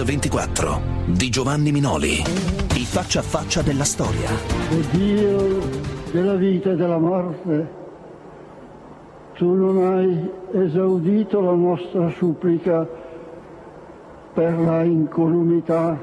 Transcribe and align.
Mix 0.00 0.04
24 0.04 0.80
di 1.06 1.28
Giovanni 1.28 1.72
Minoli. 1.72 2.22
I 2.74 2.84
faccia 2.84 3.20
a 3.20 3.22
faccia 3.22 3.60
della 3.60 3.84
storia. 3.84 4.30
O 4.30 4.80
Dio 4.92 5.58
della 6.10 6.34
vita 6.36 6.70
e 6.70 6.76
della 6.76 6.98
morte, 6.98 7.68
tu 9.34 9.52
non 9.54 9.84
hai 9.84 10.30
esaudito 10.52 11.40
la 11.40 11.52
nostra 11.52 12.10
supplica 12.10 12.86
per 14.32 14.58
la 14.58 14.82
incolumità 14.84 15.98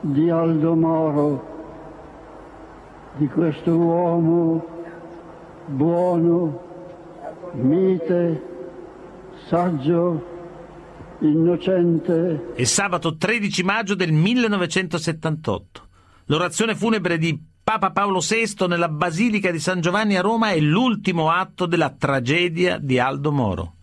di 0.00 0.28
Aldo 0.28 0.74
Moro, 0.74 1.46
di 3.16 3.26
questo 3.28 3.74
uomo 3.74 4.66
buono, 5.66 6.60
mite, 7.52 8.42
saggio, 9.46 10.36
innocente. 11.20 12.52
È 12.54 12.64
sabato 12.64 13.16
13 13.16 13.62
maggio 13.62 13.94
del 13.94 14.12
1978. 14.12 15.86
L'orazione 16.26 16.74
funebre 16.74 17.18
di 17.18 17.40
Papa 17.62 17.90
Paolo 17.90 18.20
VI 18.20 18.66
nella 18.66 18.88
Basilica 18.88 19.50
di 19.50 19.58
San 19.58 19.80
Giovanni 19.80 20.16
a 20.16 20.22
Roma 20.22 20.50
è 20.50 20.58
l'ultimo 20.58 21.30
atto 21.30 21.66
della 21.66 21.90
tragedia 21.90 22.78
di 22.78 22.98
Aldo 22.98 23.32
Moro. 23.32 23.74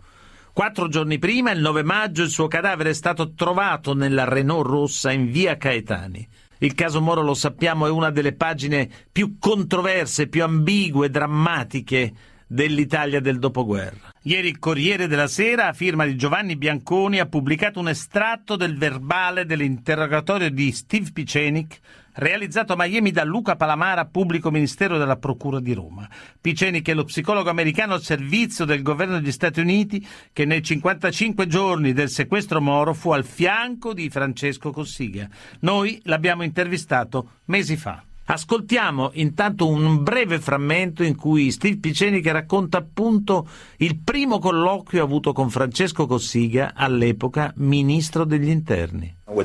Quattro 0.53 0.88
giorni 0.88 1.20
prima, 1.20 1.52
il 1.52 1.59
9 1.59 1.84
maggio, 1.84 2.23
il 2.23 2.29
suo 2.29 2.48
cadavere 2.48 2.91
è 2.91 2.93
stato 2.93 3.34
trovato 3.34 3.93
nella 3.93 4.23
Renault 4.23 4.65
rossa 4.65 5.12
in 5.12 5.29
via 5.29 5.57
Caetani. 5.57 6.27
Il 6.59 6.73
caso 6.73 7.02
Moro, 7.02 7.21
lo 7.21 7.34
sappiamo, 7.34 7.85
è 7.85 7.90
una 7.90 8.09
delle 8.09 8.34
pagine 8.34 8.90
più 9.12 9.37
controverse, 9.37 10.27
più 10.27 10.43
ambigue, 10.43 11.09
drammatiche 11.09 12.13
dell'Italia 12.48 13.20
del 13.20 13.40
dopoguerra. 13.40 14.13
Ieri 14.24 14.48
il 14.48 14.60
Corriere 14.60 15.07
della 15.07 15.27
Sera, 15.27 15.68
a 15.68 15.74
firma 15.74 16.05
di 16.05 16.15
Giovanni 16.15 16.55
Bianconi, 16.55 17.20
ha 17.20 17.26
pubblicato 17.26 17.79
un 17.79 17.90
estratto 17.90 18.55
del 18.55 18.77
verbale 18.77 19.46
dell'interrogatorio 19.46 20.49
di 20.49 20.71
Steve 20.71 21.12
Picenic 21.12 21.79
realizzato 22.15 22.74
a 22.74 22.76
Miami 22.77 23.12
da 23.12 23.24
Luca 23.24 23.55
Palamara, 23.55 24.05
pubblico 24.05 24.52
ministero 24.52 24.98
della 24.98 25.18
Procura 25.18 25.60
di 25.60 25.74
Roma. 25.74 26.07
Picenic 26.40 26.87
è 26.90 26.93
lo 26.93 27.04
psicologo 27.04 27.49
americano 27.49 27.93
al 27.93 28.02
servizio 28.02 28.65
del 28.65 28.82
governo 28.82 29.20
degli 29.20 29.32
Stati 29.32 29.59
Uniti 29.59 30.05
che 30.32 30.46
nei 30.46 30.62
55 30.62 31.48
giorni 31.48 31.93
del 31.93 32.09
sequestro 32.09 32.62
Moro 32.62 32.93
fu 32.93 33.12
al 33.12 33.26
fianco 33.26 33.93
di 33.93 34.09
Francesco 34.09 34.71
Cossiga. 34.71 35.27
Noi 35.62 35.99
l'abbiamo 36.04 36.43
intervistato 36.43 37.40
mesi 37.46 37.76
fa. 37.76 38.04
Ascoltiamo 38.27 39.12
intanto 39.13 39.68
un 39.68 40.01
breve 40.01 40.40
frammento 40.40 41.04
in 41.04 41.15
cui 41.15 41.51
Steve 41.51 41.77
Picenic 41.77 42.26
racconta 42.27 42.79
appunto 42.79 43.48
il 43.77 43.99
primo 43.99 44.40
colloquio 44.40 45.04
avuto 45.04 45.31
con 45.31 45.51
Francesco 45.51 46.07
Cossiga, 46.07 46.73
all'epoca 46.73 47.53
ministro 47.57 48.26
degli 48.26 48.49
interni. 48.49 49.15
Uh, 49.27 49.43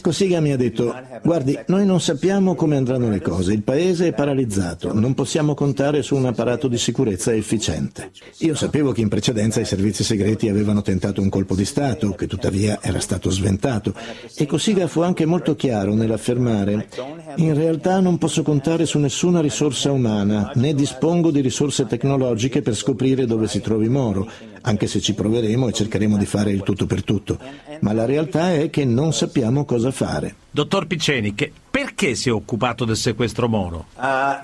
Cossiga 0.00 0.40
mi 0.40 0.52
ha 0.52 0.56
detto, 0.56 0.94
guardi, 1.22 1.58
noi 1.66 1.84
non 1.84 2.00
sappiamo 2.00 2.54
come 2.54 2.76
andranno 2.76 3.10
le 3.10 3.20
cose, 3.20 3.52
il 3.52 3.62
paese 3.62 4.06
è 4.06 4.14
paralizzato, 4.14 4.94
non 4.94 5.12
possiamo 5.12 5.52
contare 5.52 6.00
su 6.00 6.16
un 6.16 6.24
apparato 6.24 6.66
di 6.66 6.78
sicurezza 6.78 7.34
efficiente. 7.34 8.10
Io 8.38 8.54
sapevo 8.54 8.92
che 8.92 9.02
in 9.02 9.08
precedenza 9.08 9.60
i 9.60 9.66
servizi 9.66 10.02
segreti 10.02 10.48
avevano 10.48 10.80
tentato 10.80 11.20
un 11.20 11.28
colpo 11.28 11.54
di 11.54 11.66
Stato, 11.66 12.12
che 12.12 12.26
tuttavia 12.26 12.78
era 12.80 13.00
stato 13.00 13.28
sventato, 13.28 13.92
e 14.34 14.46
Cossiga 14.46 14.86
fu 14.86 15.02
anche 15.02 15.26
molto 15.26 15.54
chiaro 15.56 15.92
nell'affermare, 15.92 16.88
in 17.36 17.52
realtà 17.52 18.00
non 18.00 18.16
posso 18.16 18.42
contare 18.42 18.86
su 18.86 18.98
nessuna 18.98 19.42
risorsa 19.42 19.92
umana, 19.92 20.52
né 20.54 20.72
dispongo 20.72 21.30
di 21.30 21.42
risorse 21.42 21.84
tecnologiche 21.84 22.62
per 22.62 22.74
scoprire 22.74 23.26
dove 23.26 23.46
si 23.46 23.60
trovi 23.60 23.90
Moro, 23.90 24.26
anche 24.66 24.86
se 24.86 25.00
ci 25.00 25.14
proveremo 25.14 25.68
e 25.68 25.72
cercheremo 25.72 26.16
di 26.16 26.26
fare 26.26 26.50
il 26.50 26.62
tutto 26.62 26.86
per 26.86 27.02
tutto 27.02 27.38
ma 27.80 27.92
la 27.92 28.04
realtà 28.04 28.54
è 28.54 28.70
che 28.70 28.84
non 28.84 29.12
sappiamo 29.12 29.64
cosa 29.64 29.90
fare. 29.90 30.34
Dottor 30.50 30.86
Piceni, 30.86 31.34
perché 31.70 32.14
si 32.14 32.28
è 32.28 32.32
occupato 32.32 32.84
del 32.84 32.96
sequestro 32.96 33.48
Moro? 33.48 33.86
Uh, 33.96 34.02
eh, 34.02 34.40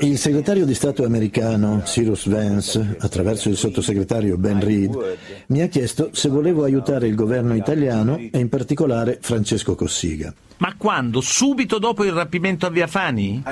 il 0.00 0.18
segretario 0.18 0.64
di 0.64 0.74
Stato 0.74 1.04
americano 1.04 1.82
Cyrus 1.84 2.28
Vance, 2.28 2.96
attraverso 2.98 3.48
il 3.48 3.56
sottosegretario 3.56 4.36
Ben 4.36 4.60
Reed, 4.60 5.16
mi 5.48 5.62
ha 5.62 5.66
chiesto 5.66 6.10
se 6.12 6.28
volevo 6.28 6.64
aiutare 6.64 7.08
il 7.08 7.14
governo 7.14 7.54
italiano 7.54 8.16
e 8.16 8.38
in 8.38 8.48
particolare 8.48 9.18
Francesco 9.20 9.74
Cossiga. 9.74 10.32
Ma 10.58 10.74
quando? 10.76 11.20
Subito 11.20 11.78
dopo 11.78 12.04
il 12.04 12.12
rapimento 12.12 12.66
a 12.66 12.70
Via 12.70 12.86
Fani? 12.86 13.42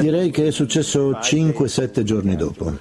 Direi 0.00 0.30
che 0.30 0.46
è 0.46 0.50
successo 0.50 1.10
5-7 1.10 2.02
giorni 2.02 2.34
dopo. 2.34 2.78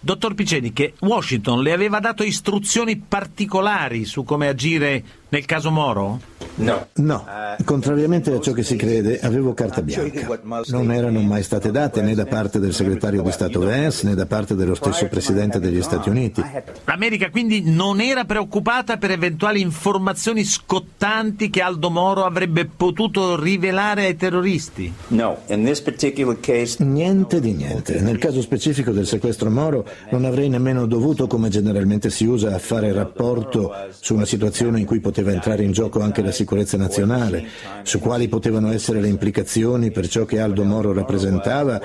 Dottor 0.00 0.34
Piceni, 0.34 0.72
che 0.72 0.94
Washington 0.98 1.62
le 1.62 1.70
aveva 1.70 2.00
dato 2.00 2.24
istruzioni 2.24 2.96
particolari 2.96 4.04
su 4.04 4.24
come 4.24 4.48
agire 4.48 5.04
nel 5.32 5.46
caso 5.46 5.70
Moro? 5.70 6.20
No. 6.56 6.88
No, 6.94 7.24
contrariamente 7.64 8.32
a 8.32 8.40
ciò 8.40 8.52
che 8.52 8.62
si 8.62 8.76
crede, 8.76 9.18
avevo 9.20 9.54
carta 9.54 9.80
bianca. 9.80 10.38
Non 10.66 10.92
erano 10.92 11.20
mai 11.22 11.42
state 11.42 11.70
date 11.70 12.02
né 12.02 12.14
da 12.14 12.26
parte 12.26 12.58
del 12.58 12.74
segretario 12.74 13.22
di 13.22 13.30
Stato 13.32 13.60
Vance 13.60 14.06
né 14.06 14.14
da 14.14 14.26
parte 14.26 14.54
dello 14.54 14.74
stesso 14.74 15.06
Presidente 15.08 15.58
degli 15.58 15.80
Stati 15.80 16.10
Uniti. 16.10 16.42
L'America 16.84 17.30
quindi 17.30 17.62
non 17.64 18.00
era 18.00 18.24
preoccupata 18.24 18.98
per 18.98 19.12
eventuali 19.12 19.60
informazioni 19.62 20.44
scottanti 20.44 21.48
che 21.48 21.62
Aldo 21.62 21.88
Moro 21.88 22.24
avrebbe 22.24 22.66
potuto 22.66 23.40
rivelare 23.40 24.04
ai 24.04 24.16
terroristi? 24.16 24.92
No, 25.08 25.38
Niente 26.84 27.40
di 27.40 27.52
niente. 27.52 28.00
Nel 28.00 28.18
caso 28.18 28.42
specifico 28.42 28.90
del 28.90 29.06
sequestro 29.06 29.50
Moro 29.50 29.86
non 30.10 30.26
avrei 30.26 30.50
nemmeno 30.50 30.86
dovuto, 30.86 31.26
come 31.26 31.48
generalmente 31.48 32.10
si 32.10 32.26
usa, 32.26 32.58
fare 32.58 32.92
rapporto 32.92 33.74
su 33.98 34.14
una 34.14 34.26
situazione 34.26 34.78
in 34.78 34.86
cui 34.86 35.00
poteva 35.22 35.32
entrare 35.32 35.62
in 35.62 35.72
gioco 35.72 36.00
anche 36.00 36.22
la 36.22 36.32
sicurezza 36.32 36.76
nazionale, 36.76 37.44
su 37.82 37.98
quali 38.00 38.28
potevano 38.28 38.72
essere 38.72 39.00
le 39.00 39.08
implicazioni 39.08 39.90
per 39.90 40.08
ciò 40.08 40.24
che 40.24 40.40
Aldo 40.40 40.64
Moro 40.64 40.92
rappresentava 40.92 41.80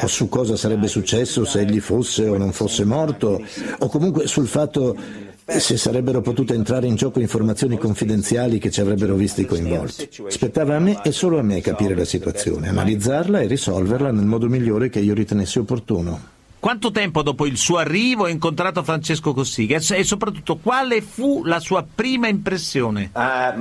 o 0.00 0.06
su 0.06 0.28
cosa 0.28 0.56
sarebbe 0.56 0.88
successo 0.88 1.44
se 1.44 1.60
egli 1.60 1.80
fosse 1.80 2.28
o 2.28 2.36
non 2.36 2.52
fosse 2.52 2.84
morto 2.84 3.42
o 3.78 3.88
comunque 3.88 4.26
sul 4.26 4.46
fatto 4.46 4.96
se 5.44 5.76
sarebbero 5.76 6.20
potute 6.20 6.54
entrare 6.54 6.86
in 6.86 6.94
gioco 6.94 7.18
informazioni 7.18 7.76
confidenziali 7.76 8.58
che 8.58 8.70
ci 8.70 8.80
avrebbero 8.80 9.16
visti 9.16 9.44
coinvolti. 9.44 10.08
Spettava 10.28 10.76
a 10.76 10.78
me 10.78 11.00
e 11.02 11.12
solo 11.12 11.38
a 11.38 11.42
me 11.42 11.60
capire 11.60 11.94
la 11.96 12.04
situazione, 12.04 12.68
analizzarla 12.68 13.40
e 13.40 13.46
risolverla 13.46 14.12
nel 14.12 14.26
modo 14.26 14.48
migliore 14.48 14.88
che 14.88 15.00
io 15.00 15.14
ritenessi 15.14 15.58
opportuno. 15.58 16.40
Quanto 16.62 16.92
tempo 16.92 17.22
dopo 17.22 17.44
il 17.46 17.56
suo 17.56 17.78
arrivo 17.78 18.26
ha 18.26 18.30
incontrato 18.30 18.84
Francesco 18.84 19.34
Cossiga 19.34 19.78
e 19.78 20.04
soprattutto 20.04 20.58
quale 20.58 21.00
fu 21.00 21.42
la 21.42 21.58
sua 21.58 21.84
prima 21.92 22.28
impressione? 22.28 23.10
Uh, 23.12 23.58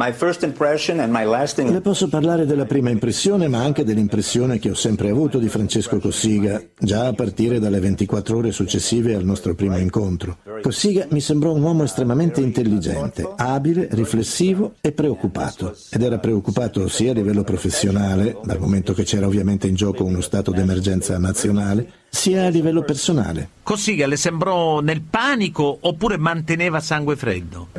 Le 1.72 1.82
posso 1.82 2.08
parlare 2.10 2.46
della 2.46 2.66
prima 2.66 2.92
impressione, 2.92 3.48
ma 3.48 3.64
anche 3.64 3.84
dell'impressione 3.84 4.60
che 4.60 4.70
ho 4.70 4.76
sempre 4.76 5.10
avuto 5.10 5.40
di 5.40 5.50
Francesco 5.50 5.98
Cossiga, 5.98 6.62
già 6.78 7.08
a 7.08 7.14
partire 7.14 7.58
dalle 7.58 7.80
24 7.80 8.38
ore 8.38 8.52
successive 8.52 9.16
al 9.16 9.26
nostro 9.26 9.56
primo 9.56 9.80
incontro. 9.80 10.38
Cossiga 10.62 11.08
mi 11.10 11.22
sembrò 11.22 11.54
un 11.54 11.64
uomo 11.64 11.82
estremamente 11.82 12.42
intelligente, 12.42 13.28
abile, 13.36 13.88
riflessivo 13.94 14.76
e 14.80 14.92
preoccupato. 14.92 15.76
Ed 15.90 16.04
era 16.04 16.20
preoccupato 16.20 16.88
sia 16.88 17.10
a 17.10 17.16
livello 17.16 17.44
professionale, 17.44 18.38
dal 18.44 18.60
momento 18.60 18.94
che 18.94 19.06
c'era 19.06 19.26
ovviamente 19.26 19.66
in 19.66 19.74
gioco 19.74 20.04
uno 20.04 20.22
stato 20.22 20.52
d'emergenza 20.52 21.18
nazionale, 21.18 22.01
sia 22.14 22.46
a 22.46 22.50
livello 22.50 22.84
personale. 22.84 23.50
Cossiga 23.64 24.06
le 24.06 24.18
sembrò 24.18 24.82
nel 24.82 25.02
panico 25.02 25.78
oppure 25.82 26.18
manteneva 26.18 26.82
sangue 26.82 27.16
freddo? 27.16 27.70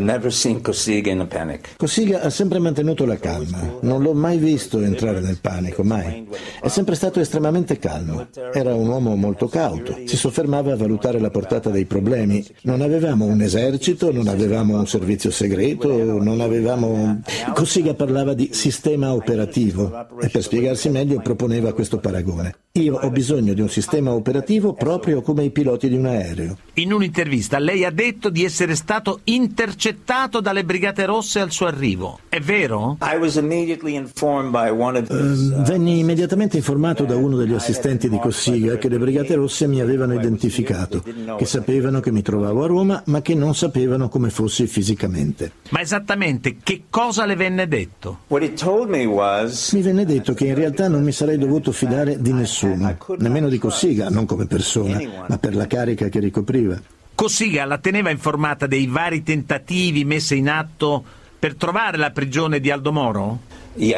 Cossiga 1.76 2.22
ha 2.22 2.30
sempre 2.30 2.58
mantenuto 2.58 3.04
la 3.04 3.18
calma. 3.18 3.78
Non 3.82 4.00
l'ho 4.00 4.14
mai 4.14 4.38
visto 4.38 4.80
entrare 4.80 5.20
nel 5.20 5.38
panico, 5.38 5.84
mai. 5.84 6.26
È 6.62 6.68
sempre 6.68 6.94
stato 6.94 7.20
estremamente 7.20 7.78
calmo. 7.78 8.28
Era 8.54 8.74
un 8.74 8.88
uomo 8.88 9.14
molto 9.16 9.48
cauto. 9.48 9.98
Si 10.06 10.16
soffermava 10.16 10.72
a 10.72 10.76
valutare 10.76 11.20
la 11.20 11.30
portata 11.30 11.68
dei 11.68 11.84
problemi. 11.84 12.42
Non 12.62 12.80
avevamo 12.80 13.26
un 13.26 13.42
esercito, 13.42 14.12
non 14.12 14.28
avevamo 14.28 14.78
un 14.78 14.86
servizio 14.86 15.30
segreto, 15.30 16.22
non 16.22 16.40
avevamo... 16.40 17.20
Cossiga 17.52 17.92
parlava 17.92 18.32
di 18.32 18.50
sistema 18.52 19.12
operativo 19.12 20.06
e 20.20 20.28
per 20.30 20.42
spiegarsi 20.42 20.88
meglio 20.88 21.20
proponeva 21.20 21.74
questo 21.74 21.98
paragone. 21.98 22.54
Io 22.76 22.94
ho 22.94 23.10
bisogno 23.10 23.52
di 23.52 23.60
un 23.60 23.68
sistema 23.68 24.10
operativo 24.10 24.21
operativo 24.22 24.72
proprio 24.72 25.20
come 25.20 25.42
i 25.44 25.50
piloti 25.50 25.88
di 25.88 25.96
un 25.96 26.06
aereo. 26.06 26.56
In 26.74 26.92
un'intervista 26.92 27.58
lei 27.58 27.84
ha 27.84 27.90
detto 27.90 28.30
di 28.30 28.44
essere 28.44 28.76
stato 28.76 29.20
intercettato 29.24 30.40
dalle 30.40 30.64
Brigate 30.64 31.04
Rosse 31.04 31.40
al 31.40 31.50
suo 31.50 31.66
arrivo. 31.66 32.20
È 32.28 32.40
vero? 32.40 32.96
Uh, 32.98 33.18
venni 35.62 35.98
immediatamente 35.98 36.56
informato 36.56 37.04
da 37.04 37.16
uno 37.16 37.36
degli 37.36 37.52
assistenti 37.52 38.08
di 38.08 38.18
Cossiga 38.18 38.78
che 38.78 38.88
le 38.88 38.98
Brigate 38.98 39.34
Rosse 39.34 39.66
mi 39.66 39.80
avevano 39.80 40.14
identificato, 40.14 41.02
che 41.36 41.44
sapevano 41.44 42.00
che 42.00 42.12
mi 42.12 42.22
trovavo 42.22 42.64
a 42.64 42.66
Roma, 42.66 43.02
ma 43.06 43.20
che 43.20 43.34
non 43.34 43.54
sapevano 43.54 44.08
come 44.08 44.30
fossi 44.30 44.66
fisicamente. 44.66 45.52
Ma 45.70 45.80
esattamente 45.80 46.56
che 46.62 46.84
cosa 46.88 47.26
le 47.26 47.34
venne 47.34 47.66
detto? 47.68 48.20
Mi 48.28 49.82
venne 49.82 50.04
detto 50.06 50.32
che 50.32 50.46
in 50.46 50.54
realtà 50.54 50.88
non 50.88 51.02
mi 51.02 51.12
sarei 51.12 51.36
dovuto 51.36 51.72
fidare 51.72 52.20
di 52.20 52.32
nessuno, 52.32 52.96
nemmeno 53.18 53.48
di 53.48 53.58
Cossiga, 53.58 54.08
non 54.12 54.26
come 54.26 54.46
persona, 54.46 55.00
ma 55.26 55.38
per 55.38 55.56
la 55.56 55.66
carica 55.66 56.08
che 56.08 56.20
ricopriva. 56.20 56.80
Cossiga 57.14 57.64
la 57.64 57.78
teneva 57.78 58.10
informata 58.10 58.66
dei 58.66 58.86
vari 58.86 59.22
tentativi 59.22 60.04
messi 60.04 60.36
in 60.36 60.48
atto 60.48 61.04
per 61.38 61.54
trovare 61.56 61.96
la 61.96 62.10
prigione 62.10 62.60
di 62.60 62.70
Aldo 62.70 62.92
Moro? 62.92 63.38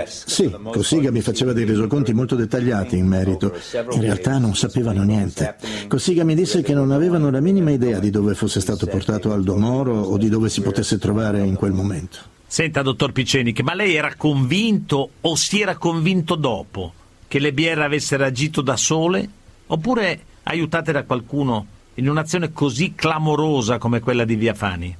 Sì, 0.06 0.50
Cossiga 0.70 1.10
mi 1.10 1.20
faceva 1.20 1.52
dei 1.52 1.64
resoconti 1.64 2.12
molto 2.12 2.36
dettagliati 2.36 2.96
in 2.96 3.06
merito. 3.06 3.52
In 3.90 4.00
realtà 4.00 4.38
non 4.38 4.54
sapevano 4.54 5.02
niente. 5.02 5.56
Cossiga 5.88 6.22
mi 6.22 6.34
disse 6.34 6.62
che 6.62 6.74
non 6.74 6.92
avevano 6.92 7.30
la 7.30 7.40
minima 7.40 7.70
idea 7.70 7.98
di 7.98 8.10
dove 8.10 8.34
fosse 8.34 8.60
stato 8.60 8.86
portato 8.86 9.32
Aldo 9.32 9.56
Moro 9.56 10.00
o 10.00 10.16
di 10.16 10.28
dove 10.28 10.48
si 10.48 10.60
potesse 10.60 10.98
trovare 10.98 11.40
in 11.40 11.56
quel 11.56 11.72
momento. 11.72 12.18
Senta, 12.46 12.82
dottor 12.82 13.10
Picenic, 13.10 13.60
ma 13.62 13.74
lei 13.74 13.96
era 13.96 14.14
convinto 14.16 15.10
o 15.20 15.34
si 15.34 15.60
era 15.60 15.76
convinto 15.76 16.36
dopo 16.36 16.92
che 17.26 17.40
le 17.40 17.52
BR 17.52 17.80
avessero 17.80 18.24
agito 18.24 18.60
da 18.60 18.76
sole? 18.76 19.28
Oppure 19.74 20.20
aiutate 20.44 20.92
da 20.92 21.02
qualcuno 21.02 21.66
in 21.94 22.08
un'azione 22.08 22.52
così 22.52 22.94
clamorosa 22.94 23.78
come 23.78 23.98
quella 23.98 24.24
di 24.24 24.36
Via 24.36 24.54
Fani? 24.54 24.94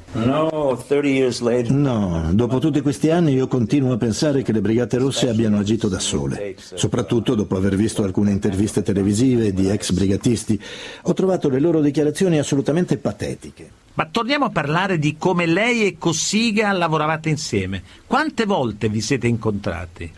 No, 1.70 2.30
dopo 2.32 2.58
tutti 2.58 2.80
questi 2.80 3.08
anni 3.10 3.34
io 3.34 3.46
continuo 3.46 3.92
a 3.92 3.98
pensare 3.98 4.42
che 4.42 4.50
le 4.50 4.60
Brigate 4.60 4.98
Rosse 4.98 5.28
abbiano 5.28 5.58
agito 5.58 5.86
da 5.86 6.00
sole, 6.00 6.56
soprattutto 6.58 7.36
dopo 7.36 7.56
aver 7.56 7.76
visto 7.76 8.02
alcune 8.02 8.32
interviste 8.32 8.82
televisive 8.82 9.52
di 9.52 9.70
ex 9.70 9.92
brigatisti. 9.92 10.60
Ho 11.02 11.12
trovato 11.12 11.48
le 11.48 11.60
loro 11.60 11.80
dichiarazioni 11.80 12.40
assolutamente 12.40 12.96
patetiche. 12.96 13.70
Ma 13.96 14.08
torniamo 14.10 14.46
a 14.46 14.50
parlare 14.50 14.98
di 14.98 15.14
come 15.16 15.46
lei 15.46 15.86
e 15.86 15.96
Cossiga 15.98 16.72
lavoravate 16.72 17.28
insieme. 17.28 17.80
Quante 18.08 18.44
volte 18.44 18.88
vi 18.88 19.00
siete 19.00 19.28
incontrati? 19.28 20.10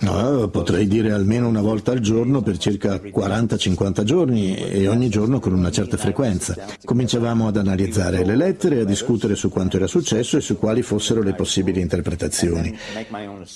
No, 0.00 0.46
potrei 0.48 0.86
dire 0.86 1.12
almeno 1.12 1.48
una 1.48 1.62
volta 1.62 1.92
al 1.92 2.00
giorno 2.00 2.42
per 2.42 2.58
circa 2.58 2.96
40-50 2.96 4.02
giorni 4.02 4.56
e 4.56 4.88
ogni 4.88 5.08
giorno 5.08 5.40
con 5.40 5.54
una 5.54 5.70
certa 5.70 5.96
frequenza. 5.96 6.54
Cominciavamo 6.84 7.48
ad 7.48 7.56
analizzare 7.56 8.26
le 8.26 8.36
lettere 8.36 8.76
e 8.76 8.80
a 8.80 8.84
discutere 8.84 9.34
su 9.34 9.48
quanto 9.48 9.76
era 9.76 9.86
successo 9.86 10.36
e 10.36 10.42
su 10.42 10.58
quali 10.58 10.82
fossero 10.82 11.22
le 11.22 11.32
possibili 11.32 11.80
interpretazioni. 11.80 12.76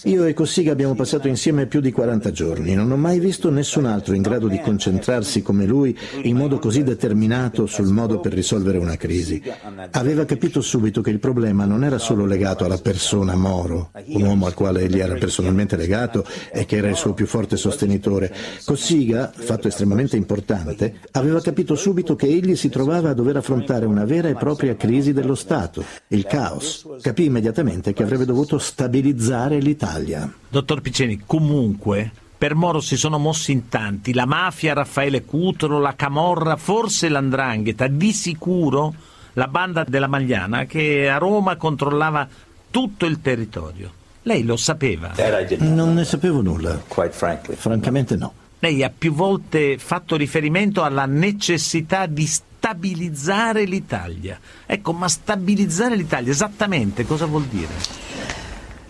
Io 0.05 0.25
e 0.25 0.33
Cossiga 0.33 0.73
abbiamo 0.73 0.95
passato 0.95 1.29
insieme 1.29 1.67
più 1.67 1.81
di 1.81 1.93
40 1.93 2.31
giorni. 2.31 2.75
Non 2.75 2.91
ho 2.91 2.97
mai 2.97 3.19
visto 3.19 3.51
nessun 3.51 3.85
altro 3.85 4.15
in 4.15 4.23
grado 4.23 4.49
di 4.49 4.61
concentrarsi 4.63 5.43
come 5.43 5.67
lui 5.67 5.95
in 6.23 6.37
modo 6.37 6.59
così 6.59 6.83
determinato 6.83 7.67
sul 7.67 7.89
modo 7.93 8.13
modo 8.15 8.21
per 8.21 8.33
risolvere 8.33 8.79
una 8.79 8.97
crisi. 8.97 9.43
Aveva 9.91 10.25
capito 10.25 10.61
subito 10.61 11.01
che 11.01 11.11
il 11.11 11.19
problema 11.19 11.65
non 11.65 11.85
era 11.85 11.99
solo 11.99 12.25
legato 12.25 12.65
alla 12.65 12.79
persona 12.79 13.35
Moro, 13.35 13.91
un 14.07 14.23
uomo 14.23 14.47
al 14.47 14.55
quale 14.55 14.83
egli 14.83 15.01
era 15.01 15.15
personalmente 15.15 15.77
legato 15.77 16.25
e 16.53 16.65
che 16.65 16.77
era 16.77 16.89
il 16.89 16.97
suo 16.97 17.15
più 17.15 17.27
forte 17.27 17.57
sostenitore. 17.57 18.33
Cossiga, 18.65 19.33
fatto 19.35 19.69
estremamente 19.69 20.17
importante, 20.17 21.01
aveva 21.13 21.41
capito 21.41 21.75
subito 21.75 22.15
che 22.15 22.27
egli 22.27 22.57
si 22.57 22.69
trovava 22.69 23.11
a 23.11 23.15
dover 23.15 23.37
affrontare 23.37 23.87
una 23.87 24.05
vera 24.05 24.29
e 24.29 24.35
propria 24.35 24.77
crisi 24.77 25.13
dello 25.13 25.35
Stato, 25.35 25.85
il 26.09 26.25
caos. 26.25 26.87
Capì 27.01 27.25
immediatamente 27.25 27.93
che 27.93 28.03
avrebbe 28.03 28.25
dovuto 28.25 28.59
stabilizzare 28.59 29.59
l'Italia. 29.59 30.33
Dottor 30.49 30.81
Piceni, 30.81 31.23
comunque 31.27 32.13
per 32.45 32.55
Moro 32.55 32.81
si 32.81 32.99
sono 32.99 33.17
mossi 33.17 33.53
in 33.53 33.71
tanti, 33.71 34.13
la 34.13 34.27
mafia, 34.27 34.75
Raffaele 34.75 35.25
Cutro, 35.25 35.79
la 35.79 35.95
Camorra, 35.97 36.57
forse 36.57 37.09
l'Andrangheta, 37.09 37.87
di 37.87 38.13
sicuro 38.13 38.93
la 39.33 39.49
banda 39.49 39.83
della 39.83 40.09
Magliana 40.09 40.67
che 40.67 41.09
a 41.09 41.17
Roma 41.17 41.57
controllava 41.57 42.29
tutto 42.71 43.07
il 43.07 43.23
territorio. 43.23 43.91
Lei 44.25 44.45
lo 44.45 44.59
sapeva? 44.59 45.13
Non 45.61 45.95
ne 45.95 46.05
sapevo 46.05 46.43
nulla. 46.43 46.79
Francamente 46.85 48.15
no. 48.15 48.35
Lei 48.59 48.83
ha 48.83 48.93
più 48.95 49.15
volte 49.15 49.79
fatto 49.79 50.15
riferimento 50.15 50.83
alla 50.83 51.07
necessità 51.07 52.05
di 52.05 52.27
stabilizzare 52.27 53.65
l'Italia. 53.65 54.39
Ecco, 54.67 54.93
ma 54.93 55.09
stabilizzare 55.09 55.97
l'Italia 55.97 56.31
esattamente 56.31 57.07
cosa 57.07 57.25
vuol 57.25 57.45
dire? 57.45 57.73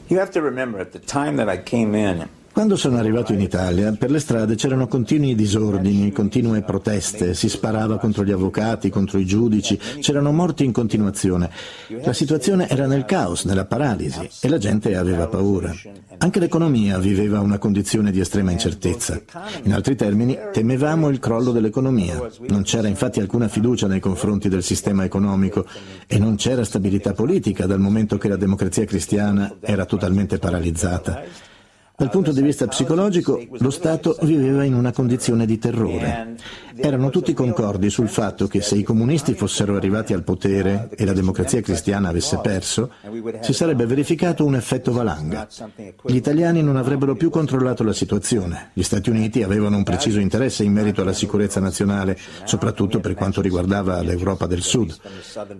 You 0.09 0.19
have 0.19 0.33
to 0.33 0.41
remember 0.41 0.81
at 0.81 0.91
the 0.91 0.99
time 0.99 1.37
that 1.37 1.49
I 1.49 1.62
came 1.62 1.97
in 1.97 2.43
quando 2.55 2.77
sono 2.77 2.99
arrivato 2.99 3.33
in 3.33 3.41
Italia, 3.41 3.91
per 3.99 4.12
le 4.12 4.21
strade 4.21 4.55
c'erano 4.55 4.87
continui 4.87 5.35
disordini, 5.35 6.12
continue 6.12 6.62
proteste, 6.62 7.35
si 7.35 7.49
sparava 7.49 7.99
contro 7.99 8.25
gli 8.25 8.31
avvocati, 8.31 8.91
contro 8.91 9.19
i 9.19 9.27
giudici, 9.27 9.77
c'erano 9.99 10.31
morti 10.31 10.65
in 10.65 10.71
continuazione. 10.71 11.51
La 12.05 12.12
situazione 12.12 12.69
era 12.69 12.87
nel 12.87 13.06
caos, 13.06 13.43
nella 13.45 13.65
paralisi 13.65 14.31
e 14.41 14.49
la 14.49 14.59
gente 14.59 14.95
aveva 14.95 15.27
paura. 15.27 15.75
Anche 16.19 16.39
l'economia 16.39 16.97
viveva 16.99 17.41
una 17.41 17.59
condizione 17.59 18.12
di 18.12 18.21
estrema 18.21 18.53
incertezza. 18.53 19.21
In 19.65 19.73
altri 19.73 19.97
termini, 19.97 20.39
temevamo 20.53 21.09
il 21.09 21.19
crollo 21.19 21.51
dell'economia. 21.51 22.31
Non 22.47 22.62
c'era 22.62 22.87
infatti 22.87 23.19
alcuna 23.19 23.49
fiducia 23.49 23.89
nei 23.89 23.99
confronti 23.99 24.49
del 24.49 24.62
sistema 24.62 25.03
economico 25.03 25.67
e 26.06 26.21
non 26.21 26.37
c'era 26.37 26.62
stabilità 26.62 27.15
politica 27.15 27.67
dal 27.67 27.81
momento 27.81 28.17
che 28.17 28.29
la 28.29 28.37
democrazia 28.37 28.85
cristiana 28.85 29.56
era 29.61 29.87
totalmente 29.87 30.39
paralizzata. 30.39 31.53
Dal 31.96 32.11
punto 32.11 32.32
di 32.32 32.43
vista 32.43 32.67
psicologico, 32.67 33.41
lo 33.58 33.70
Stato 33.70 34.17
viveva 34.23 34.64
in 34.64 34.75
una 34.75 34.91
condizione 34.91 35.46
di 35.46 35.58
terrore. 35.58 36.35
Erano 36.76 37.11
tutti 37.11 37.32
concordi 37.35 37.88
sul 37.91 38.09
fatto 38.09 38.49
che 38.49 38.61
se 38.61 38.76
i 38.76 38.82
comunisti 38.82 39.35
fossero 39.35 39.76
arrivati 39.76 40.12
al 40.12 40.25
potere 40.25 40.88
e 40.97 41.05
la 41.05 41.12
democrazia 41.12 41.61
cristiana 41.61 42.09
avesse 42.09 42.38
perso, 42.38 42.91
si 43.43 43.53
sarebbe 43.53 43.87
verificato 43.87 44.44
un 44.44 44.56
effetto 44.56 44.93
valanga. 44.93 45.47
Gli 46.03 46.17
italiani 46.17 46.62
non 46.62 46.76
avrebbero 46.76 47.15
più 47.15 47.31
controllato 47.31 47.85
la 47.85 47.93
situazione. 47.93 48.71
Gli 48.73 48.82
Stati 48.82 49.11
Uniti 49.11 49.43
avevano 49.43 49.76
un 49.76 49.85
preciso 49.85 50.19
interesse 50.19 50.65
in 50.65 50.73
merito 50.73 51.03
alla 51.03 51.12
sicurezza 51.12 51.61
nazionale, 51.61 52.19
soprattutto 52.44 53.00
per 53.00 53.15
quanto 53.15 53.41
riguardava 53.41 54.03
l'Europa 54.03 54.47
del 54.47 54.62
Sud. 54.62 54.97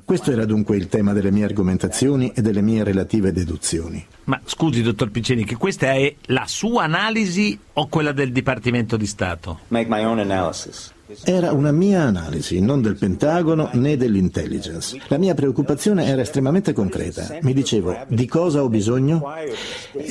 Questo 0.05 0.33
era 0.33 0.45
dunque 0.45 0.77
il 0.77 0.89
tema 0.89 1.13
delle 1.13 1.31
mie 1.31 1.45
argomentazioni 1.45 2.33
e 2.35 2.43
delle 2.43 2.63
mie 2.63 2.83
relative 2.83 3.33
deduzioni. 3.33 4.05
Ma 4.25 4.41
scusi, 4.45 4.83
dottor 4.83 5.11
Piccini, 5.11 5.45
che 5.45 5.57
questa 5.57 5.93
è 5.93 6.15
la 6.27 6.45
sua 6.47 6.85
analisi 6.85 7.59
o 7.75 7.87
quella 7.89 8.13
del 8.13 8.33
Dipartimento 8.33 8.97
di 8.97 9.07
Stato? 9.07 9.61
Make 9.69 9.89
my 9.89 10.05
own 10.05 10.19
analysis. 10.19 10.93
Era 11.25 11.53
una 11.53 11.71
mia 11.71 12.03
analisi, 12.03 12.61
non 12.61 12.81
del 12.81 12.97
Pentagono 12.97 13.69
né 13.75 13.97
dell'intelligence. 13.97 14.99
La 15.09 15.19
mia 15.19 15.35
preoccupazione 15.35 16.07
era 16.07 16.23
estremamente 16.23 16.73
concreta. 16.73 17.39
Mi 17.43 17.53
dicevo, 17.53 17.97
di 18.09 18.27
cosa 18.27 18.63
ho 18.63 18.69
bisogno? 18.69 19.23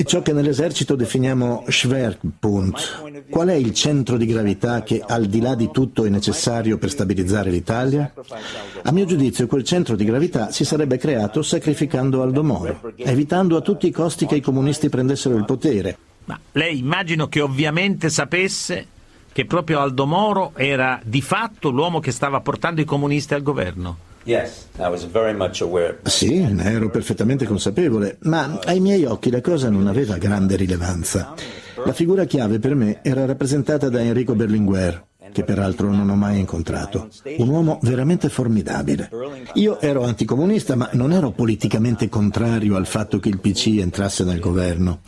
Ciò 0.04 0.22
che 0.22 0.32
nell'esercito 0.32 0.94
definiamo 0.94 1.64
Schwerpunkt. 1.66 3.24
Qual 3.28 3.48
è 3.48 3.54
il 3.54 3.74
centro 3.74 4.16
di 4.16 4.26
gravità 4.26 4.82
che 4.82 5.02
al 5.04 5.26
di 5.26 5.40
là 5.40 5.54
di 5.54 5.70
tutto 5.72 6.04
è 6.04 6.08
necessario 6.08 6.78
per 6.78 6.90
stabilizzare 6.90 7.50
l'Italia? 7.50 8.12
A 8.82 8.92
mio 8.92 9.04
giudizio 9.04 9.46
quel 9.46 9.64
centro 9.64 9.96
di 9.96 10.04
gravità 10.04 10.52
si 10.52 10.64
sarebbe 10.64 10.96
creato 10.96 11.42
sacrificando 11.42 12.22
Aldo 12.22 12.44
Moro, 12.44 12.92
evitando 12.96 13.56
a 13.56 13.60
tutti 13.60 13.88
i 13.88 13.90
costi 13.90 14.26
che 14.26 14.36
i 14.36 14.40
comunisti 14.40 14.88
prendessero 14.88 15.36
il 15.36 15.44
potere. 15.44 15.96
Ma 16.26 16.38
lei 16.52 16.78
immagino 16.78 17.28
che 17.28 17.40
ovviamente 17.40 18.08
sapesse 18.08 18.86
che 19.34 19.46
proprio 19.46 19.80
Aldo 19.80 20.06
Moro 20.06 20.52
era 20.54 21.00
di 21.04 21.20
fatto 21.20 21.70
l'uomo 21.70 21.98
che 21.98 22.12
stava 22.12 22.38
portando 22.40 22.80
i 22.80 22.84
comunisti 22.84 23.34
al 23.34 23.42
governo. 23.42 23.96
Sì, 26.04 26.38
ne 26.38 26.70
ero 26.70 26.88
perfettamente 26.88 27.44
consapevole, 27.44 28.18
ma 28.20 28.60
ai 28.64 28.78
miei 28.78 29.04
occhi 29.04 29.30
la 29.30 29.40
cosa 29.40 29.68
non 29.68 29.88
aveva 29.88 30.18
grande 30.18 30.54
rilevanza. 30.54 31.34
La 31.84 31.92
figura 31.92 32.26
chiave 32.26 32.60
per 32.60 32.76
me 32.76 33.00
era 33.02 33.26
rappresentata 33.26 33.88
da 33.88 34.00
Enrico 34.00 34.36
Berlinguer, 34.36 35.04
che 35.32 35.44
peraltro 35.44 35.90
non 35.90 36.08
ho 36.08 36.14
mai 36.16 36.38
incontrato. 36.38 37.08
Un 37.38 37.48
uomo 37.48 37.78
veramente 37.82 38.28
formidabile. 38.28 39.10
Io 39.54 39.80
ero 39.80 40.04
anticomunista, 40.04 40.76
ma 40.76 40.88
non 40.92 41.12
ero 41.12 41.30
politicamente 41.30 42.08
contrario 42.08 42.76
al 42.76 42.86
fatto 42.86 43.18
che 43.18 43.28
il 43.28 43.40
PC 43.40 43.78
entrasse 43.78 44.24
nel 44.24 44.40
governo. 44.40 45.00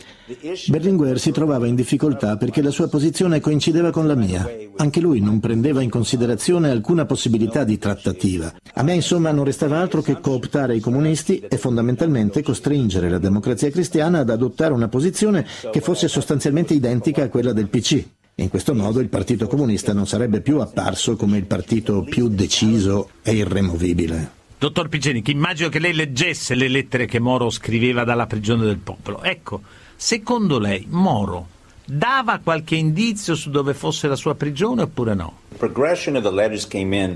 Berlinguer 0.67 1.19
si 1.21 1.31
trovava 1.31 1.67
in 1.67 1.75
difficoltà 1.75 2.37
perché 2.37 2.63
la 2.63 2.71
sua 2.71 2.89
posizione 2.89 3.41
coincideva 3.41 3.91
con 3.91 4.07
la 4.07 4.15
mia. 4.15 4.49
Anche 4.77 5.01
lui 5.01 5.21
non 5.21 5.41
prendeva 5.41 5.83
in 5.83 5.91
considerazione 5.91 6.71
alcuna 6.71 7.07
possibilità 7.07 7.65
di 7.65 7.79
trattativa. 7.79 8.53
A 8.75 8.83
me 8.83 8.95
insomma 8.95 9.31
non 9.31 9.45
restava 9.45 9.79
altro 9.79 10.03
che 10.03 10.21
cooptare 10.21 10.77
i 10.77 10.81
comunisti 10.81 11.39
e 11.39 11.57
fondamentalmente 11.57 12.43
costringere 12.43 13.09
la 13.09 13.19
democrazia 13.19 13.71
cristiana 13.71 14.21
ad 14.21 14.31
adottare 14.31 14.73
una 14.73 14.89
posizione 14.89 15.47
che 15.71 15.81
fosse 15.81 16.09
sostanzialmente 16.09 16.75
identica 16.75 17.23
a 17.23 17.29
quella 17.29 17.53
del 17.53 17.69
PC. 17.69 18.05
In 18.39 18.51
questo 18.51 18.75
modo 18.75 19.01
il 19.01 19.09
Partito 19.09 19.47
Comunista 19.47 19.95
non 19.95 20.07
sarebbe 20.07 20.43
più 20.43 20.61
apparso 20.61 21.17
come 21.17 21.39
il 21.39 21.47
partito 21.47 22.03
più 22.03 22.29
deciso 22.29 23.09
e 23.23 23.33
irremovibile. 23.33 24.31
Dottor 24.59 24.91
Picenic, 24.91 25.29
immagino 25.29 25.71
che 25.71 25.79
lei 25.79 25.95
leggesse 25.95 26.55
le 26.55 26.69
lettere 26.69 27.07
che 27.07 27.19
Moro 27.19 27.49
scriveva 27.49 28.05
dalla 28.05 28.27
prigione 28.27 28.67
del 28.67 28.77
popolo. 28.77 29.23
Ecco, 29.23 29.63
secondo 29.97 30.59
lei 30.59 30.85
Moro 30.91 31.49
dava 31.87 32.41
qualche 32.43 32.75
indizio 32.75 33.35
su 33.35 33.51
dove 33.51 33.73
fosse 33.73 34.09
la 34.09 34.17
sua 34.17 34.35
prigione 34.35 34.83
oppure 34.83 35.15
no? 35.15 35.45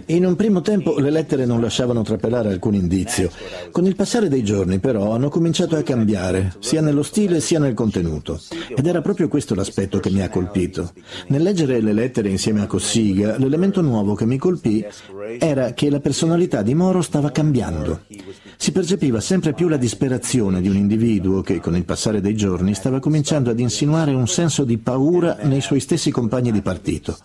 In 0.06 0.24
un 0.24 0.34
primo 0.34 0.62
tempo 0.62 0.98
le 0.98 1.10
lettere 1.10 1.44
non 1.44 1.60
lasciavano 1.60 2.02
trapelare 2.02 2.48
alcun 2.48 2.74
indizio. 2.74 3.30
Con 3.70 3.84
il 3.84 3.94
passare 3.94 4.28
dei 4.28 4.42
giorni 4.42 4.78
però 4.78 5.12
hanno 5.12 5.28
cominciato 5.28 5.76
a 5.76 5.82
cambiare, 5.82 6.54
sia 6.60 6.80
nello 6.80 7.02
stile 7.02 7.40
sia 7.40 7.58
nel 7.58 7.74
contenuto. 7.74 8.40
Ed 8.74 8.86
era 8.86 9.02
proprio 9.02 9.28
questo 9.28 9.54
l'aspetto 9.54 10.00
che 10.00 10.10
mi 10.10 10.22
ha 10.22 10.30
colpito. 10.30 10.92
Nel 11.26 11.42
leggere 11.42 11.82
le 11.82 11.92
lettere 11.92 12.30
insieme 12.30 12.62
a 12.62 12.66
Cossiga, 12.66 13.36
l'elemento 13.36 13.82
nuovo 13.82 14.14
che 14.14 14.24
mi 14.24 14.38
colpì 14.38 14.82
era 15.38 15.72
che 15.72 15.90
la 15.90 16.00
personalità 16.00 16.62
di 16.62 16.74
Moro 16.74 17.02
stava 17.02 17.30
cambiando. 17.30 18.00
Si 18.62 18.72
percepiva 18.72 19.20
sempre 19.20 19.54
più 19.54 19.68
la 19.68 19.78
disperazione 19.78 20.60
di 20.60 20.68
un 20.68 20.76
individuo 20.76 21.40
che 21.40 21.60
con 21.60 21.74
il 21.76 21.86
passare 21.86 22.20
dei 22.20 22.36
giorni 22.36 22.74
stava 22.74 23.00
cominciando 23.00 23.48
ad 23.48 23.58
insinuare 23.58 24.12
un 24.12 24.28
senso 24.28 24.64
di 24.64 24.76
paura 24.76 25.38
nei 25.44 25.62
suoi 25.62 25.80
stessi 25.80 26.10
compagni 26.10 26.52
di 26.52 26.60
partito. 26.60 27.16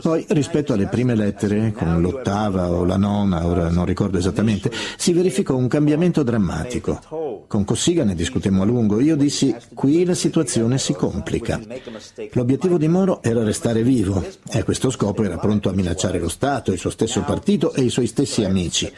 Poi, 0.00 0.24
rispetto 0.30 0.72
alle 0.72 0.86
prime 0.86 1.14
lettere, 1.14 1.72
con 1.72 2.00
l'ottava 2.00 2.70
o 2.70 2.86
la 2.86 2.96
nona, 2.96 3.44
ora 3.46 3.68
non 3.68 3.84
ricordo 3.84 4.16
esattamente, 4.16 4.72
si 4.96 5.12
verificò 5.12 5.54
un 5.54 5.68
cambiamento 5.68 6.22
drammatico. 6.22 7.44
Con 7.46 7.64
Cossiga 7.64 8.02
ne 8.04 8.14
discutemmo 8.14 8.62
a 8.62 8.64
lungo. 8.64 8.98
Io 8.98 9.14
dissi, 9.14 9.54
qui 9.74 10.06
la 10.06 10.14
situazione 10.14 10.78
si 10.78 10.94
complica. 10.94 11.60
L'obiettivo 12.32 12.78
di 12.78 12.88
Moro 12.88 13.22
era 13.22 13.44
restare 13.44 13.82
vivo 13.82 14.24
e 14.50 14.60
a 14.60 14.64
questo 14.64 14.88
scopo 14.88 15.22
era 15.22 15.36
pronto 15.36 15.68
a 15.68 15.74
minacciare 15.74 16.18
lo 16.18 16.30
Stato, 16.30 16.72
il 16.72 16.78
suo 16.78 16.88
stesso 16.88 17.20
partito 17.20 17.74
e 17.74 17.82
i 17.82 17.90
suoi 17.90 18.06
stessi 18.06 18.42
amici. 18.42 18.90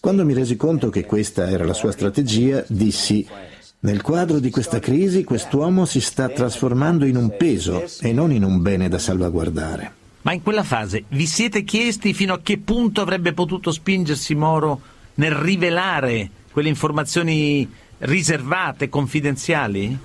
Quando 0.00 0.24
mi 0.24 0.32
resi 0.32 0.56
conto 0.56 0.88
che 0.88 1.04
questa 1.20 1.50
era 1.50 1.66
la 1.66 1.74
sua 1.74 1.92
strategia, 1.92 2.64
dissi, 2.66 3.28
nel 3.80 4.00
quadro 4.00 4.38
di 4.38 4.48
questa 4.48 4.78
crisi 4.78 5.22
quest'uomo 5.22 5.84
si 5.84 6.00
sta 6.00 6.30
trasformando 6.30 7.04
in 7.04 7.16
un 7.16 7.36
peso 7.36 7.84
e 8.00 8.14
non 8.14 8.32
in 8.32 8.42
un 8.42 8.62
bene 8.62 8.88
da 8.88 8.98
salvaguardare. 8.98 9.92
Ma 10.22 10.32
in 10.32 10.42
quella 10.42 10.62
fase 10.62 11.04
vi 11.08 11.26
siete 11.26 11.62
chiesti 11.62 12.14
fino 12.14 12.32
a 12.32 12.40
che 12.42 12.56
punto 12.56 13.02
avrebbe 13.02 13.34
potuto 13.34 13.70
spingersi 13.70 14.34
Moro 14.34 14.80
nel 15.16 15.32
rivelare 15.32 16.30
quelle 16.50 16.70
informazioni 16.70 17.70
riservate, 18.00 18.88
confidenziali? 18.88 19.98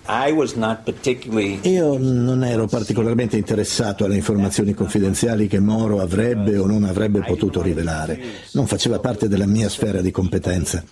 Io 1.63 1.97
non 1.97 2.43
ero 2.43 2.67
particolarmente 2.67 3.37
interessato 3.37 4.03
alle 4.05 4.15
informazioni 4.15 4.73
confidenziali 4.73 5.47
che 5.47 5.59
Moro 5.59 6.01
avrebbe 6.01 6.57
o 6.57 6.65
non 6.65 6.83
avrebbe 6.83 7.21
potuto 7.21 7.61
rivelare. 7.61 8.19
Non 8.51 8.67
faceva 8.67 8.99
parte 8.99 9.27
della 9.27 9.45
mia 9.45 9.69
sfera 9.69 10.01
di 10.01 10.11
competenza. 10.11 10.83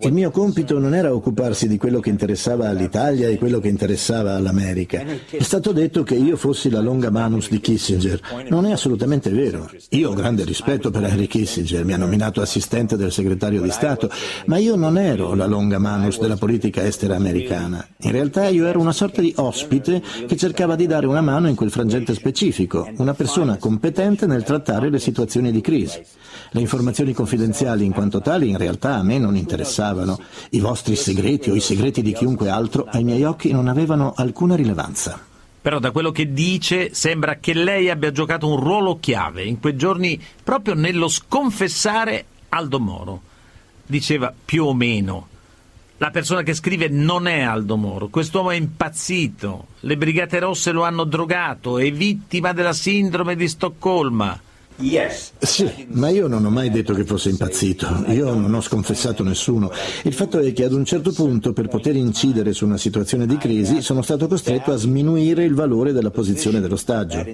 Il 0.00 0.12
mio 0.12 0.30
compito 0.30 0.78
non 0.78 0.94
era 0.94 1.14
occuparsi 1.14 1.68
di 1.68 1.78
quello 1.78 2.00
che 2.00 2.10
interessava 2.10 2.68
all'Italia 2.68 3.28
e 3.28 3.38
quello 3.38 3.60
che 3.60 3.68
interessava 3.68 4.34
all'America. 4.34 5.04
È 5.30 5.42
stato 5.42 5.72
detto 5.72 6.02
che 6.02 6.14
io 6.14 6.36
fossi 6.36 6.68
la 6.68 6.80
longa 6.80 7.10
manus 7.10 7.48
di 7.48 7.60
Kissinger. 7.60 8.46
Non 8.48 8.66
è 8.66 8.72
assolutamente 8.72 9.30
vero. 9.30 9.70
Io 9.90 10.10
ho 10.10 10.14
grande 10.14 10.44
rispetto 10.44 10.90
per 10.90 11.04
Henry 11.04 11.26
Kissinger, 11.26 11.84
mi 11.84 11.94
ha 11.94 11.98
nominato 11.98 12.40
assistente 12.40 12.96
del 12.96 13.12
segretario 13.12 13.62
di 13.62 13.70
Stato, 13.70 14.10
ma 14.46 14.58
io 14.58 14.76
non 14.76 14.98
ero 14.98 15.34
la 15.34 15.46
longa 15.46 15.78
manus 15.78 16.18
della 16.18 16.36
politica 16.42 16.82
estera 16.82 17.14
americana. 17.14 17.86
In 17.98 18.10
realtà 18.10 18.48
io 18.48 18.66
ero 18.66 18.80
una 18.80 18.90
sorta 18.90 19.20
di 19.20 19.32
ospite 19.36 20.02
che 20.26 20.36
cercava 20.36 20.74
di 20.74 20.88
dare 20.88 21.06
una 21.06 21.20
mano 21.20 21.46
in 21.46 21.54
quel 21.54 21.70
frangente 21.70 22.14
specifico, 22.14 22.90
una 22.96 23.14
persona 23.14 23.58
competente 23.58 24.26
nel 24.26 24.42
trattare 24.42 24.90
le 24.90 24.98
situazioni 24.98 25.52
di 25.52 25.60
crisi. 25.60 26.02
Le 26.50 26.60
informazioni 26.60 27.12
confidenziali 27.12 27.84
in 27.84 27.92
quanto 27.92 28.20
tali 28.20 28.48
in 28.48 28.58
realtà 28.58 28.96
a 28.96 29.04
me 29.04 29.18
non 29.18 29.36
interessavano. 29.36 30.18
I 30.50 30.58
vostri 30.58 30.96
segreti 30.96 31.48
o 31.48 31.54
i 31.54 31.60
segreti 31.60 32.02
di 32.02 32.12
chiunque 32.12 32.48
altro 32.48 32.88
ai 32.90 33.04
miei 33.04 33.22
occhi 33.22 33.52
non 33.52 33.68
avevano 33.68 34.12
alcuna 34.16 34.56
rilevanza. 34.56 35.20
Però 35.60 35.78
da 35.78 35.92
quello 35.92 36.10
che 36.10 36.32
dice 36.32 36.92
sembra 36.92 37.36
che 37.36 37.54
lei 37.54 37.88
abbia 37.88 38.10
giocato 38.10 38.48
un 38.48 38.58
ruolo 38.58 38.98
chiave 38.98 39.44
in 39.44 39.60
quei 39.60 39.76
giorni 39.76 40.20
proprio 40.42 40.74
nello 40.74 41.06
sconfessare 41.06 42.24
Aldo 42.48 42.80
Moro. 42.80 43.20
Diceva 43.86 44.34
più 44.44 44.64
o 44.64 44.74
meno 44.74 45.30
la 46.02 46.10
persona 46.10 46.42
che 46.42 46.52
scrive 46.52 46.88
non 46.88 47.28
è 47.28 47.42
Aldo 47.42 47.76
Moro, 47.76 48.08
quest'uomo 48.08 48.50
è 48.50 48.56
impazzito, 48.56 49.66
le 49.80 49.96
Brigate 49.96 50.40
Rosse 50.40 50.72
lo 50.72 50.82
hanno 50.82 51.04
drogato, 51.04 51.78
è 51.78 51.92
vittima 51.92 52.52
della 52.52 52.72
sindrome 52.72 53.36
di 53.36 53.46
Stoccolma. 53.46 54.36
Sì, 55.38 55.86
ma 55.90 56.08
io 56.08 56.26
non 56.26 56.44
ho 56.44 56.50
mai 56.50 56.70
detto 56.70 56.92
che 56.92 57.04
fosse 57.04 57.28
impazzito, 57.28 58.06
io 58.08 58.34
non 58.34 58.52
ho 58.52 58.60
sconfessato 58.60 59.22
nessuno. 59.22 59.70
Il 60.02 60.12
fatto 60.12 60.40
è 60.40 60.52
che 60.52 60.64
ad 60.64 60.72
un 60.72 60.84
certo 60.84 61.12
punto, 61.12 61.52
per 61.52 61.68
poter 61.68 61.94
incidere 61.94 62.52
su 62.52 62.64
una 62.64 62.78
situazione 62.78 63.24
di 63.24 63.36
crisi, 63.36 63.80
sono 63.80 64.02
stato 64.02 64.26
costretto 64.26 64.72
a 64.72 64.76
sminuire 64.76 65.44
il 65.44 65.54
valore 65.54 65.92
della 65.92 66.10
posizione 66.10 66.58
dell'ostaggio. 66.58 67.24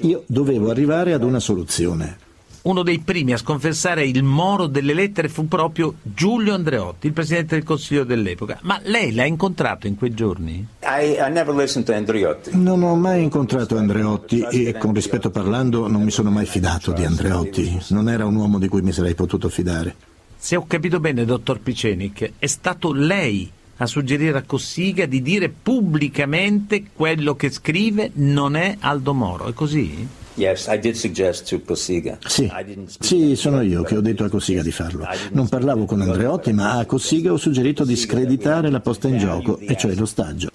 Io 0.00 0.22
dovevo 0.26 0.70
arrivare 0.70 1.12
ad 1.12 1.22
una 1.22 1.38
soluzione. 1.38 2.25
Uno 2.66 2.82
dei 2.82 2.98
primi 2.98 3.32
a 3.32 3.36
sconfessare 3.36 4.04
il 4.04 4.24
moro 4.24 4.66
delle 4.66 4.92
lettere 4.92 5.28
fu 5.28 5.46
proprio 5.46 5.94
Giulio 6.02 6.52
Andreotti, 6.52 7.06
il 7.06 7.12
presidente 7.12 7.54
del 7.54 7.62
Consiglio 7.62 8.02
dell'epoca. 8.02 8.58
Ma 8.62 8.80
lei 8.82 9.14
l'ha 9.14 9.24
incontrato 9.24 9.86
in 9.86 9.94
quei 9.94 10.12
giorni? 10.12 10.66
Non 12.54 12.82
ho 12.82 12.96
mai 12.96 13.22
incontrato 13.22 13.76
Andreotti 13.76 14.40
e, 14.50 14.76
con 14.76 14.92
rispetto 14.92 15.30
parlando, 15.30 15.86
non 15.86 16.02
mi 16.02 16.10
sono 16.10 16.30
mai 16.30 16.46
fidato 16.46 16.90
di 16.90 17.04
Andreotti. 17.04 17.82
Non 17.90 18.08
era 18.08 18.26
un 18.26 18.34
uomo 18.34 18.58
di 18.58 18.66
cui 18.66 18.82
mi 18.82 18.90
sarei 18.90 19.14
potuto 19.14 19.48
fidare. 19.48 19.94
Se 20.36 20.56
ho 20.56 20.66
capito 20.66 20.98
bene, 20.98 21.24
dottor 21.24 21.60
Picenic, 21.60 22.32
è 22.36 22.46
stato 22.46 22.92
lei 22.92 23.48
a 23.76 23.86
suggerire 23.86 24.38
a 24.38 24.42
Cossiga 24.44 25.06
di 25.06 25.22
dire 25.22 25.50
pubblicamente 25.50 26.86
quello 26.92 27.36
che 27.36 27.48
scrive 27.48 28.10
non 28.14 28.56
è 28.56 28.76
Aldo 28.80 29.14
Moro. 29.14 29.46
È 29.46 29.52
così? 29.52 30.24
Yes, 30.36 30.66
I 30.66 30.78
did 30.78 30.94
suggest 30.94 31.48
to 31.48 31.62
Cossiga. 31.62 32.18
Sì. 32.26 32.50
sì, 33.00 33.36
sono 33.36 33.62
io 33.62 33.82
che 33.82 33.96
ho 33.96 34.02
detto 34.02 34.24
a 34.24 34.28
Cossiga 34.28 34.62
di 34.62 34.70
farlo. 34.70 35.06
Non 35.32 35.48
parlavo 35.48 35.86
con 35.86 36.02
Andreotti, 36.02 36.52
ma 36.52 36.72
a 36.78 36.84
Cossiga 36.84 37.32
ho 37.32 37.38
suggerito 37.38 37.84
di 37.84 37.96
screditare 37.96 38.70
la 38.70 38.80
posta 38.80 39.08
in 39.08 39.16
gioco, 39.16 39.58
e 39.58 39.74
cioè 39.76 39.94
l'ostaggio. 39.94 40.50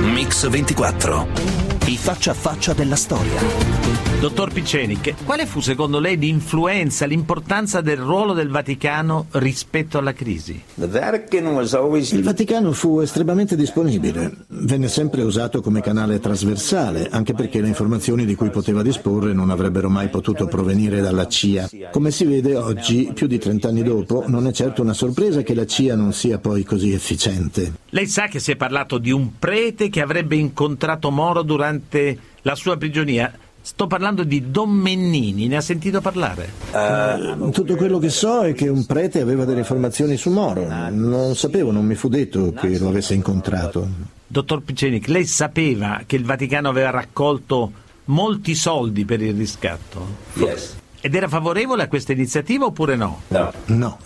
Mix 0.00 0.48
24 0.48 1.61
i 1.86 1.96
faccia 1.96 2.30
a 2.30 2.34
faccia 2.34 2.72
della 2.74 2.94
storia. 2.94 4.02
Dottor 4.20 4.52
Picenic, 4.52 5.24
quale 5.24 5.46
fu 5.46 5.58
secondo 5.58 5.98
lei 5.98 6.16
l'influenza, 6.16 7.06
l'importanza 7.06 7.80
del 7.80 7.96
ruolo 7.96 8.34
del 8.34 8.50
Vaticano 8.50 9.26
rispetto 9.32 9.98
alla 9.98 10.12
crisi? 10.12 10.62
Il 10.76 12.22
Vaticano 12.22 12.70
fu 12.70 13.00
estremamente 13.00 13.56
disponibile, 13.56 14.32
venne 14.46 14.86
sempre 14.86 15.22
usato 15.22 15.60
come 15.60 15.80
canale 15.80 16.20
trasversale, 16.20 17.08
anche 17.10 17.34
perché 17.34 17.60
le 17.60 17.66
informazioni 17.66 18.24
di 18.24 18.36
cui 18.36 18.50
poteva 18.50 18.82
disporre 18.82 19.32
non 19.32 19.50
avrebbero 19.50 19.90
mai 19.90 20.08
potuto 20.08 20.46
provenire 20.46 21.00
dalla 21.00 21.26
CIA. 21.26 21.68
Come 21.90 22.12
si 22.12 22.24
vede 22.24 22.54
oggi, 22.54 23.10
più 23.12 23.26
di 23.26 23.38
30 23.38 23.66
anni 23.66 23.82
dopo, 23.82 24.22
non 24.28 24.46
è 24.46 24.52
certo 24.52 24.82
una 24.82 24.94
sorpresa 24.94 25.42
che 25.42 25.54
la 25.54 25.66
CIA 25.66 25.96
non 25.96 26.12
sia 26.12 26.38
poi 26.38 26.62
così 26.62 26.92
efficiente. 26.92 27.72
Lei 27.88 28.06
sa 28.06 28.28
che 28.28 28.38
si 28.38 28.52
è 28.52 28.56
parlato 28.56 28.98
di 28.98 29.10
un 29.10 29.32
prete 29.36 29.88
che 29.88 30.00
avrebbe 30.00 30.36
incontrato 30.36 31.10
Moro 31.10 31.42
durante 31.42 31.70
durante 31.72 32.18
la 32.42 32.54
sua 32.54 32.76
prigionia. 32.76 33.32
Sto 33.64 33.86
parlando 33.86 34.24
di 34.24 34.50
Don 34.50 34.70
Mennini, 34.70 35.46
ne 35.46 35.56
ha 35.56 35.60
sentito 35.60 36.00
parlare? 36.00 36.50
Uh, 36.72 37.50
tutto 37.50 37.76
quello 37.76 38.00
che 38.00 38.10
so 38.10 38.42
è 38.42 38.54
che 38.54 38.66
un 38.66 38.84
prete 38.86 39.20
aveva 39.20 39.44
delle 39.44 39.60
informazioni 39.60 40.16
su 40.16 40.30
Moro. 40.30 40.66
Non 40.90 41.36
sapevo, 41.36 41.70
non 41.70 41.86
mi 41.86 41.94
fu 41.94 42.08
detto 42.08 42.52
che 42.52 42.76
lo 42.78 42.88
avesse 42.88 43.14
incontrato. 43.14 43.88
Dottor 44.26 44.62
Picenic, 44.62 45.06
lei 45.06 45.26
sapeva 45.26 46.02
che 46.06 46.16
il 46.16 46.24
Vaticano 46.24 46.68
aveva 46.68 46.90
raccolto 46.90 47.70
molti 48.06 48.56
soldi 48.56 49.04
per 49.04 49.22
il 49.22 49.34
riscatto? 49.34 50.06
Yes. 50.34 50.76
Ed 51.00 51.14
era 51.14 51.28
favorevole 51.28 51.84
a 51.84 51.88
questa 51.88 52.12
iniziativa 52.12 52.64
oppure 52.64 52.96
no? 52.96 53.22
No. 53.28 53.52
No. 53.66 53.98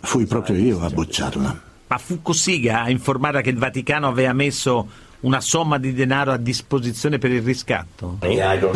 Fui 0.00 0.26
proprio 0.26 0.56
io 0.56 0.80
a 0.80 0.88
bocciarla. 0.88 1.60
Ma 1.88 1.98
fu 1.98 2.22
Cossiga 2.22 2.82
a 2.82 2.90
informare 2.90 3.42
che 3.42 3.50
il 3.50 3.58
Vaticano 3.58 4.06
aveva 4.06 4.32
messo 4.32 4.88
una 5.22 5.40
somma 5.40 5.78
di 5.78 5.92
denaro 5.92 6.32
a 6.32 6.36
disposizione 6.36 7.18
per 7.18 7.30
il 7.30 7.42
riscatto? 7.42 8.18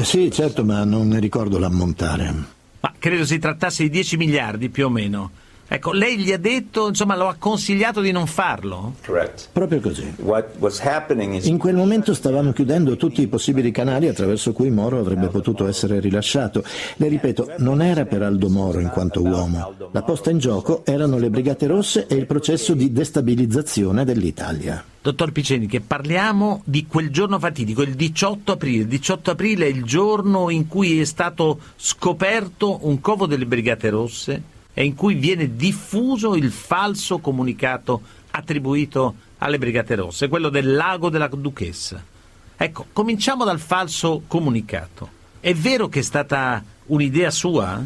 Sì, 0.02 0.30
certo, 0.30 0.64
ma 0.64 0.84
non 0.84 1.08
ne 1.08 1.20
ricordo 1.20 1.58
l'ammontare. 1.58 2.34
Ma 2.80 2.92
credo 2.98 3.24
si 3.24 3.38
trattasse 3.38 3.84
di 3.84 3.90
10 3.90 4.16
miliardi 4.16 4.68
più 4.68 4.86
o 4.86 4.90
meno. 4.90 5.30
Ecco, 5.68 5.90
lei 5.92 6.16
gli 6.18 6.32
ha 6.32 6.38
detto, 6.38 6.88
insomma, 6.88 7.16
lo 7.16 7.26
ha 7.26 7.34
consigliato 7.36 8.00
di 8.00 8.12
non 8.12 8.26
farlo? 8.28 8.94
Correct. 9.04 9.48
Proprio 9.52 9.80
così. 9.80 10.14
In 11.48 11.58
quel 11.58 11.74
momento 11.74 12.14
stavamo 12.14 12.52
chiudendo 12.52 12.96
tutti 12.96 13.20
i 13.20 13.26
possibili 13.26 13.72
canali 13.72 14.06
attraverso 14.06 14.52
cui 14.52 14.70
Moro 14.70 15.00
avrebbe 15.00 15.26
potuto 15.26 15.66
essere 15.66 15.98
rilasciato. 15.98 16.62
Le 16.96 17.08
ripeto, 17.08 17.54
non 17.58 17.82
era 17.82 18.04
per 18.04 18.22
Aldo 18.22 18.48
Moro 18.48 18.78
in 18.78 18.90
quanto 18.90 19.22
uomo. 19.22 19.74
La 19.90 20.02
posta 20.02 20.30
in 20.30 20.38
gioco 20.38 20.84
erano 20.84 21.18
le 21.18 21.30
Brigate 21.30 21.66
Rosse 21.66 22.06
e 22.06 22.14
il 22.14 22.26
processo 22.26 22.74
di 22.74 22.92
destabilizzazione 22.92 24.04
dell'Italia. 24.04 24.84
Dottor 25.02 25.32
Piceni, 25.32 25.66
che 25.66 25.80
parliamo 25.80 26.62
di 26.64 26.86
quel 26.86 27.10
giorno 27.10 27.38
fatidico, 27.40 27.82
il 27.82 27.94
18 27.94 28.52
aprile. 28.52 28.82
Il 28.82 28.88
18 28.88 29.32
aprile 29.32 29.66
è 29.66 29.68
il 29.68 29.84
giorno 29.84 30.48
in 30.48 30.68
cui 30.68 31.00
è 31.00 31.04
stato 31.04 31.58
scoperto 31.76 32.86
un 32.86 33.00
covo 33.00 33.26
delle 33.26 33.46
Brigate 33.46 33.90
Rosse 33.90 34.54
e 34.78 34.84
in 34.84 34.94
cui 34.94 35.14
viene 35.14 35.56
diffuso 35.56 36.34
il 36.34 36.52
falso 36.52 37.16
comunicato 37.16 38.02
attribuito 38.32 39.14
alle 39.38 39.56
Brigate 39.56 39.94
Rosse, 39.94 40.28
quello 40.28 40.50
del 40.50 40.74
lago 40.74 41.08
della 41.08 41.28
Duchessa. 41.28 42.04
Ecco, 42.54 42.84
cominciamo 42.92 43.44
dal 43.44 43.58
falso 43.58 44.24
comunicato. 44.26 45.08
È 45.40 45.54
vero 45.54 45.88
che 45.88 46.00
è 46.00 46.02
stata 46.02 46.62
un'idea 46.88 47.30
sua? 47.30 47.82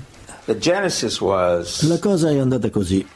La 1.89 1.99
cosa 1.99 2.31
è 2.31 2.39
andata 2.39 2.71
così. 2.71 3.07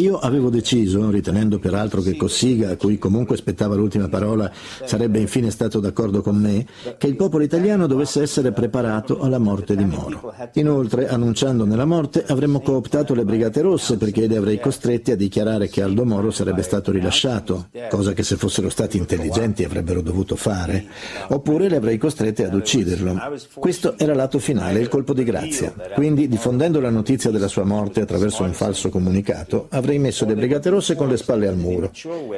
Io 0.00 0.18
avevo 0.18 0.50
deciso, 0.50 1.10
ritenendo 1.10 1.58
peraltro 1.58 2.00
che 2.00 2.16
Cossiga, 2.16 2.70
a 2.70 2.76
cui 2.76 2.98
comunque 2.98 3.36
spettava 3.36 3.74
l'ultima 3.74 4.08
parola, 4.08 4.50
sarebbe 4.84 5.18
infine 5.18 5.50
stato 5.50 5.80
d'accordo 5.80 6.22
con 6.22 6.36
me, 6.36 6.66
che 6.98 7.06
il 7.06 7.16
popolo 7.16 7.42
italiano 7.42 7.86
dovesse 7.86 8.22
essere 8.22 8.52
preparato 8.52 9.20
alla 9.20 9.38
morte 9.38 9.74
di 9.74 9.84
Moro. 9.84 10.32
Inoltre, 10.54 11.08
annunciandone 11.08 11.74
la 11.74 11.84
morte, 11.84 12.24
avremmo 12.26 12.60
cooptato 12.60 13.14
le 13.14 13.24
Brigate 13.24 13.60
Rosse 13.60 13.96
perché 13.96 14.26
li 14.26 14.36
avrei 14.36 14.60
costretti 14.60 15.10
a 15.10 15.16
dichiarare 15.16 15.68
che 15.68 15.82
Aldo 15.82 16.04
Moro 16.04 16.30
sarebbe 16.30 16.62
stato 16.62 16.92
rilasciato, 16.92 17.68
cosa 17.90 18.12
che 18.12 18.22
se 18.22 18.36
fossero 18.36 18.68
stati 18.68 18.96
intelligenti 18.96 19.64
avrebbero 19.64 20.02
dovuto 20.02 20.36
fare, 20.36 20.86
oppure 21.28 21.68
li 21.68 21.74
avrei 21.74 21.98
costretti 21.98 22.42
ad 22.42 22.54
ucciderlo. 22.54 23.18
Questo 23.54 23.96
era 23.98 24.14
l'atto 24.14 24.38
finale, 24.38 24.80
il 24.80 24.88
colpo 24.88 25.14
di 25.14 25.24
grazia. 25.24 25.72
Quindi 25.94 26.11
quindi, 26.12 26.28
diffondendo 26.28 26.78
la 26.78 26.90
notizia 26.90 27.30
della 27.30 27.48
sua 27.48 27.64
morte 27.64 28.02
attraverso 28.02 28.42
un 28.42 28.52
falso 28.52 28.90
comunicato, 28.90 29.68
avrei 29.70 29.98
messo 29.98 30.26
le 30.26 30.34
Brigate 30.34 30.68
Rosse 30.68 30.94
con 30.94 31.08
le 31.08 31.16
spalle 31.16 31.48
al 31.48 31.56
muro. 31.56 31.90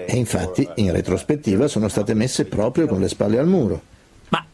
E 0.06 0.16
infatti, 0.16 0.68
in 0.76 0.92
retrospettiva, 0.92 1.66
sono 1.66 1.88
state 1.88 2.14
messe 2.14 2.44
proprio 2.44 2.86
con 2.86 3.00
le 3.00 3.08
spalle 3.08 3.36
al 3.36 3.48
muro. 3.48 3.82
Ma, 4.28 4.44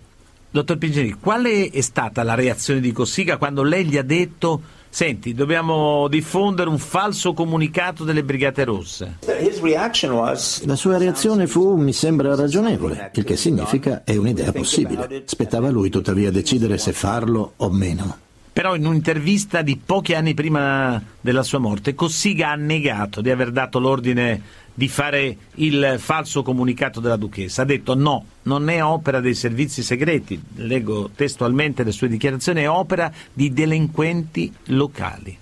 dottor 0.51 0.79
Pingeni, 0.79 1.17
qual 1.21 1.45
è 1.45 1.81
stata 1.83 2.23
la 2.23 2.35
reazione 2.35 2.81
di 2.81 2.93
Cossiga 2.93 3.37
quando 3.37 3.63
lei 3.63 3.85
gli 3.85 3.99
ha 3.99 4.03
detto 4.03 4.63
Senti, 4.93 5.35
dobbiamo 5.35 6.09
diffondere 6.09 6.69
un 6.69 6.79
falso 6.79 7.33
comunicato 7.33 8.03
delle 8.03 8.25
Brigate 8.25 8.65
Rosse. 8.65 9.19
La 10.65 10.75
sua 10.75 10.99
reazione 10.99 11.47
fu, 11.47 11.77
mi 11.77 11.93
sembra, 11.93 12.35
ragionevole, 12.35 13.13
il 13.15 13.23
che 13.23 13.37
significa 13.37 14.03
è 14.03 14.17
un'idea 14.17 14.51
possibile. 14.51 15.23
Spettava 15.27 15.69
a 15.69 15.71
lui 15.71 15.91
tuttavia 15.91 16.33
decidere 16.33 16.77
se 16.77 16.93
farlo 16.93 17.53
o 17.59 17.71
meno. 17.71 18.29
Però 18.61 18.75
in 18.75 18.85
un'intervista 18.85 19.63
di 19.63 19.81
pochi 19.83 20.13
anni 20.13 20.35
prima 20.35 21.03
della 21.19 21.43
sua 21.43 21.59
morte, 21.59 21.95
Cossiga 21.95 22.51
ha 22.51 22.57
negato 22.57 23.23
di 23.23 23.31
aver 23.31 23.53
dato 23.53 23.79
l'ordine 23.79 24.43
di 24.75 24.87
fare 24.87 25.35
il 25.55 25.95
falso 25.97 26.43
comunicato 26.43 27.01
della 27.01 27.17
duchessa. 27.17 27.63
Ha 27.63 27.65
detto 27.65 27.95
no, 27.95 28.23
non 28.43 28.69
è 28.69 28.85
opera 28.85 29.21
dei 29.21 29.35
servizi 29.35 29.83
segreti, 29.83 30.39
leggo 30.57 31.09
testualmente 31.15 31.85
le 31.85 31.93
sue 31.93 32.09
dichiarazioni, 32.09 32.61
è 32.61 32.69
opera 32.69 33.11
di 33.33 33.51
delinquenti 33.51 34.53
locali. 34.65 35.35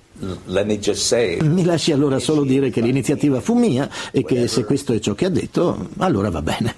Mi 1.43 1.65
lasci 1.65 1.91
allora 1.91 2.21
solo 2.21 2.45
dire 2.45 2.71
che 2.71 2.81
l'iniziativa 2.81 3.41
fu 3.41 3.55
mia 3.55 3.91
e 4.13 4.23
che 4.23 4.47
se 4.47 4.63
questo 4.63 4.93
è 4.93 5.01
ciò 5.01 5.15
che 5.15 5.25
ha 5.25 5.31
detto, 5.31 5.89
allora 5.97 6.31
va 6.31 6.43
bene. 6.43 6.73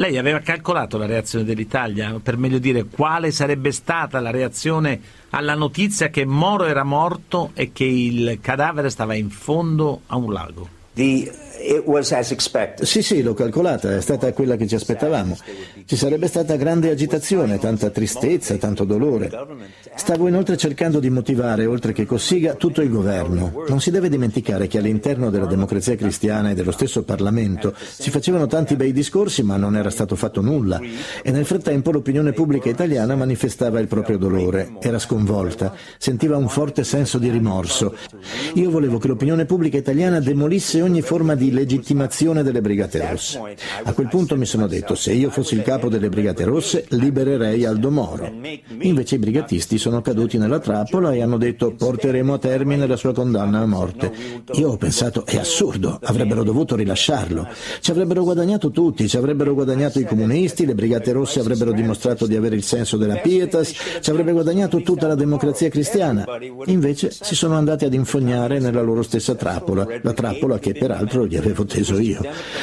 Lei 0.00 0.16
aveva 0.16 0.38
calcolato 0.38 0.96
la 0.96 1.06
reazione 1.06 1.44
dell'Italia, 1.44 2.20
per 2.22 2.36
meglio 2.36 2.58
dire 2.58 2.84
quale 2.84 3.32
sarebbe 3.32 3.72
stata 3.72 4.20
la 4.20 4.30
reazione 4.30 5.00
alla 5.30 5.56
notizia 5.56 6.08
che 6.08 6.24
Moro 6.24 6.66
era 6.66 6.84
morto 6.84 7.50
e 7.54 7.72
che 7.72 7.82
il 7.82 8.38
cadavere 8.40 8.90
stava 8.90 9.14
in 9.14 9.28
fondo 9.28 10.02
a 10.06 10.16
un 10.16 10.32
lago? 10.32 10.77
Sì, 12.84 13.02
sì, 13.02 13.22
l'ho 13.22 13.34
calcolata, 13.34 13.94
è 13.94 14.00
stata 14.00 14.32
quella 14.32 14.56
che 14.56 14.66
ci 14.66 14.74
aspettavamo. 14.74 15.36
Ci 15.84 15.96
sarebbe 15.96 16.26
stata 16.26 16.56
grande 16.56 16.90
agitazione, 16.90 17.58
tanta 17.58 17.90
tristezza, 17.90 18.56
tanto 18.56 18.84
dolore. 18.84 19.30
Stavo 19.94 20.28
inoltre 20.28 20.56
cercando 20.56 21.00
di 21.00 21.10
motivare, 21.10 21.66
oltre 21.66 21.92
che 21.92 22.06
Cossiga, 22.06 22.54
tutto 22.54 22.80
il 22.80 22.90
governo. 22.90 23.64
Non 23.68 23.80
si 23.80 23.90
deve 23.90 24.08
dimenticare 24.08 24.66
che 24.66 24.78
all'interno 24.78 25.30
della 25.30 25.46
democrazia 25.46 25.96
cristiana 25.96 26.50
e 26.50 26.54
dello 26.54 26.70
stesso 26.70 27.02
Parlamento 27.02 27.74
si 27.76 28.10
facevano 28.10 28.46
tanti 28.46 28.76
bei 28.76 28.92
discorsi, 28.92 29.42
ma 29.42 29.56
non 29.56 29.76
era 29.76 29.90
stato 29.90 30.16
fatto 30.16 30.40
nulla. 30.40 30.80
E 31.22 31.30
nel 31.30 31.44
frattempo 31.44 31.90
l'opinione 31.90 32.32
pubblica 32.32 32.70
italiana 32.70 33.14
manifestava 33.14 33.80
il 33.80 33.88
proprio 33.88 34.16
dolore, 34.16 34.76
era 34.80 34.98
sconvolta, 34.98 35.74
sentiva 35.98 36.36
un 36.36 36.48
forte 36.48 36.84
senso 36.84 37.18
di 37.18 37.30
rimorso. 37.30 37.94
Io 38.54 38.70
volevo 38.70 38.98
che 38.98 39.08
l'opinione 39.08 39.44
pubblica 39.44 39.76
italiana 39.76 40.20
demolisse 40.20 40.80
ogni 40.80 40.87
forma 41.02 41.34
di 41.34 41.50
legittimazione 41.50 42.42
delle 42.42 42.60
Brigate 42.60 43.10
Rosse. 43.10 43.40
A 43.84 43.92
quel 43.92 44.08
punto 44.08 44.36
mi 44.36 44.46
sono 44.46 44.66
detto, 44.66 44.94
se 44.94 45.12
io 45.12 45.30
fossi 45.30 45.54
il 45.54 45.62
capo 45.62 45.88
delle 45.88 46.08
Brigate 46.08 46.44
Rosse, 46.44 46.84
libererei 46.88 47.64
Aldo 47.64 47.90
Moro. 47.90 48.30
Invece 48.80 49.16
i 49.16 49.18
brigatisti 49.18 49.78
sono 49.78 50.00
caduti 50.00 50.38
nella 50.38 50.58
trappola 50.58 51.12
e 51.12 51.22
hanno 51.22 51.36
detto, 51.36 51.72
porteremo 51.74 52.34
a 52.34 52.38
termine 52.38 52.86
la 52.86 52.96
sua 52.96 53.12
condanna 53.12 53.60
a 53.60 53.66
morte. 53.66 54.12
Io 54.54 54.70
ho 54.70 54.76
pensato, 54.76 55.24
è 55.26 55.36
assurdo, 55.36 55.98
avrebbero 56.02 56.42
dovuto 56.42 56.76
rilasciarlo. 56.76 57.46
Ci 57.80 57.90
avrebbero 57.90 58.22
guadagnato 58.22 58.70
tutti, 58.70 59.08
ci 59.08 59.16
avrebbero 59.16 59.54
guadagnato 59.54 59.98
i 59.98 60.04
comunisti, 60.04 60.66
le 60.66 60.74
Brigate 60.74 61.12
Rosse 61.12 61.40
avrebbero 61.40 61.72
dimostrato 61.72 62.26
di 62.26 62.36
avere 62.36 62.56
il 62.56 62.62
senso 62.62 62.96
della 62.96 63.16
pietas, 63.16 63.72
ci 64.00 64.10
avrebbe 64.10 64.32
guadagnato 64.32 64.80
tutta 64.82 65.06
la 65.06 65.14
democrazia 65.14 65.68
cristiana. 65.68 66.24
Invece 66.66 67.10
si 67.10 67.34
sono 67.34 67.54
andati 67.54 67.84
ad 67.84 67.94
infognare 67.94 68.58
nella 68.58 68.82
loro 68.82 69.02
stessa 69.02 69.34
trappola, 69.34 69.86
la 70.02 70.12
trappola 70.12 70.58
che 70.58 70.72
peraltro 70.78 71.26
gli 71.26 71.36
avevo 71.36 71.64
teso 71.64 71.98
io. 71.98 72.20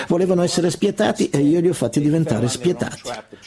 Volevano 0.07 0.41
essere 0.41 0.69
spietati 0.69 1.29
e 1.29 1.39
io 1.39 1.59
li 1.59 1.69
ho 1.69 1.73
fatti 1.73 1.99
diventare 1.99 2.47
spietati. 2.47 3.01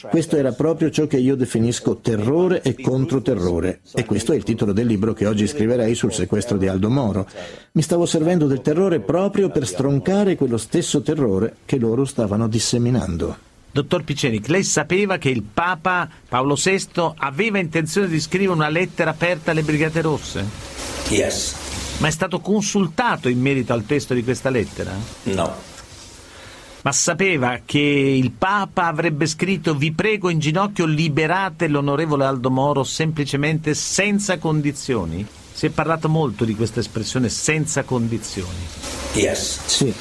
Questo 0.09 0.37
era 0.37 0.51
proprio 0.51 0.89
ciò 0.89 1.07
che 1.07 1.17
io 1.17 1.35
definisco 1.35 1.97
terrore 1.97 2.61
e 2.61 2.75
controterrore. 2.79 3.81
E 3.93 4.05
questo 4.05 4.33
è 4.33 4.35
il 4.35 4.43
titolo 4.43 4.71
del 4.71 4.87
libro 4.87 5.13
che 5.13 5.25
oggi 5.25 5.47
scriverei 5.47 5.95
sul 5.95 6.13
sequestro 6.13 6.57
di 6.57 6.67
Aldo 6.67 6.89
Moro. 6.89 7.27
Mi 7.73 7.81
stavo 7.81 8.05
servendo 8.05 8.47
del 8.47 8.61
terrore 8.61 8.99
proprio 8.99 9.49
per 9.49 9.67
stroncare 9.67 10.35
quello 10.35 10.57
stesso 10.57 11.01
terrore 11.01 11.57
che 11.65 11.77
loro 11.77 12.05
stavano 12.05 12.47
disseminando. 12.47 13.47
Dottor 13.71 14.03
Picenic, 14.03 14.47
lei 14.47 14.63
sapeva 14.63 15.17
che 15.17 15.29
il 15.29 15.43
Papa 15.43 16.09
Paolo 16.27 16.55
VI 16.55 17.13
aveva 17.17 17.59
intenzione 17.59 18.07
di 18.07 18.19
scrivere 18.19 18.53
una 18.53 18.69
lettera 18.69 19.11
aperta 19.11 19.51
alle 19.51 19.61
Brigate 19.61 20.01
Rosse? 20.01 20.45
Yes 21.09 21.68
ma 21.99 22.07
è 22.07 22.11
stato 22.11 22.39
consultato 22.39 23.29
in 23.29 23.39
merito 23.39 23.73
al 23.73 23.85
testo 23.85 24.13
di 24.13 24.23
questa 24.23 24.49
lettera? 24.49 24.91
No. 25.23 25.55
Ma 26.81 26.91
sapeva 26.93 27.59
che 27.65 27.79
il 27.79 28.31
Papa 28.31 28.85
avrebbe 28.85 29.27
scritto 29.27 29.75
vi 29.75 29.91
prego 29.91 30.29
in 30.29 30.39
ginocchio 30.39 30.85
liberate 30.85 31.67
l'onorevole 31.67 32.23
Aldo 32.23 32.49
Moro 32.49 32.83
semplicemente 32.83 33.73
senza 33.73 34.37
condizioni? 34.37 35.25
Si 35.51 35.65
è 35.65 35.69
parlato 35.71 36.07
molto 36.07 36.45
di 36.45 36.55
questa 36.55 36.79
espressione 36.79 37.27
senza 37.27 37.83
condizioni. 37.83 38.65
Yes. 39.13 39.59
Sì, 39.65 39.93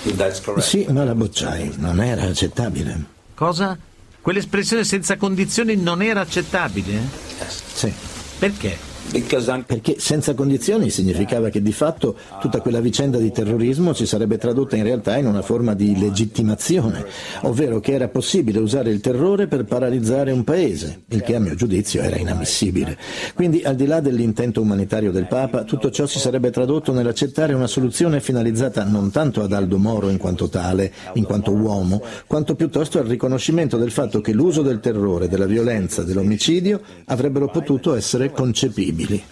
sì 0.58 0.86
ma 0.90 1.02
la 1.02 1.14
bocciai, 1.16 1.74
non 1.78 2.00
era 2.00 2.22
accettabile. 2.22 3.04
Cosa? 3.34 3.76
Quell'espressione 4.20 4.84
senza 4.84 5.16
condizioni 5.16 5.74
non 5.74 6.00
era 6.00 6.20
accettabile? 6.20 6.92
Yes. 7.40 7.62
Sì. 7.72 7.92
Perché? 8.38 8.87
Perché 9.10 9.96
senza 9.98 10.34
condizioni 10.34 10.90
significava 10.90 11.48
che 11.48 11.62
di 11.62 11.72
fatto 11.72 12.14
tutta 12.40 12.60
quella 12.60 12.80
vicenda 12.80 13.16
di 13.16 13.32
terrorismo 13.32 13.94
si 13.94 14.06
sarebbe 14.06 14.36
tradotta 14.36 14.76
in 14.76 14.82
realtà 14.82 15.16
in 15.16 15.26
una 15.26 15.40
forma 15.40 15.72
di 15.72 15.98
legittimazione, 15.98 17.06
ovvero 17.42 17.80
che 17.80 17.92
era 17.92 18.08
possibile 18.08 18.58
usare 18.58 18.90
il 18.90 19.00
terrore 19.00 19.46
per 19.46 19.64
paralizzare 19.64 20.30
un 20.30 20.44
paese, 20.44 21.04
il 21.08 21.22
che 21.22 21.34
a 21.34 21.40
mio 21.40 21.54
giudizio 21.54 22.02
era 22.02 22.16
inammissibile. 22.16 22.98
Quindi 23.34 23.62
al 23.62 23.76
di 23.76 23.86
là 23.86 24.00
dell'intento 24.00 24.60
umanitario 24.60 25.10
del 25.10 25.26
Papa, 25.26 25.64
tutto 25.64 25.90
ciò 25.90 26.04
si 26.04 26.18
sarebbe 26.18 26.50
tradotto 26.50 26.92
nell'accettare 26.92 27.54
una 27.54 27.66
soluzione 27.66 28.20
finalizzata 28.20 28.84
non 28.84 29.10
tanto 29.10 29.42
ad 29.42 29.52
Aldo 29.52 29.78
Moro 29.78 30.10
in 30.10 30.18
quanto 30.18 30.50
tale, 30.50 30.92
in 31.14 31.24
quanto 31.24 31.52
uomo, 31.52 32.02
quanto 32.26 32.54
piuttosto 32.54 32.98
al 32.98 33.06
riconoscimento 33.06 33.78
del 33.78 33.90
fatto 33.90 34.20
che 34.20 34.32
l'uso 34.32 34.60
del 34.60 34.80
terrore, 34.80 35.28
della 35.28 35.46
violenza, 35.46 36.02
dell'omicidio 36.02 36.82
avrebbero 37.06 37.48
potuto 37.48 37.94
essere 37.94 38.30
concepibili 38.30 38.96
possibili. 38.98 39.22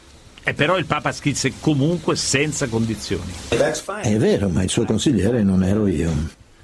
E 0.49 0.55
però 0.55 0.79
il 0.79 0.87
Papa 0.87 1.11
scrisse 1.11 1.55
comunque 1.59 2.15
senza 2.15 2.69
condizioni. 2.69 3.33
È 3.49 4.17
vero, 4.17 4.49
ma 4.49 4.63
il 4.63 4.71
suo 4.71 4.85
consigliere 4.85 5.43
non 5.43 5.65
ero 5.65 5.89
io. 5.89 6.13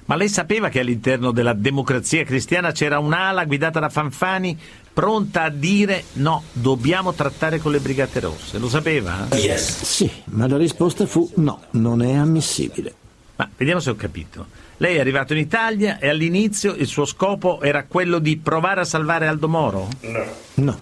Ma 0.05 0.15
lei 0.15 0.29
sapeva 0.29 0.69
che 0.69 0.79
all'interno 0.79 1.31
della 1.31 1.53
democrazia 1.53 2.23
cristiana 2.23 2.71
c'era 2.71 2.99
un'ala 2.99 3.45
guidata 3.45 3.79
da 3.79 3.89
Fanfani 3.89 4.57
pronta 4.93 5.43
a 5.43 5.49
dire 5.49 6.03
no, 6.13 6.43
dobbiamo 6.51 7.13
trattare 7.13 7.59
con 7.59 7.71
le 7.71 7.79
Brigate 7.79 8.19
Rosse. 8.21 8.57
Lo 8.57 8.69
sapeva? 8.69 9.27
Yes. 9.33 9.83
Sì, 9.83 10.09
ma 10.25 10.47
la 10.47 10.57
risposta 10.57 11.05
fu 11.05 11.29
no, 11.35 11.63
non 11.71 12.01
è 12.01 12.13
ammissibile. 12.13 12.93
Ma 13.35 13.49
vediamo 13.57 13.79
se 13.79 13.89
ho 13.89 13.95
capito. 13.95 14.45
Lei 14.77 14.97
è 14.97 14.99
arrivato 14.99 15.33
in 15.33 15.39
Italia 15.39 15.99
e 15.99 16.09
all'inizio 16.09 16.73
il 16.73 16.87
suo 16.87 17.05
scopo 17.05 17.61
era 17.61 17.83
quello 17.85 18.19
di 18.19 18.37
provare 18.37 18.81
a 18.81 18.85
salvare 18.85 19.27
Aldo 19.27 19.47
Moro? 19.47 19.87
No. 20.01 20.25
No. 20.55 20.79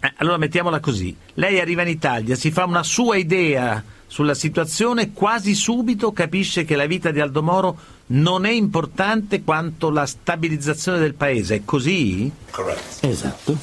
Eh, 0.00 0.12
allora 0.16 0.38
mettiamola 0.38 0.80
così. 0.80 1.14
Lei 1.34 1.60
arriva 1.60 1.82
in 1.82 1.88
Italia, 1.88 2.34
si 2.34 2.50
fa 2.50 2.64
una 2.64 2.82
sua 2.82 3.16
idea 3.16 3.82
sulla 4.06 4.34
situazione, 4.34 5.12
quasi 5.12 5.54
subito 5.54 6.12
capisce 6.12 6.64
che 6.64 6.74
la 6.74 6.86
vita 6.86 7.10
di 7.10 7.20
Aldo 7.20 7.42
Moro 7.42 7.78
non 8.06 8.44
è 8.44 8.50
importante 8.50 9.44
quanto 9.44 9.90
la 9.90 10.06
stabilizzazione 10.06 10.98
del 10.98 11.14
paese. 11.14 11.56
È 11.56 11.64
così? 11.64 12.30
Correct. 12.50 13.04
Esatto. 13.04 13.56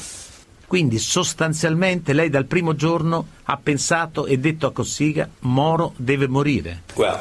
Quindi 0.68 1.00
sostanzialmente 1.00 2.14
lei 2.14 2.30
dal 2.30 2.46
primo 2.46 2.76
giorno 2.76 3.28
ha 3.44 3.58
pensato 3.58 4.26
e 4.26 4.38
detto 4.38 4.68
a 4.68 4.72
Cossiga 4.72 5.28
Moro 5.40 5.94
deve 5.96 6.28
morire. 6.28 6.84
Well, 6.96 7.20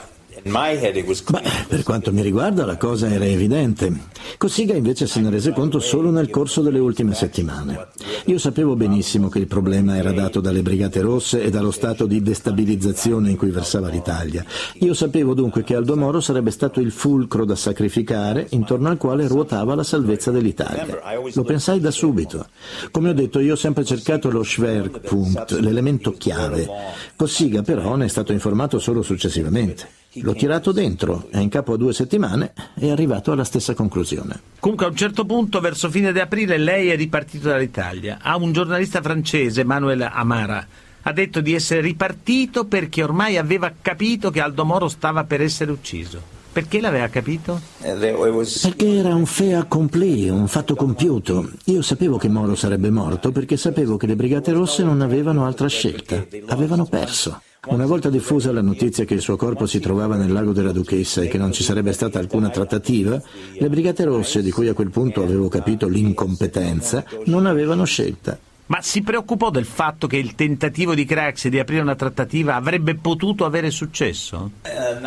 Beh, 1.41 1.65
per 1.69 1.83
quanto 1.83 2.13
mi 2.13 2.23
riguarda 2.23 2.65
la 2.65 2.77
cosa 2.77 3.09
era 3.09 3.25
evidente. 3.25 3.93
Cossiga 4.37 4.75
invece 4.75 5.07
se 5.07 5.21
ne 5.21 5.31
rese 5.31 5.53
conto 5.53 5.79
solo 5.79 6.11
nel 6.11 6.31
corso 6.31 6.63
delle 6.63 6.79
ultime 6.79 7.15
settimane. 7.15 7.89
Io 8.27 8.39
sapevo 8.39 8.77
benissimo 8.77 9.29
che 9.29 9.39
il 9.39 9.47
problema 9.47 9.97
era 9.97 10.13
dato 10.13 10.41
dalle 10.41 10.63
Brigate 10.63 11.01
Rosse 11.01 11.43
e 11.43 11.51
dallo 11.51 11.71
stato 11.71 12.07
di 12.07 12.23
destabilizzazione 12.23 13.31
in 13.31 13.37
cui 13.37 13.51
versava 13.51 13.89
l'Italia. 13.89 14.45
Io 14.81 14.95
sapevo 14.95 15.33
dunque 15.35 15.63
che 15.63 15.75
Aldo 15.75 15.97
Moro 15.97 16.21
sarebbe 16.21 16.51
stato 16.51 16.81
il 16.81 16.91
fulcro 16.91 17.45
da 17.45 17.55
sacrificare 17.55 18.47
intorno 18.51 18.89
al 18.89 18.97
quale 18.97 19.27
ruotava 19.29 19.75
la 19.75 19.85
salvezza 19.85 20.31
dell'Italia. 20.31 20.87
Lo 21.35 21.45
pensai 21.45 21.81
da 21.81 21.91
subito. 21.91 22.47
Come 22.91 23.11
ho 23.11 23.15
detto, 23.15 23.39
io 23.39 23.55
ho 23.55 23.57
sempre 23.57 23.85
cercato 23.85 24.31
lo 24.31 24.43
Schwerpunkt, 24.43 25.53
l'elemento 25.53 26.13
chiave. 26.13 26.69
Cossiga 27.17 27.63
però 27.63 27.95
ne 27.97 28.07
è 28.07 28.09
stato 28.09 28.33
informato 28.33 28.79
solo 28.79 29.03
successivamente. 29.03 30.05
L'ho 30.21 30.35
tirato 30.35 30.73
dentro 30.73 31.29
e 31.31 31.41
in 31.41 31.49
capo 31.49 31.75
a 31.75 31.77
due 31.77 31.93
settimane 31.93 32.53
è 32.75 32.89
arrivato 32.91 33.33
alla 33.33 33.45
stessa 33.45 33.75
conclusione. 33.75 34.41
Comunque 34.59 34.87
a 34.87 34.89
un 34.89 34.97
certo 34.97 35.25
punto, 35.25 35.61
verso 35.61 35.91
fine 35.91 36.13
di 36.13 36.21
aprile, 36.21 36.59
lei 36.59 36.89
è 36.89 36.97
ripartito 36.97 37.49
dall'Italia. 37.49 38.19
A 38.21 38.37
un 38.37 38.53
giornalista 38.53 39.03
francese, 39.03 39.65
Manuel 39.65 40.03
Amara, 40.03 40.67
ha 41.03 41.13
detto 41.13 41.41
di 41.41 41.55
essere 41.55 41.81
ripartito 41.81 42.65
perché 42.65 43.03
ormai 43.03 43.37
aveva 43.37 43.73
capito 43.81 44.31
che 44.31 44.41
Aldo 44.41 44.65
Moro 44.65 44.89
stava 44.89 45.25
per 45.25 45.41
essere 45.41 45.71
ucciso. 45.71 46.35
Perché 46.57 46.81
l'aveva 46.81 47.09
capito? 47.09 47.61
Perché 47.83 48.97
era 48.97 49.15
un 49.15 49.27
fait 49.27 49.53
accompli, 49.53 50.31
un 50.31 50.49
fatto 50.49 50.75
compiuto. 50.75 51.51
Io 51.65 51.83
sapevo 51.83 52.17
che 52.17 52.29
Moro 52.29 52.55
sarebbe 52.55 52.89
morto 52.89 53.31
perché 53.31 53.59
sapevo 53.59 53.99
che 53.99 54.07
le 54.07 54.17
Brigate 54.17 54.53
Rosse 54.53 54.83
non 54.83 55.03
avevano 55.03 55.45
altra 55.45 55.69
scelta. 55.69 56.25
Avevano 56.47 56.87
perso. 56.87 57.43
Una 57.67 57.87
volta 57.87 58.11
diffusa 58.11 58.53
la 58.53 58.63
notizia 58.63 59.05
che 59.05 59.15
il 59.15 59.21
suo 59.21 59.37
corpo 59.37 59.67
si 59.67 59.81
trovava 59.81 60.15
nel 60.15 60.31
lago 60.31 60.53
della 60.53 60.71
Duchessa 60.71 61.23
e 61.23 61.29
che 61.29 61.37
non 61.37 61.53
ci 61.53 61.65
sarebbe 61.65 61.93
stata 61.93 62.19
alcuna 62.21 62.49
trattativa, 62.49 63.21
le 63.59 63.69
Brigate 63.69 64.05
Rosse, 64.05 64.41
di 64.41 64.53
cui 64.53 64.69
a 64.69 64.73
quel 64.73 64.91
punto 64.91 65.23
avevo 65.23 65.49
capito 65.49 65.89
l'incompetenza, 65.89 67.05
non 67.25 67.45
avevano 67.45 67.85
scelta. 67.85 68.39
Ma 68.67 68.79
si 68.83 69.03
preoccupò 69.03 69.51
del 69.51 69.65
fatto 69.65 70.07
che 70.07 70.17
il 70.17 70.35
tentativo 70.35 70.95
di 70.95 71.05
Craxi 71.05 71.51
di 71.51 71.59
aprire 71.59 71.83
una 71.83 71.97
trattativa 71.97 72.55
avrebbe 72.55 72.95
potuto 72.95 73.45
avere 73.45 73.71
successo? 73.71 74.51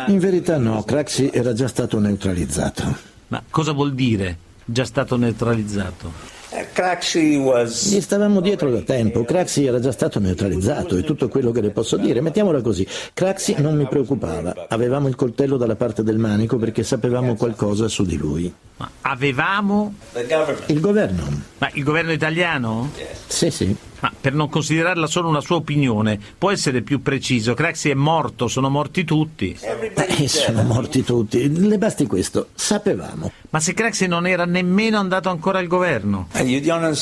In 0.06 0.18
verità 0.18 0.58
no, 0.58 0.82
Craxi 0.82 1.30
era 1.32 1.52
già 1.52 1.68
stato 1.68 1.98
neutralizzato. 1.98 2.96
Ma 3.28 3.42
cosa 3.48 3.72
vuol 3.72 3.94
dire 3.94 4.36
già 4.64 4.84
stato 4.84 5.16
neutralizzato? 5.16 6.39
Gli 7.88 8.00
stavamo 8.00 8.40
dietro 8.40 8.70
da 8.70 8.80
tempo, 8.80 9.24
Craxi 9.24 9.66
era 9.66 9.78
già 9.78 9.92
stato 9.92 10.18
neutralizzato, 10.18 10.96
è 10.96 11.02
tutto 11.02 11.28
quello 11.28 11.52
che 11.52 11.60
le 11.60 11.70
posso 11.70 11.96
dire. 11.96 12.20
Mettiamola 12.20 12.60
così, 12.60 12.86
Craxi 13.14 13.54
non 13.58 13.76
mi 13.76 13.86
preoccupava, 13.86 14.66
avevamo 14.68 15.06
il 15.06 15.14
coltello 15.14 15.56
dalla 15.56 15.76
parte 15.76 16.02
del 16.02 16.18
manico 16.18 16.56
perché 16.56 16.82
sapevamo 16.82 17.36
qualcosa 17.36 17.86
su 17.86 18.04
di 18.04 18.16
lui. 18.16 18.52
Ma 18.78 18.90
avevamo? 19.02 19.94
Il 20.66 20.80
governo. 20.80 21.42
Ma 21.58 21.70
il 21.74 21.84
governo 21.84 22.12
italiano? 22.12 22.90
Sì, 23.26 23.50
sì. 23.50 23.76
Ma 24.00 24.12
per 24.18 24.34
non 24.34 24.48
considerarla 24.48 25.06
solo 25.06 25.28
una 25.28 25.40
sua 25.40 25.56
opinione, 25.56 26.18
può 26.38 26.50
essere 26.50 26.82
più 26.82 27.02
preciso? 27.02 27.54
Craxi 27.54 27.90
è 27.90 27.94
morto, 27.94 28.48
sono 28.48 28.68
morti 28.68 29.04
tutti. 29.04 29.56
Eh, 29.60 30.28
sono 30.28 30.62
morti 30.62 31.02
tutti. 31.04 31.66
Le 31.66 31.78
basti 31.78 32.06
questo. 32.06 32.48
Sapevamo. 32.54 33.30
Ma 33.50 33.58
se 33.58 33.74
Craxi 33.74 34.06
non 34.06 34.26
era 34.26 34.44
nemmeno 34.44 34.98
andato 34.98 35.28
ancora 35.28 35.58
al 35.58 35.66
governo? 35.66 36.28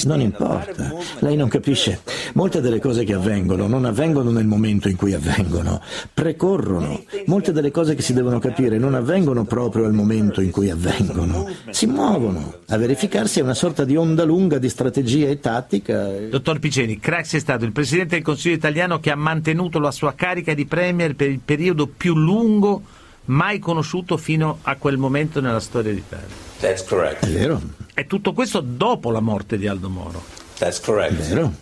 Non 0.06 0.20
importa. 0.20 0.94
Lei 1.20 1.36
non 1.36 1.48
capisce. 1.48 2.00
Molte 2.34 2.60
delle 2.60 2.80
cose 2.80 3.04
che 3.04 3.12
avvengono 3.12 3.66
non 3.66 3.84
avvengono 3.84 4.30
nel 4.30 4.46
momento 4.46 4.88
in 4.88 4.96
cui 4.96 5.12
avvengono. 5.12 5.82
Precorrono. 6.12 7.02
Molte 7.26 7.52
delle 7.52 7.70
cose 7.70 7.94
che 7.94 8.02
si 8.02 8.14
devono 8.14 8.38
capire 8.38 8.78
non 8.78 8.94
avvengono 8.94 9.44
proprio 9.44 9.84
al 9.84 9.92
momento 9.92 10.40
in 10.40 10.50
cui 10.50 10.70
avvengono. 10.70 11.48
Si 11.70 11.86
muovono. 11.86 12.54
A 12.68 12.76
verificarsi 12.76 13.40
è 13.40 13.42
una 13.42 13.54
sorta 13.54 13.84
di 13.84 13.96
onda 13.96 14.24
lunga 14.24 14.58
di 14.58 14.68
strategia 14.68 15.28
e 15.28 15.40
tattica. 15.40 16.08
Dottor 16.30 16.58
Piceni, 16.58 16.87
Craxi 16.96 17.36
è 17.36 17.40
stato 17.40 17.66
il 17.66 17.72
Presidente 17.72 18.14
del 18.14 18.24
Consiglio 18.24 18.54
italiano 18.54 18.98
che 19.00 19.10
ha 19.10 19.16
mantenuto 19.16 19.78
la 19.78 19.90
sua 19.90 20.14
carica 20.14 20.54
di 20.54 20.64
Premier 20.64 21.14
per 21.14 21.28
il 21.28 21.40
periodo 21.44 21.86
più 21.86 22.14
lungo 22.14 22.82
mai 23.26 23.58
conosciuto 23.58 24.16
fino 24.16 24.60
a 24.62 24.76
quel 24.76 24.96
momento 24.96 25.40
nella 25.42 25.60
storia 25.60 25.92
d'Italia. 25.92 26.26
That's 26.60 26.84
correct. 26.84 27.26
È 27.26 27.30
vero? 27.30 27.60
E 27.92 28.06
tutto 28.06 28.32
questo 28.32 28.60
dopo 28.60 29.10
la 29.10 29.20
morte 29.20 29.58
di 29.58 29.66
Aldo 29.66 29.90
Moro. 29.90 30.22
That's 30.56 30.80
È 30.80 30.84
correct. 30.84 31.28
vero? 31.28 31.52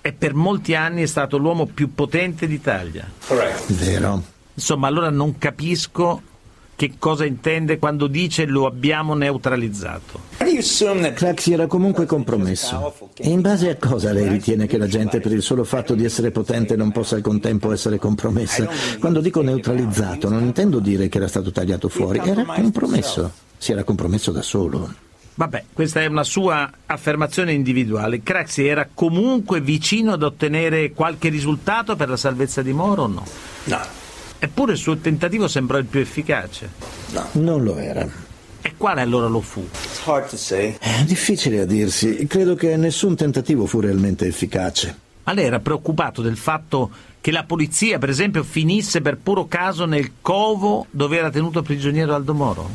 E 0.00 0.12
per 0.12 0.34
molti 0.34 0.74
anni 0.76 1.02
è 1.02 1.06
stato 1.06 1.36
l'uomo 1.36 1.66
più 1.66 1.92
potente 1.94 2.46
d'Italia. 2.46 3.10
Correct. 3.26 3.70
È 3.70 3.72
vero. 3.72 4.22
Insomma, 4.54 4.86
allora 4.86 5.10
non 5.10 5.36
capisco 5.36 6.22
che 6.76 6.92
cosa 6.98 7.24
intende 7.24 7.78
quando 7.78 8.06
dice 8.06 8.44
lo 8.44 8.66
abbiamo 8.66 9.14
neutralizzato. 9.14 10.20
Craxi 11.14 11.52
era 11.54 11.66
comunque 11.66 12.04
compromesso. 12.04 12.94
E 13.16 13.30
in 13.30 13.40
base 13.40 13.70
a 13.70 13.76
cosa 13.76 14.12
lei 14.12 14.28
ritiene 14.28 14.66
che 14.66 14.76
la 14.76 14.86
gente 14.86 15.18
per 15.20 15.32
il 15.32 15.42
solo 15.42 15.64
fatto 15.64 15.94
di 15.94 16.04
essere 16.04 16.30
potente 16.30 16.76
non 16.76 16.92
possa 16.92 17.16
al 17.16 17.22
contempo 17.22 17.72
essere 17.72 17.98
compromessa? 17.98 18.68
Quando 19.00 19.20
dico 19.20 19.40
neutralizzato 19.40 20.28
non 20.28 20.42
intendo 20.42 20.78
dire 20.78 21.08
che 21.08 21.16
era 21.16 21.28
stato 21.28 21.50
tagliato 21.50 21.88
fuori, 21.88 22.20
era 22.22 22.44
compromesso. 22.44 23.32
Si 23.56 23.72
era 23.72 23.82
compromesso 23.82 24.30
da 24.30 24.42
solo. 24.42 24.92
Vabbè, 25.34 25.64
questa 25.72 26.00
è 26.00 26.06
una 26.06 26.24
sua 26.24 26.70
affermazione 26.86 27.52
individuale. 27.52 28.22
Craxi 28.22 28.66
era 28.66 28.88
comunque 28.92 29.60
vicino 29.60 30.12
ad 30.12 30.22
ottenere 30.22 30.92
qualche 30.92 31.30
risultato 31.30 31.96
per 31.96 32.10
la 32.10 32.16
salvezza 32.16 32.62
di 32.62 32.72
Moro 32.72 33.02
o 33.02 33.06
no? 33.06 33.26
No. 33.64 34.05
Eppure 34.38 34.72
il 34.72 34.78
suo 34.78 34.96
tentativo 34.98 35.48
sembrò 35.48 35.78
il 35.78 35.84
più 35.86 36.00
efficace. 36.00 36.70
Non 37.32 37.62
lo 37.62 37.76
era. 37.76 38.06
E 38.60 38.74
quale 38.76 39.00
allora 39.00 39.28
lo 39.28 39.40
fu? 39.40 39.60
It's 39.60 40.02
hard 40.04 40.28
to 40.28 40.36
say. 40.36 40.76
È 40.78 41.04
difficile 41.04 41.60
a 41.60 41.64
dirsi. 41.64 42.26
Credo 42.26 42.54
che 42.54 42.76
nessun 42.76 43.14
tentativo 43.14 43.66
fu 43.66 43.80
realmente 43.80 44.26
efficace. 44.26 45.04
Ma 45.24 45.32
lei 45.32 45.44
era 45.46 45.60
preoccupato 45.60 46.22
del 46.22 46.36
fatto 46.36 46.90
che 47.20 47.30
la 47.30 47.44
polizia, 47.44 47.98
per 47.98 48.08
esempio, 48.08 48.42
finisse 48.42 49.00
per 49.00 49.16
puro 49.16 49.46
caso 49.46 49.84
nel 49.84 50.12
covo 50.20 50.86
dove 50.90 51.16
era 51.16 51.30
tenuto 51.30 51.62
prigioniero 51.62 52.14
Aldo 52.14 52.34
Moro? 52.34 52.70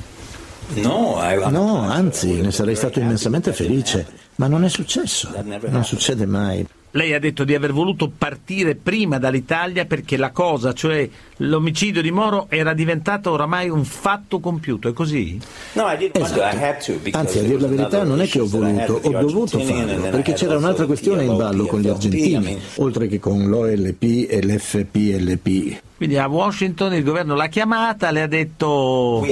No, 0.75 1.17
I, 1.21 1.51
No, 1.51 1.81
anzi, 1.81 2.41
ne 2.41 2.51
sarei 2.51 2.75
stato 2.75 2.99
immensamente 2.99 3.53
felice. 3.53 4.05
Ma 4.35 4.47
non 4.47 4.63
è 4.63 4.69
successo. 4.69 5.29
Non 5.67 5.83
succede 5.83 6.25
mai. 6.25 6.65
Lei 6.91 7.13
ha 7.13 7.19
detto 7.19 7.43
di 7.43 7.55
aver 7.55 7.71
voluto 7.71 8.11
partire 8.15 8.75
prima 8.75 9.17
dall'Italia 9.17 9.85
perché 9.85 10.17
la 10.17 10.31
cosa, 10.31 10.73
cioè 10.73 11.07
l'omicidio 11.37 12.01
di 12.01 12.11
Moro, 12.11 12.47
era 12.49 12.73
diventato 12.73 13.31
oramai 13.31 13.69
un 13.69 13.85
fatto 13.85 14.39
compiuto, 14.39 14.89
è 14.89 14.93
così? 14.93 15.39
no, 15.73 15.89
I 15.89 15.97
didn't 15.97 16.17
want 16.19 16.33
to. 16.33 16.39
I 16.39 16.61
had 16.61 16.83
to 16.83 16.91
Esatto. 17.01 17.17
Anzi, 17.17 17.39
a 17.39 17.43
dire 17.43 17.59
la 17.59 17.67
verità, 17.67 18.03
non 18.03 18.21
è 18.21 18.27
che 18.27 18.39
ho 18.39 18.45
voluto, 18.45 18.99
ho 19.03 19.09
dovuto 19.09 19.59
farlo, 19.59 20.09
perché 20.09 20.33
c'era 20.33 20.57
un'altra 20.57 20.85
questione 20.85 21.23
in 21.23 21.35
ballo 21.35 21.65
con 21.65 21.79
gli 21.79 21.87
argentini, 21.87 22.59
oltre 22.75 23.07
che 23.07 23.19
con 23.19 23.47
l'OLP 23.47 24.27
e 24.29 24.39
l'FPLP. 24.43 25.81
Quindi 26.01 26.17
a 26.17 26.27
Washington 26.27 26.95
il 26.95 27.03
governo 27.03 27.35
l'ha 27.35 27.45
chiamata, 27.45 28.09
le 28.09 28.23
ha 28.23 28.27
detto... 28.27 29.23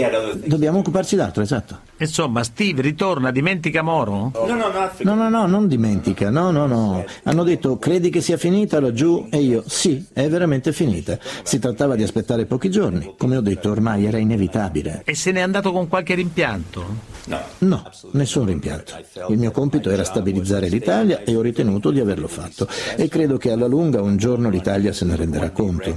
Dobbiamo 0.46 0.78
occuparci 0.78 1.16
d'altro, 1.16 1.42
esatto. 1.42 1.80
Insomma, 1.98 2.44
Steve, 2.44 2.84
ritorna, 2.84 3.32
dimentica 3.32 3.82
Moro? 3.82 4.32
No, 4.36 4.56
no, 4.56 4.92
No, 5.00 5.16
no, 5.16 5.30
no, 5.30 5.48
non 5.48 5.68
dimentica, 5.68 6.30
no, 6.30 6.52
no, 6.52 6.68
no. 6.68 7.04
Hanno 7.24 7.44
detto, 7.44 7.80
credi 7.80 8.12
che 8.12 8.22
sia 8.22 8.38
finita 8.38 8.80
laggiù? 8.80 9.28
E 9.32 9.40
io, 9.40 9.64
sì, 9.66 10.06
è 10.14 10.30
veramente 10.30 10.72
finita. 10.72 11.18
Si 11.42 11.58
trattava 11.58 11.96
di 11.96 12.04
aspettare 12.04 12.46
pochi 12.46 12.70
giorni. 12.70 13.16
Come 13.18 13.36
ho 13.36 13.42
detto, 13.42 13.72
ormai 13.72 14.06
era 14.06 14.20
inevitabile. 14.20 15.02
E 15.06 15.16
se 15.16 15.32
n'è 15.32 15.42
andato 15.42 15.72
con 15.72 15.88
qualche 15.88 16.14
rimpianto? 16.14 17.18
No. 17.26 17.40
No, 17.60 17.84
nessun 18.12 18.46
rimpianto. 18.46 18.94
Il 19.28 19.38
mio 19.38 19.52
compito 19.52 19.90
era 19.90 20.04
stabilizzare 20.04 20.70
l'Italia 20.70 21.24
e 21.24 21.36
ho 21.36 21.42
ritenuto 21.42 21.92
di 21.92 22.00
averlo 22.00 22.28
fatto. 22.28 22.68
E 22.96 23.08
credo 23.08 23.38
che 23.38 23.52
alla 23.52 23.68
lunga 23.68 24.02
un 24.02 24.18
giorno 24.18 24.50
l'Italia 24.50 24.94
se 24.94 25.04
ne 25.06 25.16
renderà 25.16 25.52
conto. 25.52 25.96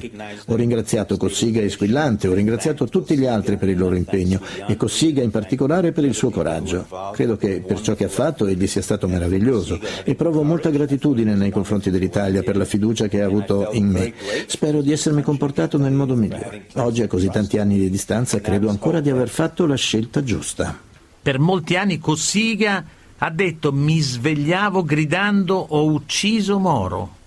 Ho 0.49 0.57
ringraziato 0.63 1.17
Cossiga 1.17 1.61
e 1.61 1.69
Squillante, 1.69 2.29
ho 2.29 2.35
ringraziato 2.35 2.87
tutti 2.87 3.19
gli 3.19 3.27
altri 3.27 3.57
per 3.57 3.69
il 3.69 3.77
loro 3.77 3.97
impegno 3.97 4.41
e 4.69 4.77
Cossiga 4.77 5.23
in 5.23 5.31
particolare 5.31 5.91
per 5.93 6.05
il 6.05 6.15
suo 6.15 6.31
coraggio. 6.31 6.87
Credo 7.13 7.37
che 7.37 7.63
per 7.67 7.81
ciò 7.81 7.95
che 7.95 8.05
ha 8.05 8.09
fatto 8.09 8.47
egli 8.47 8.67
sia 8.67 8.81
stato 8.81 9.09
meraviglioso 9.09 9.79
e 10.05 10.15
provo 10.15 10.43
molta 10.43 10.71
gratitudine 10.71 11.35
nei 11.35 11.51
confronti 11.51 11.91
dell'Italia 11.91 12.43
per 12.43 12.57
la 12.57 12.65
fiducia 12.65 13.09
che 13.09 13.23
ha 13.23 13.27
avuto 13.27 13.71
in 13.73 13.89
me. 13.89 14.13
Spero 14.47 14.81
di 14.81 14.93
essermi 14.93 15.23
comportato 15.23 15.79
nel 15.79 15.93
modo 15.93 16.15
migliore. 16.15 16.67
Oggi, 16.75 17.03
a 17.03 17.09
così 17.09 17.29
tanti 17.29 17.59
anni 17.59 17.79
di 17.79 17.91
distanza, 17.91 18.41
credo 18.41 18.69
ancora 18.69 19.01
di 19.01 19.11
aver 19.11 19.29
fatto 19.29 19.67
la 19.67 19.77
scelta 19.77 20.23
giusta. 20.23 20.79
Per 21.23 21.39
molti 21.39 21.77
anni 21.77 21.99
Cossiga 21.99 22.85
ha 23.19 23.31
detto 23.31 23.73
mi 23.73 24.01
svegliavo 24.01 24.85
gridando 24.85 25.55
ho 25.57 25.85
ucciso 25.91 26.59
Moro. 26.59 27.21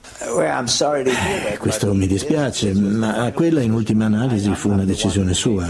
Questo 1.57 1.93
mi 1.93 2.07
dispiace, 2.07 2.73
ma 2.73 3.31
quella 3.33 3.61
in 3.61 3.73
ultima 3.73 4.05
analisi 4.05 4.53
fu 4.55 4.69
una 4.71 4.85
decisione 4.85 5.33
sua. 5.33 5.69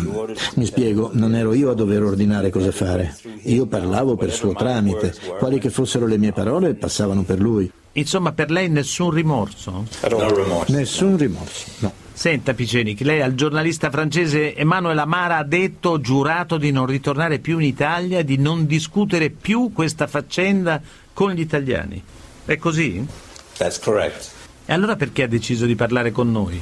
Mi 0.55 0.65
spiego, 0.65 1.09
non 1.13 1.33
ero 1.35 1.53
io 1.53 1.71
a 1.71 1.73
dover 1.73 2.03
ordinare 2.03 2.51
cosa 2.51 2.71
fare. 2.71 3.15
Io 3.43 3.65
parlavo 3.65 4.15
per 4.15 4.31
suo 4.31 4.53
tramite. 4.53 5.15
Quali 5.39 5.59
che 5.59 5.69
fossero 5.69 6.05
le 6.05 6.17
mie 6.17 6.31
parole 6.31 6.75
passavano 6.75 7.23
per 7.23 7.39
lui. 7.39 7.71
Insomma, 7.93 8.33
per 8.33 8.51
lei 8.51 8.69
nessun 8.69 9.09
rimorso? 9.09 9.85
No. 10.09 10.63
Nessun 10.67 11.17
rimorso, 11.17 11.65
no. 11.79 11.93
Senta 12.13 12.53
Picenic, 12.53 13.01
lei 13.01 13.21
al 13.21 13.35
giornalista 13.35 13.89
francese 13.89 14.55
Emmanuel 14.55 14.99
Amara 14.99 15.37
ha 15.37 15.43
detto, 15.43 15.99
giurato 15.99 16.57
di 16.57 16.71
non 16.71 16.85
ritornare 16.85 17.39
più 17.39 17.57
in 17.57 17.65
Italia, 17.65 18.23
di 18.23 18.37
non 18.37 18.65
discutere 18.65 19.29
più 19.31 19.71
questa 19.73 20.07
faccenda 20.07 20.81
con 21.13 21.31
gli 21.31 21.41
italiani. 21.41 22.01
È 22.45 22.57
così? 22.57 23.05
That's 23.57 23.79
correct. 23.79 24.31
E 24.67 24.73
allora 24.73 24.95
perché 24.95 25.23
ha 25.23 25.27
deciso 25.27 25.65
di 25.65 25.75
parlare 25.75 26.11
con 26.11 26.31
noi? 26.31 26.59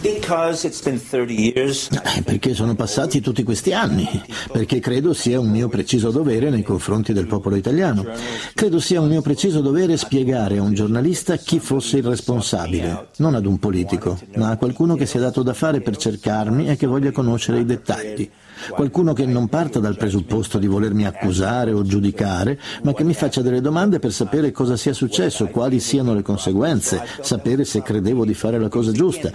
Because 0.00 0.66
it's 0.66 0.82
been 0.82 1.00
30 1.00 1.32
years. 1.32 1.88
Eh, 1.90 2.22
Perché 2.22 2.54
sono 2.54 2.74
passati 2.74 3.20
tutti 3.20 3.42
questi 3.42 3.72
anni, 3.72 4.08
perché 4.50 4.78
credo 4.78 5.12
sia 5.12 5.38
un 5.38 5.50
mio 5.50 5.68
preciso 5.68 6.10
dovere 6.10 6.48
nei 6.48 6.62
confronti 6.62 7.12
del 7.12 7.26
popolo 7.26 7.56
italiano. 7.56 8.06
Credo 8.54 8.80
sia 8.80 9.00
un 9.00 9.08
mio 9.08 9.20
preciso 9.20 9.60
dovere 9.60 9.96
spiegare 9.96 10.58
a 10.58 10.62
un 10.62 10.72
giornalista 10.74 11.36
chi 11.36 11.58
fosse 11.58 11.98
il 11.98 12.04
responsabile, 12.04 13.08
non 13.18 13.34
ad 13.34 13.44
un 13.46 13.58
politico, 13.58 14.18
ma 14.36 14.50
a 14.50 14.56
qualcuno 14.56 14.94
che 14.94 15.06
si 15.06 15.18
è 15.18 15.20
dato 15.20 15.42
da 15.42 15.54
fare 15.54 15.80
per 15.82 15.96
cercarmi 15.96 16.68
e 16.68 16.76
che 16.76 16.86
voglia 16.86 17.10
conoscere 17.12 17.60
i 17.60 17.64
dettagli. 17.64 18.30
Qualcuno 18.68 19.12
che 19.12 19.26
non 19.26 19.48
parta 19.48 19.78
dal 19.78 19.96
presupposto 19.96 20.58
di 20.58 20.66
volermi 20.66 21.06
accusare 21.06 21.72
o 21.72 21.82
giudicare, 21.82 22.58
ma 22.82 22.92
che 22.92 23.04
mi 23.04 23.14
faccia 23.14 23.42
delle 23.42 23.60
domande 23.60 23.98
per 23.98 24.12
sapere 24.12 24.52
cosa 24.52 24.76
sia 24.76 24.92
successo, 24.92 25.46
quali 25.48 25.80
siano 25.80 26.14
le 26.14 26.22
conseguenze, 26.22 27.02
sapere 27.20 27.64
se 27.64 27.82
credevo 27.82 28.24
di 28.24 28.34
fare 28.34 28.58
la 28.58 28.68
cosa 28.68 28.92
giusta. 28.92 29.30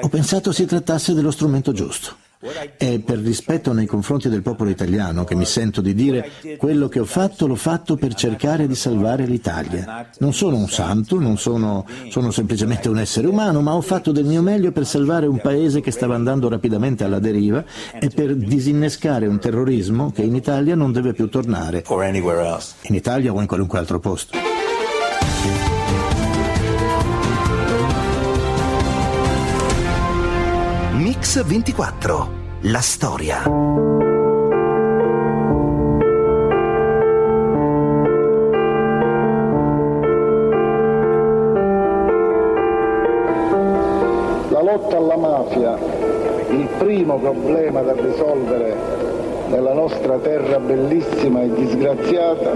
Ho 0.00 0.08
pensato 0.08 0.52
si 0.52 0.64
trattasse 0.66 1.14
dello 1.14 1.30
strumento 1.30 1.72
giusto. 1.72 2.28
È 2.42 2.98
per 3.00 3.18
rispetto 3.18 3.74
nei 3.74 3.84
confronti 3.84 4.30
del 4.30 4.40
popolo 4.40 4.70
italiano 4.70 5.24
che 5.24 5.34
mi 5.34 5.44
sento 5.44 5.82
di 5.82 5.92
dire 5.92 6.30
quello 6.56 6.88
che 6.88 6.98
ho 6.98 7.04
fatto 7.04 7.46
l'ho 7.46 7.54
fatto 7.54 7.96
per 7.96 8.14
cercare 8.14 8.66
di 8.66 8.74
salvare 8.74 9.26
l'Italia. 9.26 10.08
Non 10.20 10.32
sono 10.32 10.56
un 10.56 10.66
santo, 10.66 11.20
non 11.20 11.36
sono, 11.36 11.84
sono 12.08 12.30
semplicemente 12.30 12.88
un 12.88 12.98
essere 12.98 13.26
umano, 13.26 13.60
ma 13.60 13.74
ho 13.74 13.82
fatto 13.82 14.10
del 14.10 14.24
mio 14.24 14.40
meglio 14.40 14.72
per 14.72 14.86
salvare 14.86 15.26
un 15.26 15.38
paese 15.38 15.82
che 15.82 15.90
stava 15.90 16.14
andando 16.14 16.48
rapidamente 16.48 17.04
alla 17.04 17.18
deriva 17.18 17.62
e 17.92 18.08
per 18.08 18.34
disinnescare 18.34 19.26
un 19.26 19.38
terrorismo 19.38 20.10
che 20.10 20.22
in 20.22 20.34
Italia 20.34 20.74
non 20.74 20.92
deve 20.92 21.12
più 21.12 21.28
tornare, 21.28 21.82
in 22.84 22.94
Italia 22.94 23.34
o 23.34 23.40
in 23.42 23.46
qualunque 23.46 23.78
altro 23.78 24.00
posto. 24.00 24.38
Mix 31.32 31.44
24. 31.44 32.28
La 32.62 32.80
storia. 32.80 33.44
La 44.48 44.60
lotta 44.60 44.96
alla 44.96 45.16
mafia, 45.16 45.78
il 46.48 46.68
primo 46.78 47.18
problema 47.18 47.82
da 47.82 47.92
risolvere 47.92 48.76
nella 49.50 49.72
nostra 49.72 50.18
terra 50.18 50.58
bellissima 50.58 51.42
e 51.42 51.54
disgraziata, 51.54 52.50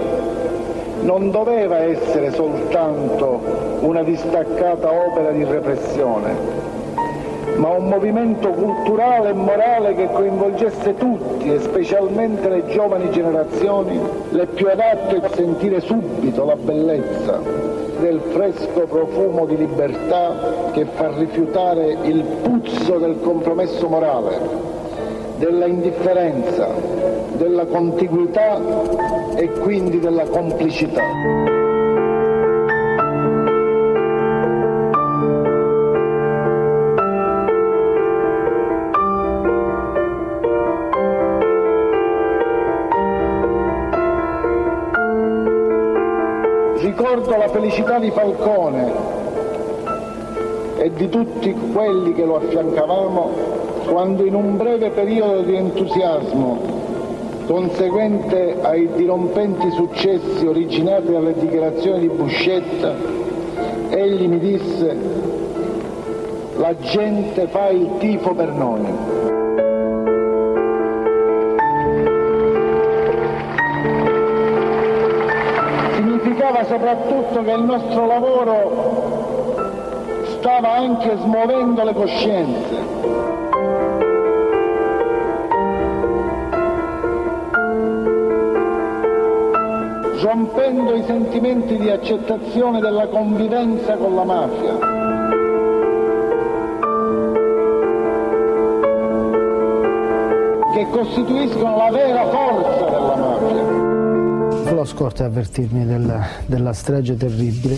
non 1.03 1.31
doveva 1.31 1.77
essere 1.77 2.33
soltanto 2.33 3.79
una 3.79 4.03
distaccata 4.03 4.91
opera 4.91 5.31
di 5.31 5.45
repressione, 5.45 6.74
ma 7.57 7.69
un 7.69 7.87
movimento 7.87 8.49
culturale 8.49 9.29
e 9.29 9.33
morale 9.33 9.95
che 9.95 10.09
coinvolgesse 10.11 10.95
tutti 10.95 11.53
e 11.53 11.59
specialmente 11.59 12.49
le 12.49 12.67
giovani 12.67 13.09
generazioni, 13.11 13.99
le 14.29 14.45
più 14.47 14.67
adatte 14.67 15.15
a 15.17 15.29
sentire 15.33 15.79
subito 15.79 16.45
la 16.45 16.55
bellezza 16.55 17.39
del 17.99 18.19
fresco 18.31 18.81
profumo 18.81 19.45
di 19.45 19.57
libertà 19.57 20.71
che 20.71 20.85
fa 20.85 21.15
rifiutare 21.17 21.97
il 22.03 22.23
puzzo 22.43 22.97
del 22.97 23.19
compromesso 23.21 23.87
morale, 23.87 24.39
della 25.37 25.65
indifferenza, 25.65 26.67
della 27.37 27.65
contiguità 27.65 28.59
e 29.35 29.49
quindi 29.49 29.99
della 29.99 30.25
complicità. 30.25 31.54
Ricordo 47.35 47.37
la 47.37 47.47
felicità 47.49 47.99
di 47.99 48.11
Falcone 48.11 48.93
e 50.77 50.91
di 50.93 51.09
tutti 51.09 51.53
quelli 51.73 52.13
che 52.13 52.23
lo 52.23 52.37
affiancavamo 52.37 53.31
quando 53.87 54.23
in 54.23 54.35
un 54.35 54.55
breve 54.55 54.89
periodo 54.91 55.41
di 55.41 55.55
entusiasmo 55.55 56.57
conseguente 57.45 58.57
ai 58.61 58.89
dirompenti 58.95 59.69
successi 59.71 60.45
originati 60.45 61.11
dalle 61.11 61.33
dichiarazioni 61.33 61.99
di 61.99 62.07
Buscetta, 62.07 62.95
egli 63.89 64.27
mi 64.27 64.39
disse 64.39 64.97
la 66.55 66.73
gente 66.77 67.47
fa 67.47 67.67
il 67.67 67.89
tifo 67.99 68.33
per 68.33 68.49
noi. 68.51 69.34
Significava 76.55 76.63
soprattutto 76.63 77.43
che 77.43 77.51
il 77.51 77.63
nostro 77.63 78.05
lavoro 78.05 79.53
stava 80.37 80.75
anche 80.75 81.17
smuovendo 81.17 81.83
le 81.83 81.93
coscienze. 81.93 82.93
rompendo 90.21 90.95
i 90.95 91.03
sentimenti 91.03 91.77
di 91.77 91.89
accettazione 91.89 92.79
della 92.79 93.07
convivenza 93.07 93.95
con 93.95 94.15
la 94.15 94.23
mafia. 94.23 94.93
che 100.73 100.87
costituiscono 100.89 101.77
la 101.77 101.91
vera 101.91 102.25
forza 102.25 102.64
scorta 104.85 105.23
a 105.23 105.27
avvertirmi 105.27 105.85
della, 105.85 106.25
della 106.45 106.73
strage 106.73 107.17
terribile. 107.17 107.77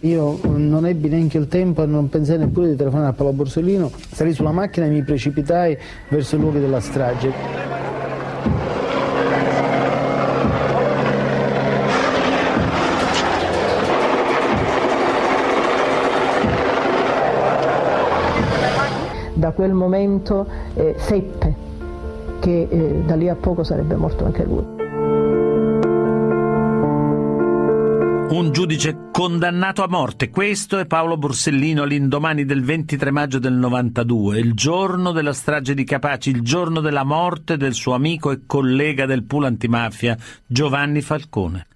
Io 0.00 0.38
non 0.44 0.86
ebbi 0.86 1.08
neanche 1.08 1.36
il 1.36 1.48
tempo 1.48 1.82
e 1.82 1.86
non 1.86 2.08
pensai 2.08 2.38
neppure 2.38 2.68
di 2.68 2.76
telefonare 2.76 3.10
a 3.10 3.12
Paolo 3.12 3.32
Borsellino. 3.32 3.90
Salì 4.12 4.32
sulla 4.32 4.52
macchina 4.52 4.86
e 4.86 4.90
mi 4.90 5.02
precipitai 5.02 5.76
verso 6.08 6.36
i 6.36 6.38
luoghi 6.38 6.60
della 6.60 6.80
strage. 6.80 7.74
Da 19.34 19.50
quel 19.50 19.72
momento 19.72 20.46
eh, 20.74 20.94
seppe 20.98 21.35
che 22.46 22.68
eh, 22.70 23.02
da 23.04 23.16
lì 23.16 23.28
a 23.28 23.34
poco 23.34 23.64
sarebbe 23.64 23.96
morto 23.96 24.24
anche 24.24 24.44
lui. 24.44 24.64
Un 28.28 28.52
giudice 28.52 29.08
condannato 29.10 29.82
a 29.82 29.88
morte. 29.88 30.30
Questo 30.30 30.78
è 30.78 30.86
Paolo 30.86 31.16
Borsellino 31.16 31.82
all'indomani 31.82 32.44
del 32.44 32.62
23 32.62 33.10
maggio 33.10 33.40
del 33.40 33.54
92, 33.54 34.38
il 34.38 34.54
giorno 34.54 35.10
della 35.10 35.32
strage 35.32 35.74
di 35.74 35.82
Capaci, 35.82 36.30
il 36.30 36.42
giorno 36.42 36.80
della 36.80 37.02
morte 37.02 37.56
del 37.56 37.74
suo 37.74 37.94
amico 37.94 38.30
e 38.30 38.42
collega 38.46 39.06
del 39.06 39.24
pool 39.24 39.46
antimafia 39.46 40.16
Giovanni 40.46 41.00
Falcone. 41.00 41.66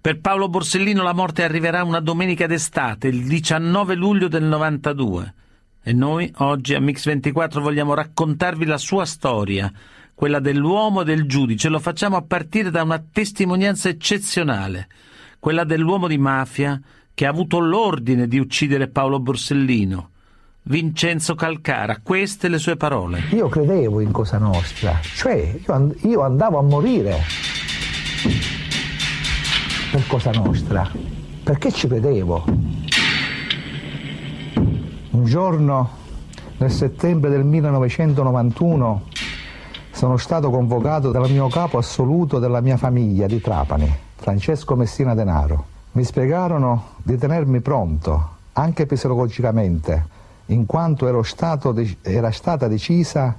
Per 0.00 0.18
Paolo 0.18 0.48
Borsellino 0.48 1.04
la 1.04 1.14
morte 1.14 1.44
arriverà 1.44 1.84
una 1.84 2.00
domenica 2.00 2.48
d'estate, 2.48 3.06
il 3.06 3.26
19 3.26 3.94
luglio 3.94 4.26
del 4.26 4.42
92. 4.42 5.34
E 5.84 5.92
noi 5.92 6.32
oggi 6.38 6.74
a 6.74 6.80
Mix24 6.80 7.60
vogliamo 7.60 7.94
raccontarvi 7.94 8.64
la 8.64 8.78
sua 8.78 9.04
storia, 9.04 9.72
quella 10.16 10.40
dell'uomo 10.40 11.02
e 11.02 11.04
del 11.04 11.26
giudice. 11.26 11.68
Lo 11.68 11.78
facciamo 11.78 12.16
a 12.16 12.22
partire 12.22 12.70
da 12.70 12.82
una 12.82 13.04
testimonianza 13.12 13.90
eccezionale, 13.90 14.88
quella 15.38 15.62
dell'uomo 15.62 16.08
di 16.08 16.16
mafia 16.16 16.80
che 17.12 17.26
ha 17.26 17.28
avuto 17.28 17.58
l'ordine 17.58 18.26
di 18.26 18.38
uccidere 18.38 18.88
Paolo 18.88 19.20
Borsellino. 19.20 20.10
Vincenzo 20.62 21.34
Calcara, 21.34 22.00
queste 22.02 22.48
le 22.48 22.58
sue 22.58 22.76
parole. 22.76 23.24
Io 23.32 23.48
credevo 23.48 24.00
in 24.00 24.10
Cosa 24.10 24.38
Nostra, 24.38 24.98
cioè 25.02 25.60
io, 25.62 25.72
and- 25.72 25.96
io 26.04 26.22
andavo 26.22 26.58
a 26.58 26.62
morire 26.62 27.22
per 29.92 30.06
Cosa 30.06 30.30
Nostra, 30.30 30.90
perché 31.44 31.70
ci 31.70 31.86
credevo. 31.86 32.44
Un 35.10 35.24
giorno 35.24 35.90
nel 36.56 36.70
settembre 36.70 37.28
del 37.28 37.44
1991 37.44 39.02
sono 39.96 40.18
stato 40.18 40.50
convocato 40.50 41.10
dal 41.10 41.30
mio 41.30 41.48
capo 41.48 41.78
assoluto 41.78 42.38
della 42.38 42.60
mia 42.60 42.76
famiglia 42.76 43.26
di 43.26 43.40
Trapani, 43.40 43.90
Francesco 44.16 44.76
Messina 44.76 45.14
Denaro. 45.14 45.64
Mi 45.92 46.04
spiegarono 46.04 46.96
di 46.98 47.16
tenermi 47.16 47.62
pronto 47.62 48.34
anche 48.52 48.84
psicologicamente, 48.84 50.06
in 50.46 50.66
quanto 50.66 51.22
stato, 51.22 51.74
era 52.02 52.30
stata 52.30 52.68
decisa 52.68 53.34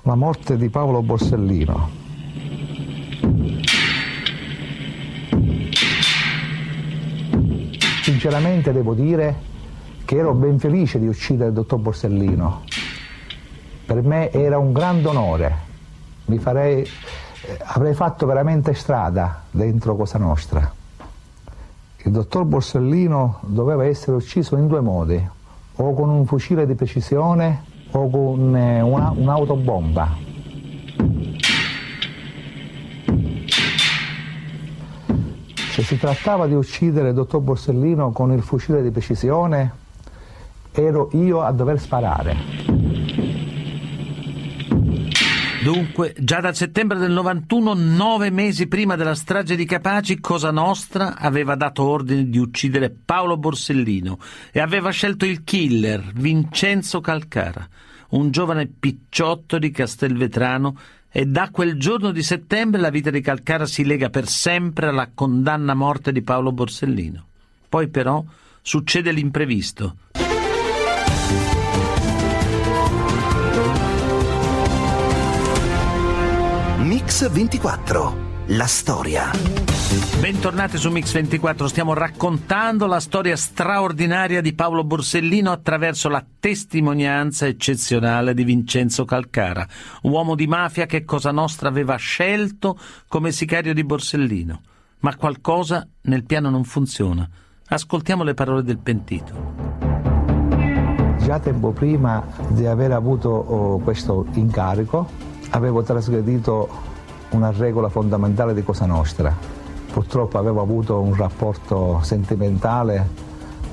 la 0.00 0.14
morte 0.14 0.56
di 0.56 0.70
Paolo 0.70 1.02
Borsellino. 1.02 1.90
Sinceramente 8.02 8.72
devo 8.72 8.94
dire 8.94 9.36
che 10.06 10.16
ero 10.16 10.32
ben 10.32 10.58
felice 10.58 10.98
di 10.98 11.06
uccidere 11.06 11.50
il 11.50 11.54
dottor 11.54 11.78
Borsellino. 11.78 12.79
Per 13.90 14.04
me 14.04 14.30
era 14.30 14.56
un 14.56 14.72
grande 14.72 15.08
onore. 15.08 15.56
Farei, 16.38 16.82
eh, 16.82 17.58
avrei 17.64 17.92
fatto 17.92 18.24
veramente 18.24 18.72
strada 18.72 19.42
dentro 19.50 19.96
Cosa 19.96 20.16
Nostra. 20.16 20.72
Il 21.96 22.12
dottor 22.12 22.44
Borsellino 22.44 23.40
doveva 23.40 23.84
essere 23.84 24.16
ucciso 24.16 24.56
in 24.56 24.68
due 24.68 24.78
modi, 24.80 25.20
o 25.74 25.94
con 25.94 26.08
un 26.08 26.24
fucile 26.24 26.66
di 26.66 26.76
precisione 26.76 27.64
o 27.90 28.08
con 28.08 28.54
eh, 28.54 28.80
una, 28.80 29.10
un'autobomba. 29.10 30.08
Se 35.72 35.82
si 35.82 35.98
trattava 35.98 36.46
di 36.46 36.54
uccidere 36.54 37.08
il 37.08 37.14
dottor 37.14 37.40
Borsellino 37.40 38.12
con 38.12 38.30
il 38.30 38.42
fucile 38.42 38.82
di 38.82 38.92
precisione, 38.92 39.72
ero 40.70 41.08
io 41.14 41.42
a 41.42 41.50
dover 41.50 41.80
sparare. 41.80 42.69
Dunque, 45.62 46.14
già 46.18 46.40
dal 46.40 46.56
settembre 46.56 46.96
del 46.96 47.10
91, 47.10 47.74
nove 47.74 48.30
mesi 48.30 48.66
prima 48.66 48.96
della 48.96 49.14
strage 49.14 49.56
di 49.56 49.66
Capaci, 49.66 50.18
Cosa 50.18 50.50
Nostra 50.50 51.18
aveva 51.18 51.54
dato 51.54 51.82
ordine 51.82 52.30
di 52.30 52.38
uccidere 52.38 52.88
Paolo 52.88 53.36
Borsellino 53.36 54.18
e 54.52 54.60
aveva 54.60 54.88
scelto 54.88 55.26
il 55.26 55.44
killer, 55.44 56.12
Vincenzo 56.14 57.02
Calcara, 57.02 57.68
un 58.10 58.30
giovane 58.30 58.68
picciotto 58.68 59.58
di 59.58 59.70
Castelvetrano 59.70 60.78
e 61.10 61.26
da 61.26 61.50
quel 61.50 61.78
giorno 61.78 62.10
di 62.10 62.22
settembre 62.22 62.80
la 62.80 62.88
vita 62.88 63.10
di 63.10 63.20
Calcara 63.20 63.66
si 63.66 63.84
lega 63.84 64.08
per 64.08 64.28
sempre 64.28 64.86
alla 64.86 65.10
condanna 65.12 65.72
a 65.72 65.76
morte 65.76 66.10
di 66.10 66.22
Paolo 66.22 66.52
Borsellino. 66.52 67.26
Poi 67.68 67.88
però 67.88 68.24
succede 68.62 69.12
l'imprevisto. 69.12 69.96
Mix 77.10 77.28
24. 77.28 78.16
La 78.50 78.66
storia. 78.66 79.32
Bentornati 80.20 80.78
su 80.78 80.92
Mix 80.92 81.12
24, 81.12 81.66
stiamo 81.66 81.92
raccontando 81.92 82.86
la 82.86 83.00
storia 83.00 83.34
straordinaria 83.34 84.40
di 84.40 84.54
Paolo 84.54 84.84
Borsellino 84.84 85.50
attraverso 85.50 86.08
la 86.08 86.24
testimonianza 86.38 87.48
eccezionale 87.48 88.32
di 88.32 88.44
Vincenzo 88.44 89.04
Calcara, 89.04 89.66
uomo 90.02 90.36
di 90.36 90.46
mafia 90.46 90.86
che 90.86 91.04
Cosa 91.04 91.32
Nostra 91.32 91.68
aveva 91.68 91.96
scelto 91.96 92.78
come 93.08 93.32
sicario 93.32 93.74
di 93.74 93.82
Borsellino. 93.82 94.60
Ma 95.00 95.16
qualcosa 95.16 95.84
nel 96.02 96.22
piano 96.22 96.48
non 96.48 96.62
funziona. 96.62 97.28
Ascoltiamo 97.66 98.22
le 98.22 98.34
parole 98.34 98.62
del 98.62 98.78
pentito. 98.78 99.54
Già 101.18 101.40
tempo 101.40 101.72
prima 101.72 102.24
di 102.50 102.66
aver 102.66 102.92
avuto 102.92 103.30
oh, 103.30 103.78
questo 103.80 104.28
incarico, 104.34 105.10
avevo 105.50 105.82
trasgredito 105.82 106.89
una 107.30 107.52
regola 107.56 107.88
fondamentale 107.88 108.54
di 108.54 108.62
Cosa 108.62 108.86
Nostra. 108.86 109.34
Purtroppo 109.92 110.38
avevo 110.38 110.60
avuto 110.60 111.00
un 111.00 111.14
rapporto 111.14 112.00
sentimentale 112.02 113.28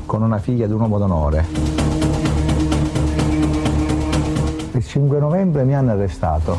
con 0.06 0.22
una 0.22 0.38
figlia 0.38 0.68
di 0.68 0.74
un 0.74 0.82
uomo 0.82 0.98
d'onore. 0.98 1.46
Il 4.74 4.86
5 4.86 5.20
novembre 5.20 5.64
mi 5.64 5.76
hanno 5.76 5.92
arrestato. 5.92 6.58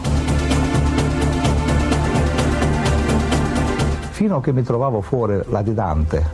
Fino 4.10 4.36
a 4.36 4.40
che 4.40 4.52
mi 4.52 4.62
trovavo 4.62 5.00
fuori 5.00 5.40
latitante, 5.48 6.24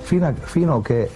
fino 0.00 0.26
a, 0.26 0.32
fino 0.34 0.76
a 0.76 0.82
che 0.82 1.10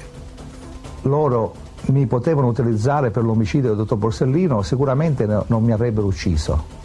loro 1.02 1.54
mi 1.86 2.06
potevano 2.06 2.48
utilizzare 2.48 3.10
per 3.10 3.22
l'omicidio 3.24 3.68
del 3.68 3.76
dottor 3.76 3.98
Borsellino, 3.98 4.62
sicuramente 4.62 5.26
non 5.26 5.62
mi 5.62 5.72
avrebbero 5.72 6.06
ucciso 6.06 6.77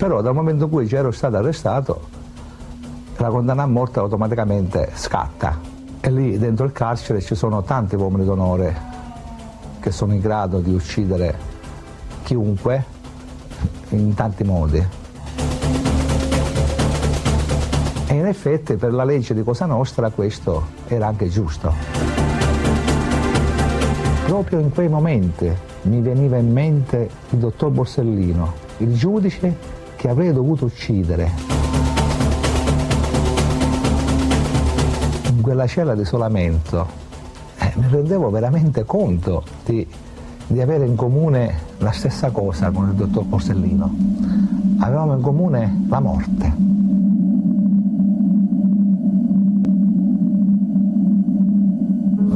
però 0.00 0.22
dal 0.22 0.32
momento 0.32 0.64
in 0.64 0.70
cui 0.70 0.88
ci 0.88 0.94
ero 0.94 1.10
stato 1.10 1.36
arrestato 1.36 2.08
la 3.18 3.28
condanna 3.28 3.64
a 3.64 3.66
morte 3.66 3.98
automaticamente 3.98 4.92
scatta 4.94 5.60
e 6.00 6.10
lì 6.10 6.38
dentro 6.38 6.64
il 6.64 6.72
carcere 6.72 7.20
ci 7.20 7.34
sono 7.34 7.62
tanti 7.62 7.96
uomini 7.96 8.24
d'onore 8.24 8.80
che 9.78 9.90
sono 9.90 10.14
in 10.14 10.20
grado 10.20 10.60
di 10.60 10.72
uccidere 10.72 11.36
chiunque 12.22 12.82
in 13.90 14.14
tanti 14.14 14.42
modi. 14.42 14.78
E 18.06 18.14
in 18.14 18.24
effetti 18.24 18.76
per 18.76 18.94
la 18.94 19.04
legge 19.04 19.34
di 19.34 19.42
Cosa 19.42 19.66
Nostra 19.66 20.08
questo 20.08 20.64
era 20.88 21.08
anche 21.08 21.28
giusto. 21.28 21.74
Proprio 24.24 24.60
in 24.60 24.70
quei 24.70 24.88
momenti 24.88 25.54
mi 25.82 26.00
veniva 26.00 26.38
in 26.38 26.50
mente 26.50 27.10
il 27.28 27.38
dottor 27.38 27.68
Borsellino, 27.68 28.54
il 28.78 28.94
giudice 28.96 29.78
che 30.00 30.08
avrei 30.08 30.32
dovuto 30.32 30.64
uccidere. 30.64 31.30
In 35.28 35.42
quella 35.42 35.66
cella 35.66 35.94
di 35.94 36.00
isolamento 36.00 36.86
eh, 37.58 37.70
mi 37.74 37.84
rendevo 37.86 38.30
veramente 38.30 38.86
conto 38.86 39.44
di, 39.62 39.86
di 40.46 40.58
avere 40.58 40.86
in 40.86 40.96
comune 40.96 41.54
la 41.80 41.92
stessa 41.92 42.30
cosa 42.30 42.70
con 42.70 42.88
il 42.88 42.94
dottor 42.94 43.24
Borsellino. 43.24 43.94
Avevamo 44.78 45.12
in 45.12 45.20
comune 45.20 45.84
la 45.86 46.00
morte. 46.00 46.54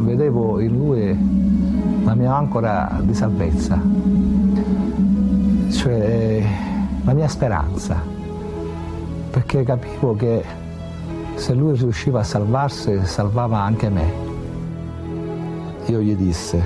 Vedevo 0.03 0.61
in 0.61 0.77
lui 0.77 2.05
la 2.05 2.15
mia 2.15 2.37
ancora 2.37 3.01
di 3.03 3.15
salvezza. 3.15 3.81
Cioè, 5.71 6.73
la 7.05 7.13
mia 7.13 7.29
speranza, 7.29 8.01
perché 9.31 9.63
capivo 9.63 10.15
che 10.15 10.43
se 11.35 11.53
lui 11.53 11.77
riusciva 11.77 12.21
a 12.21 12.25
salvarsi, 12.25 13.05
salvava 13.05 13.61
anche 13.61 13.91
me. 13.91 14.13
Io 15.87 16.01
gli 16.01 16.17
disse, 16.17 16.63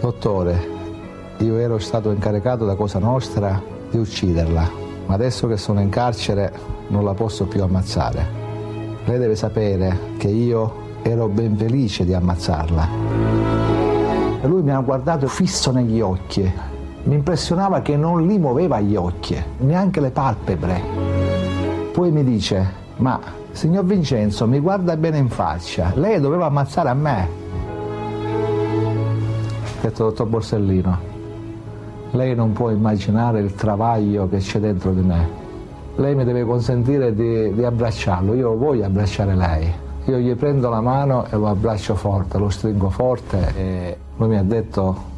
dottore, 0.00 0.74
io 1.38 1.56
ero 1.56 1.78
stato 1.78 2.10
incaricato 2.10 2.64
da 2.64 2.76
Cosa 2.76 3.00
Nostra 3.00 3.60
di 3.90 3.98
ucciderla, 3.98 4.70
ma 5.06 5.14
adesso 5.14 5.48
che 5.48 5.56
sono 5.56 5.80
in 5.80 5.88
carcere 5.88 6.52
non 6.88 7.02
la 7.02 7.14
posso 7.14 7.46
più 7.46 7.62
ammazzare. 7.62 8.44
Lei 9.04 9.18
deve 9.18 9.34
sapere 9.34 9.98
che 10.16 10.28
io 10.28 10.84
ero 11.02 11.26
ben 11.28 11.56
felice 11.56 12.04
di 12.04 12.14
ammazzarla. 12.14 12.88
E 14.42 14.46
lui 14.46 14.62
mi 14.62 14.70
ha 14.70 14.80
guardato 14.80 15.26
fisso 15.26 15.72
negli 15.72 16.00
occhi 16.00 16.74
mi 17.06 17.14
impressionava 17.14 17.82
che 17.82 17.96
non 17.96 18.26
li 18.26 18.36
muoveva 18.36 18.80
gli 18.80 18.96
occhi, 18.96 19.40
neanche 19.58 20.00
le 20.00 20.10
palpebre. 20.10 20.80
Poi 21.92 22.10
mi 22.10 22.24
dice, 22.24 22.66
ma 22.96 23.20
signor 23.52 23.84
Vincenzo 23.84 24.46
mi 24.48 24.58
guarda 24.58 24.96
bene 24.96 25.18
in 25.18 25.28
faccia, 25.28 25.92
lei 25.94 26.20
doveva 26.20 26.46
ammazzare 26.46 26.88
a 26.88 26.94
me. 26.94 27.28
Ho 29.62 29.82
detto, 29.82 30.04
dottor 30.04 30.26
Borsellino, 30.26 30.98
lei 32.10 32.34
non 32.34 32.52
può 32.52 32.70
immaginare 32.70 33.38
il 33.38 33.54
travaglio 33.54 34.28
che 34.28 34.38
c'è 34.38 34.58
dentro 34.58 34.90
di 34.90 35.02
me. 35.02 35.44
Lei 35.94 36.14
mi 36.16 36.24
deve 36.24 36.44
consentire 36.44 37.14
di, 37.14 37.54
di 37.54 37.64
abbracciarlo, 37.64 38.34
io 38.34 38.56
voglio 38.56 38.84
abbracciare 38.84 39.34
lei. 39.36 39.72
Io 40.06 40.18
gli 40.18 40.34
prendo 40.34 40.68
la 40.68 40.80
mano 40.80 41.24
e 41.30 41.36
lo 41.36 41.46
abbraccio 41.46 41.94
forte, 41.94 42.36
lo 42.38 42.48
stringo 42.48 42.90
forte 42.90 43.54
e 43.56 43.96
lui 44.16 44.28
mi 44.28 44.38
ha 44.38 44.42
detto 44.42 45.14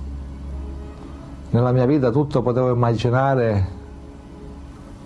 nella 1.51 1.73
mia 1.73 1.87
vita 1.87 2.11
tutto 2.11 2.43
potevo 2.43 2.73
immaginare 2.73 3.77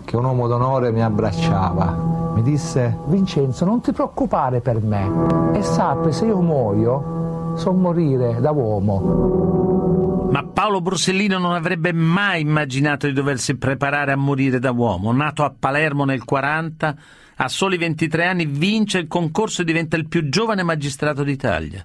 che 0.05 0.17
un 0.17 0.25
uomo 0.25 0.47
d'onore 0.47 0.91
mi 0.91 1.03
abbracciava. 1.03 2.33
Mi 2.35 2.43
disse, 2.43 2.97
Vincenzo, 3.07 3.65
non 3.65 3.81
ti 3.81 3.93
preoccupare 3.93 4.61
per 4.61 4.81
me 4.81 5.53
e 5.53 5.63
sappi 5.63 6.13
se 6.13 6.27
io 6.27 6.41
muoio, 6.41 7.55
so 7.57 7.73
morire 7.73 8.41
da 8.41 8.51
uomo. 8.51 10.29
Ma 10.31 10.45
Paolo 10.45 10.81
Borsellino 10.81 11.39
non 11.39 11.53
avrebbe 11.53 11.93
mai 11.93 12.41
immaginato 12.41 13.07
di 13.07 13.13
doversi 13.13 13.57
preparare 13.57 14.13
a 14.13 14.17
morire 14.17 14.59
da 14.59 14.71
uomo. 14.71 15.13
Nato 15.13 15.45
a 15.45 15.55
Palermo 15.57 16.07
nel 16.07 16.25
40, 16.25 16.97
a 17.37 17.49
soli 17.49 17.77
23 17.77 18.25
anni 18.25 18.47
vince 18.47 18.99
il 18.99 19.09
concorso 19.09 19.61
e 19.61 19.65
diventa 19.65 19.97
il 19.97 20.09
più 20.09 20.31
giovane 20.31 20.63
magistrato 20.63 21.23
d'Italia. 21.23 21.85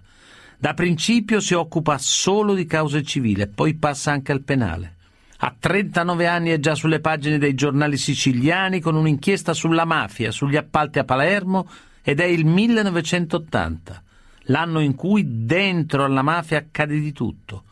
Da 0.60 0.74
principio 0.74 1.40
si 1.40 1.54
occupa 1.54 2.00
solo 2.00 2.56
di 2.56 2.66
cause 2.66 3.04
civili, 3.04 3.48
poi 3.48 3.76
passa 3.76 4.12
anche 4.12 4.32
al 4.32 4.42
penale. 4.42 4.96
A 5.38 5.56
39 5.58 6.26
anni 6.26 6.50
è 6.50 6.60
già 6.60 6.74
sulle 6.74 7.00
pagine 7.00 7.38
dei 7.38 7.54
giornali 7.54 7.96
siciliani 7.96 8.80
con 8.80 8.96
un'inchiesta 8.96 9.54
sulla 9.54 9.86
mafia, 9.86 10.32
sugli 10.32 10.56
appalti 10.56 10.98
a 10.98 11.04
Palermo 11.04 11.70
ed 12.02 12.20
è 12.20 12.26
il 12.26 12.46
1980. 12.46 14.02
l'anno 14.50 14.80
in 14.80 14.96
cui 14.96 15.46
dentro 15.46 16.04
alla 16.04 16.22
mafia 16.22 16.58
accade 16.58 17.00
di 17.00 17.12
tutto. 17.12 17.64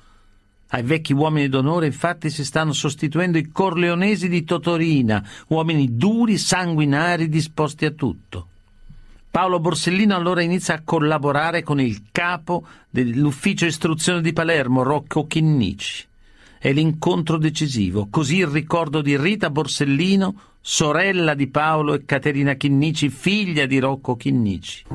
Ai 0.70 0.84
vecchi 0.84 1.14
uomini 1.14 1.48
d'onore 1.48 1.86
infatti 1.86 2.30
si 2.30 2.44
stanno 2.44 2.74
sostituendo 2.74 3.38
i 3.38 3.50
corleonesi 3.50 4.28
di 4.28 4.44
Totorina, 4.44 5.26
uomini 5.48 5.96
duri, 5.96 6.38
sanguinari, 6.38 7.30
disposti 7.30 7.86
a 7.86 7.92
tutto. 7.92 8.48
Paolo 9.36 9.60
Borsellino 9.60 10.16
allora 10.16 10.42
inizia 10.42 10.76
a 10.76 10.82
collaborare 10.82 11.62
con 11.62 11.82
il 11.82 12.04
capo 12.14 12.66
dell'ufficio 12.90 13.66
istruzione 13.66 14.22
di 14.22 14.32
Palermo, 14.32 14.82
Rocco 14.82 15.28
Chinnici. 15.28 16.06
È 16.58 16.72
l'incontro 16.72 17.38
decisivo, 17.38 18.08
così 18.10 18.38
il 18.38 18.48
ricordo 18.48 19.02
di 19.02 19.18
Rita 19.18 19.50
Borsellino, 19.50 20.40
sorella 20.62 21.34
di 21.34 21.48
Paolo 21.48 21.96
e 21.96 22.06
Caterina 22.06 22.54
Chinnici, 22.54 23.10
figlia 23.10 23.66
di 23.66 23.78
Rocco 23.78 24.16
Chinnici. 24.16 24.86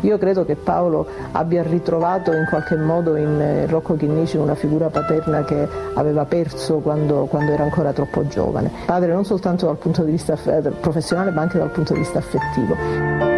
Io 0.00 0.18
credo 0.18 0.44
che 0.44 0.56
Paolo 0.56 1.06
abbia 1.32 1.62
ritrovato 1.62 2.32
in 2.32 2.46
qualche 2.48 2.76
modo 2.76 3.16
in 3.16 3.40
eh, 3.40 3.66
Rocco 3.66 3.96
Chinnici 3.96 4.36
una 4.36 4.54
figura 4.54 4.88
paterna 4.88 5.44
che 5.44 5.68
aveva 5.94 6.24
perso 6.24 6.78
quando, 6.78 7.26
quando, 7.26 7.52
era 7.52 7.62
ancora 7.62 7.92
troppo 7.92 8.26
giovane. 8.26 8.70
Padre 8.84 9.12
non 9.12 9.24
soltanto 9.24 9.66
dal 9.66 9.76
punto 9.76 10.02
di 10.02 10.10
vista 10.10 10.36
professionale 10.80 11.30
ma 11.30 11.42
anche 11.42 11.58
dal 11.58 11.70
punto 11.70 11.92
di 11.92 12.00
vista 12.00 12.18
affettivo. 12.18 13.35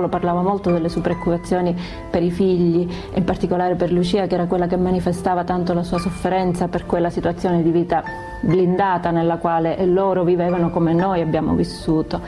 Paolo 0.00 0.08
parlava 0.08 0.40
molto 0.40 0.70
delle 0.70 0.88
sue 0.88 1.02
preoccupazioni 1.02 1.76
per 2.08 2.22
i 2.22 2.30
figli, 2.30 2.88
in 3.14 3.24
particolare 3.24 3.74
per 3.74 3.92
Lucia 3.92 4.26
che 4.26 4.34
era 4.34 4.46
quella 4.46 4.66
che 4.66 4.76
manifestava 4.78 5.44
tanto 5.44 5.74
la 5.74 5.82
sua 5.82 5.98
sofferenza 5.98 6.68
per 6.68 6.86
quella 6.86 7.10
situazione 7.10 7.62
di 7.62 7.70
vita 7.70 8.02
blindata 8.40 9.10
nella 9.10 9.36
quale 9.36 9.84
loro 9.84 10.24
vivevano 10.24 10.70
come 10.70 10.94
noi 10.94 11.20
abbiamo 11.20 11.52
vissuto. 11.52 12.22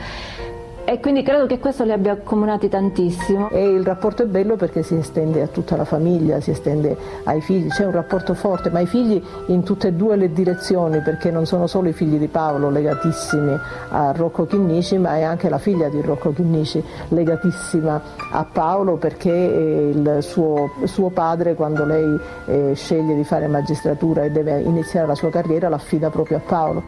E 0.85 0.99
quindi 0.99 1.23
credo 1.23 1.45
che 1.45 1.59
questo 1.59 1.85
li 1.85 1.93
abbia 1.93 2.11
accomunati 2.11 2.67
tantissimo. 2.67 3.49
E 3.51 3.63
il 3.63 3.85
rapporto 3.85 4.23
è 4.23 4.25
bello 4.25 4.57
perché 4.57 4.83
si 4.83 4.95
estende 4.95 5.41
a 5.41 5.47
tutta 5.47 5.77
la 5.77 5.85
famiglia, 5.85 6.41
si 6.41 6.51
estende 6.51 6.97
ai 7.23 7.39
figli, 7.39 7.69
c'è 7.69 7.85
un 7.85 7.93
rapporto 7.93 8.33
forte, 8.33 8.69
ma 8.69 8.81
i 8.81 8.85
figli 8.85 9.21
in 9.47 9.63
tutte 9.63 9.87
e 9.87 9.93
due 9.93 10.17
le 10.17 10.33
direzioni, 10.33 10.99
perché 10.99 11.31
non 11.31 11.45
sono 11.45 11.67
solo 11.67 11.87
i 11.87 11.93
figli 11.93 12.17
di 12.17 12.27
Paolo 12.27 12.69
legatissimi 12.69 13.57
a 13.91 14.11
Rocco 14.11 14.45
Chinnici, 14.45 14.97
ma 14.97 15.15
è 15.15 15.21
anche 15.21 15.47
la 15.47 15.57
figlia 15.57 15.87
di 15.87 16.01
Rocco 16.01 16.33
Chinnici 16.33 16.83
legatissima 17.09 18.01
a 18.31 18.45
Paolo 18.51 18.97
perché 18.97 19.31
eh, 19.31 19.91
il 19.95 20.17
suo, 20.19 20.69
suo 20.83 21.09
padre 21.09 21.55
quando 21.55 21.85
lei 21.85 22.19
eh, 22.47 22.73
sceglie 22.75 23.15
di 23.15 23.23
fare 23.23 23.47
magistratura 23.47 24.25
e 24.25 24.31
deve 24.31 24.59
iniziare 24.59 25.07
la 25.07 25.15
sua 25.15 25.29
carriera 25.29 25.69
l'affida 25.69 26.09
proprio 26.09 26.37
a 26.37 26.41
Paolo. 26.45 26.83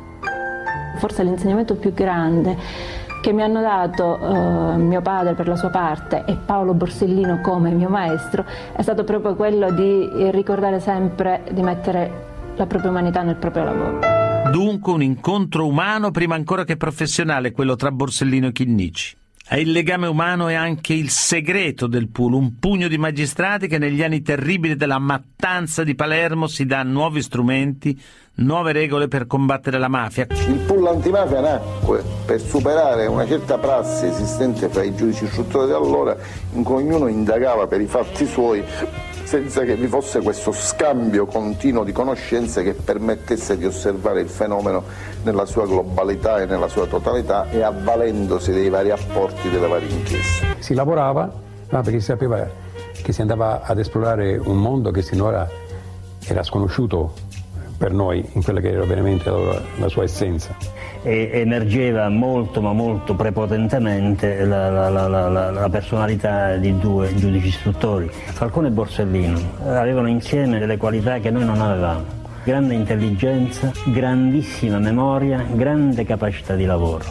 Forse 0.97 1.23
l'insegnamento 1.23 1.75
più 1.75 1.93
grande 1.93 2.94
che 3.26 3.34
mi 3.34 3.41
hanno 3.41 3.59
dato 3.59 4.19
eh, 4.19 4.78
mio 4.78 5.01
padre 5.01 5.34
per 5.34 5.47
la 5.47 5.55
sua 5.55 5.71
parte 5.71 6.26
e 6.28 6.36
Paolo 6.36 6.76
Borsellino 6.76 7.41
come 7.41 7.71
mio 7.71 7.89
maestro 7.89 8.45
è 8.71 8.84
stato 8.84 9.03
proprio 9.03 9.34
quello 9.34 9.71
di 9.71 10.07
ricordare 10.30 10.80
sempre 10.80 11.41
di 11.51 11.63
mettere 11.63 12.53
la 12.55 12.67
propria 12.67 12.91
umanità 12.91 13.23
nel 13.23 13.38
proprio 13.38 13.63
lavoro. 13.63 13.99
Dunque 14.51 14.93
un 14.93 15.01
incontro 15.01 15.65
umano 15.65 16.11
prima 16.11 16.36
ancora 16.36 16.65
che 16.65 16.78
professionale, 16.78 17.51
quello 17.51 17.76
tra 17.76 17.91
Borsellino 17.91 18.45
e 18.45 18.51
Chinnici. 18.51 19.17
E 19.47 19.61
il 19.61 19.69
legame 19.69 20.07
umano 20.07 20.47
è 20.47 20.55
anche 20.55 20.93
il 20.93 21.11
segreto 21.11 21.85
del 21.85 22.07
pool, 22.07 22.33
un 22.33 22.57
pugno 22.57 22.87
di 22.87 22.97
magistrati 22.97 23.67
che 23.67 23.77
negli 23.77 24.01
anni 24.01 24.23
terribili 24.23 24.75
della 24.75 24.97
mattanza 24.97 25.83
di 25.83 25.93
Palermo 25.93 26.47
si 26.47 26.65
dà 26.65 26.81
nuovi 26.81 27.21
strumenti 27.21 27.95
nuove 28.37 28.71
regole 28.71 29.07
per 29.07 29.27
combattere 29.27 29.77
la 29.77 29.87
mafia. 29.87 30.25
Il 30.47 30.63
pool 30.65 30.87
antimafia 30.87 31.41
nacque 31.41 32.03
per 32.25 32.41
superare 32.41 33.05
una 33.05 33.27
certa 33.27 33.59
prassi 33.59 34.07
esistente 34.07 34.67
fra 34.67 34.81
i 34.81 34.95
giudici 34.95 35.25
istruttori 35.25 35.67
di 35.67 35.73
allora 35.73 36.17
in 36.53 36.63
cui 36.63 36.77
ognuno 36.77 37.07
indagava 37.07 37.67
per 37.67 37.81
i 37.81 37.85
fatti 37.85 38.25
suoi 38.25 38.63
senza 39.26 39.63
che 39.63 39.76
vi 39.76 39.88
fosse 39.88 40.21
questo 40.21 40.51
scambio 40.51 41.26
continuo 41.26 41.84
di 41.84 41.91
conoscenze 41.91 42.63
che 42.63 42.73
permettesse 42.73 43.57
di 43.57 43.65
osservare 43.65 44.21
il 44.21 44.30
fenomeno 44.30 44.84
nella 45.23 45.45
sua 45.45 45.65
globalità 45.65 46.41
e 46.41 46.45
nella 46.45 46.67
sua 46.67 46.86
totalità 46.86 47.49
e 47.49 47.61
avvalendosi 47.61 48.51
dei 48.51 48.69
vari 48.69 48.91
apporti 48.91 49.49
delle 49.49 49.67
varie 49.67 49.89
inchieste. 49.89 50.55
Si 50.59 50.76
lavorava 50.76 51.30
perché 51.67 51.99
si 51.99 52.05
sapeva 52.05 52.47
che 53.01 53.11
si 53.11 53.21
andava 53.21 53.63
ad 53.63 53.80
esplorare 53.80 54.38
un 54.38 54.57
mondo 54.57 54.91
che 54.91 55.01
sinora 55.01 55.49
era 56.28 56.43
sconosciuto 56.43 57.13
per 57.78 57.91
noi 57.91 58.23
in 58.34 58.43
quella 58.43 58.61
che 58.61 58.69
era 58.69 58.86
veramente 58.86 59.30
la, 59.30 59.61
la 59.78 59.89
sua 59.89 60.03
essenza. 60.03 60.55
Emergeva 61.08 62.10
molto 62.10 62.62
ma 62.62 62.74
molto 62.74 63.14
prepotentemente 63.14 64.43
la, 64.43 64.89
la, 64.89 64.89
la, 64.89 65.70
personalità 65.70 66.56
di 66.56 66.76
due 66.80 67.14
giudici 67.14 67.49
istruttori. 67.49 68.10
Falcone 68.10 68.70
e 68.70 68.72
Borsellino 68.72 69.39
avevano 69.66 70.08
insieme 70.08 70.58
delle 70.58 70.78
qualità 70.78 71.20
che 71.20 71.30
noi 71.30 71.45
non 71.45 71.62
avevamo. 71.62 72.03
Grande 72.43 72.74
intelligenza, 72.74 73.72
grandissima 73.86 74.80
memoria, 74.80 75.45
grande 75.47 76.06
capacità 76.06 76.56
di 76.56 76.66
lavoro. 76.66 77.03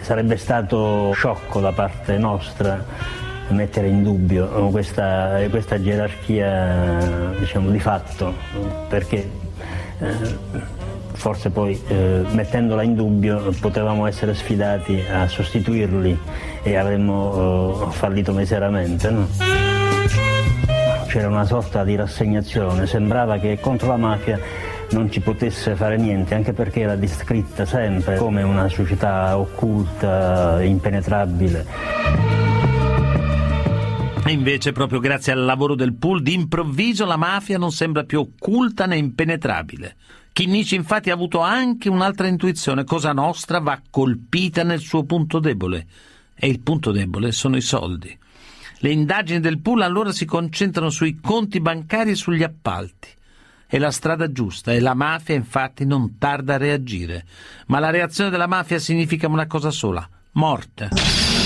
Sarebbe 0.00 0.36
stato 0.36 1.12
sciocco 1.12 1.60
da 1.60 1.70
parte 1.70 2.18
nostra 2.18 2.84
mettere 3.50 3.86
in 3.86 4.02
dubbio 4.02 4.46
questa, 4.70 5.38
questa 5.48 5.80
gerarchia 5.80 7.34
diciamo, 7.38 7.70
di 7.70 7.78
fatto, 7.78 8.34
perché 8.88 9.30
eh, 10.00 10.76
forse 11.18 11.50
poi 11.50 11.78
eh, 11.88 12.22
mettendola 12.30 12.82
in 12.84 12.94
dubbio 12.94 13.52
potevamo 13.58 14.06
essere 14.06 14.34
sfidati 14.34 15.02
a 15.12 15.26
sostituirli 15.26 16.16
e 16.62 16.76
avremmo 16.76 17.88
eh, 17.88 17.92
fallito 17.92 18.32
miseramente. 18.32 19.10
No? 19.10 19.28
C'era 21.08 21.26
una 21.26 21.44
sorta 21.44 21.82
di 21.82 21.96
rassegnazione, 21.96 22.86
sembrava 22.86 23.38
che 23.38 23.58
contro 23.60 23.88
la 23.88 23.96
mafia 23.96 24.38
non 24.90 25.10
ci 25.10 25.20
potesse 25.20 25.74
fare 25.74 25.96
niente, 25.96 26.34
anche 26.34 26.52
perché 26.52 26.80
era 26.80 26.94
descritta 26.94 27.66
sempre 27.66 28.16
come 28.16 28.42
una 28.42 28.68
società 28.68 29.36
occulta, 29.36 30.62
impenetrabile. 30.62 31.66
E 34.24 34.30
invece, 34.30 34.72
proprio 34.72 35.00
grazie 35.00 35.32
al 35.32 35.44
lavoro 35.44 35.74
del 35.74 35.94
pool, 35.94 36.22
d'improvviso 36.22 37.04
la 37.04 37.16
mafia 37.16 37.58
non 37.58 37.72
sembra 37.72 38.04
più 38.04 38.20
occulta 38.20 38.86
né 38.86 38.96
impenetrabile. 38.96 39.96
Chinnici 40.32 40.74
infatti 40.74 41.10
ha 41.10 41.14
avuto 41.14 41.40
anche 41.40 41.88
un'altra 41.88 42.26
intuizione, 42.26 42.84
Cosa 42.84 43.12
Nostra 43.12 43.58
va 43.58 43.80
colpita 43.90 44.62
nel 44.62 44.80
suo 44.80 45.04
punto 45.04 45.38
debole. 45.38 45.86
E 46.34 46.48
il 46.48 46.60
punto 46.60 46.92
debole 46.92 47.32
sono 47.32 47.56
i 47.56 47.60
soldi. 47.60 48.16
Le 48.80 48.90
indagini 48.90 49.40
del 49.40 49.60
pool 49.60 49.82
allora 49.82 50.12
si 50.12 50.24
concentrano 50.24 50.90
sui 50.90 51.18
conti 51.20 51.60
bancari 51.60 52.10
e 52.10 52.14
sugli 52.14 52.44
appalti. 52.44 53.08
È 53.66 53.76
la 53.78 53.90
strada 53.90 54.30
giusta 54.30 54.72
e 54.72 54.80
la 54.80 54.94
mafia 54.94 55.34
infatti 55.34 55.84
non 55.84 56.16
tarda 56.16 56.54
a 56.54 56.58
reagire. 56.58 57.26
Ma 57.66 57.80
la 57.80 57.90
reazione 57.90 58.30
della 58.30 58.46
mafia 58.46 58.78
significa 58.78 59.26
una 59.26 59.46
cosa 59.46 59.70
sola, 59.70 60.08
morte 60.32 61.37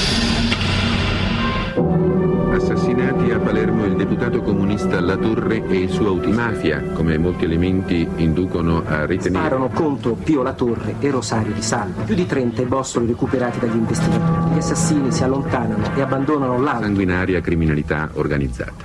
Deputato 4.22 4.42
comunista 4.52 5.00
Latorre 5.00 5.66
e 5.66 5.78
il 5.78 5.90
suo 5.90 6.06
autimafia, 6.06 6.80
come 6.92 7.18
molti 7.18 7.44
elementi 7.44 8.08
inducono 8.18 8.84
a 8.86 9.04
ritenere. 9.04 9.44
Sparano 9.44 9.68
contro 9.70 10.12
Pio 10.12 10.44
Latorre 10.44 10.94
e 11.00 11.10
Rosario 11.10 11.52
Di 11.52 11.60
Salva. 11.60 12.04
Più 12.04 12.14
di 12.14 12.24
30 12.24 12.62
i 12.62 12.66
bossoli 12.66 13.06
recuperati 13.06 13.58
dagli 13.58 13.74
investigatori. 13.74 14.54
Gli 14.54 14.58
assassini 14.58 15.10
si 15.10 15.24
allontanano 15.24 15.96
e 15.96 16.00
abbandonano 16.02 16.60
l'auto. 16.60 16.82
Sanguinaria 16.82 17.40
criminalità 17.40 18.10
organizzata. 18.12 18.84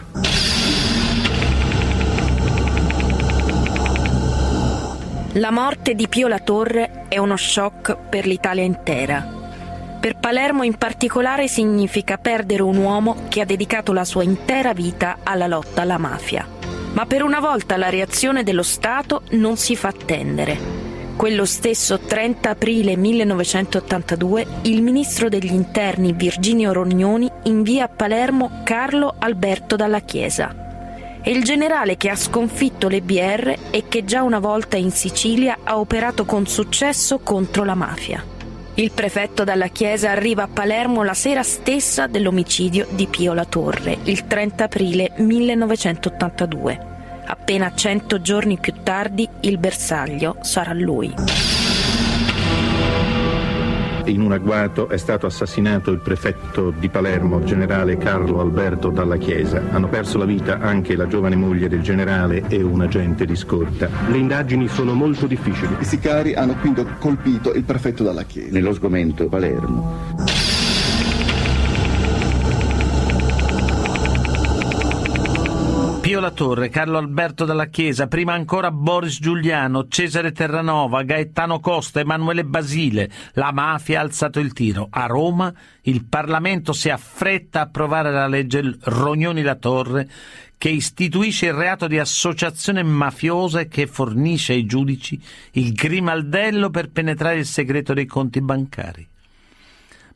La 5.33 5.51
morte 5.51 5.93
di 5.93 6.07
Pio 6.07 6.27
Latorre 6.27 7.05
è 7.09 7.19
uno 7.19 7.38
shock 7.38 7.95
per 8.09 8.25
l'Italia 8.25 8.63
intera. 8.63 9.36
Per 10.08 10.16
Palermo 10.16 10.64
in 10.64 10.78
particolare 10.78 11.49
significa 11.49 12.18
perdere 12.18 12.62
un 12.62 12.78
uomo 12.78 13.26
che 13.28 13.41
ha 13.41 13.45
dedicato 13.45 13.91
la 13.91 14.05
sua 14.05 14.24
intera 14.24 14.72
vita 14.72 15.18
alla 15.22 15.47
lotta 15.47 15.82
alla 15.82 15.97
mafia. 15.97 16.47
Ma 16.93 17.05
per 17.05 17.24
una 17.24 17.41
volta 17.41 17.76
la 17.76 17.89
reazione 17.89 18.43
dello 18.43 18.64
Stato 18.64 19.24
non 19.32 19.58
si 19.58 19.76
fa 19.76 19.89
attendere. 19.89 20.58
Quello 21.18 21.43
stesso 21.43 21.99
30 21.99 22.49
aprile 22.49 22.95
1982 22.95 24.47
il 24.62 24.82
ministro 24.82 25.28
degli 25.28 25.51
interni 25.51 26.14
Virginio 26.14 26.72
Rognoni 26.72 27.30
invia 27.43 27.84
a 27.84 27.89
Palermo 27.89 28.62
Carlo 28.64 29.14
Alberto 29.20 29.76
Dalla 29.76 29.99
Chiesa. 29.99 31.20
È 31.22 31.30
il 31.30 31.43
generale 31.43 31.97
che 31.97 32.08
ha 32.08 32.16
sconfitto 32.16 32.88
le 32.88 33.01
BR 33.01 33.53
e 33.72 33.84
che 33.89 34.05
già 34.05 34.24
una 34.24 34.39
volta 34.39 34.78
in 34.78 34.91
Sicilia 34.91 35.58
ha 35.66 35.78
operato 35.78 36.24
con 36.24 36.47
successo 36.47 37.20
contro 37.20 37.66
la 37.66 37.76
mafia. 37.76 38.36
Il 38.80 38.91
prefetto 38.91 39.43
dalla 39.43 39.69
Chiesa 39.69 40.11
arriva 40.11 40.43
a 40.43 40.47
Palermo 40.47 41.01
la 41.01 41.15
sera 41.15 41.41
stessa 41.41 42.05
dell'omicidio 42.05 42.86
di 42.91 43.07
Pio 43.07 43.34
La 43.34 43.45
Torre, 43.45 43.97
il 44.03 44.28
30 44.28 44.65
aprile 44.65 45.13
1982. 45.15 46.80
Appena 47.25 47.73
cento 47.73 48.21
giorni 48.21 48.59
più 48.59 48.73
tardi 48.84 49.28
il 49.41 49.57
bersaglio 49.57 50.38
sarà 50.41 50.73
lui. 50.73 51.57
In 54.08 54.22
un 54.22 54.32
agguato 54.32 54.88
è 54.88 54.95
stato 54.95 55.26
assassinato 55.26 55.91
il 55.91 55.99
prefetto 55.99 56.72
di 56.72 56.88
Palermo, 56.88 57.43
generale 57.43 57.97
Carlo 57.97 58.39
Alberto 58.39 58.89
Dalla 58.89 59.18
Chiesa. 59.18 59.62
Hanno 59.72 59.89
perso 59.89 60.18
la 60.18 60.24
vita 60.24 60.60
anche 60.60 60.95
la 60.95 61.08
giovane 61.08 61.36
moglie 61.36 61.68
del 61.68 61.82
generale 61.82 62.43
e 62.47 62.62
un 62.62 62.80
agente 62.80 63.26
di 63.26 63.36
scorta. 63.36 63.89
Le 64.10 64.18
indagini 64.18 64.70
sono 64.70 64.93
molto 64.93 65.28
difficili. 65.28 65.76
I 65.80 65.84
sicari 65.84 66.36
hanno 66.36 66.55
quindi 66.55 66.86
colpito 66.99 67.53
il 67.53 67.64
prefetto 67.64 68.03
Dalla 68.03 68.24
Chiesa. 68.24 68.53
Nello 68.53 68.74
sgomento 68.74 69.28
Palermo. 69.28 70.36
Pio 76.08 76.22
La 76.22 76.32
Torre, 76.32 76.70
Carlo 76.70 76.97
Alberto 76.97 77.43
dalla 77.43 77.66
Chiesa, 77.66 78.08
prima 78.08 78.32
ancora 78.32 78.72
Boris 78.72 79.20
Giuliano, 79.20 79.89
Cesare 79.89 80.32
Terranova, 80.32 81.03
Gaetano 81.03 81.60
Costa, 81.60 81.99
Emanuele 81.99 82.45
Basile. 82.45 83.12
La 83.34 83.51
mafia 83.51 83.99
ha 83.99 84.03
alzato 84.03 84.39
il 84.39 84.53
tiro. 84.53 84.88
A 84.89 85.05
Roma 85.05 85.53
il 85.82 86.05
Parlamento 86.05 86.72
si 86.72 86.88
affretta 86.89 87.60
a 87.60 87.64
approvare 87.64 88.10
la 88.10 88.26
legge 88.26 88.78
Rognoni 88.84 89.41
La 89.41 89.55
Torre 89.55 90.10
che 90.58 90.70
istituisce 90.70 91.47
il 91.47 91.53
reato 91.53 91.88
di 91.88 91.99
associazione 91.99 92.84
mafiosa 92.84 93.60
e 93.60 93.68
che 93.68 93.86
fornisce 93.86 94.53
ai 94.53 94.66
giudici 94.66 95.22
il 95.51 95.74
grimaldello 95.74 96.70
per 96.70 96.89
penetrare 96.89 97.39
il 97.39 97.45
segreto 97.45 97.93
dei 97.93 98.05
conti 98.05 98.39
bancari. 98.39 99.05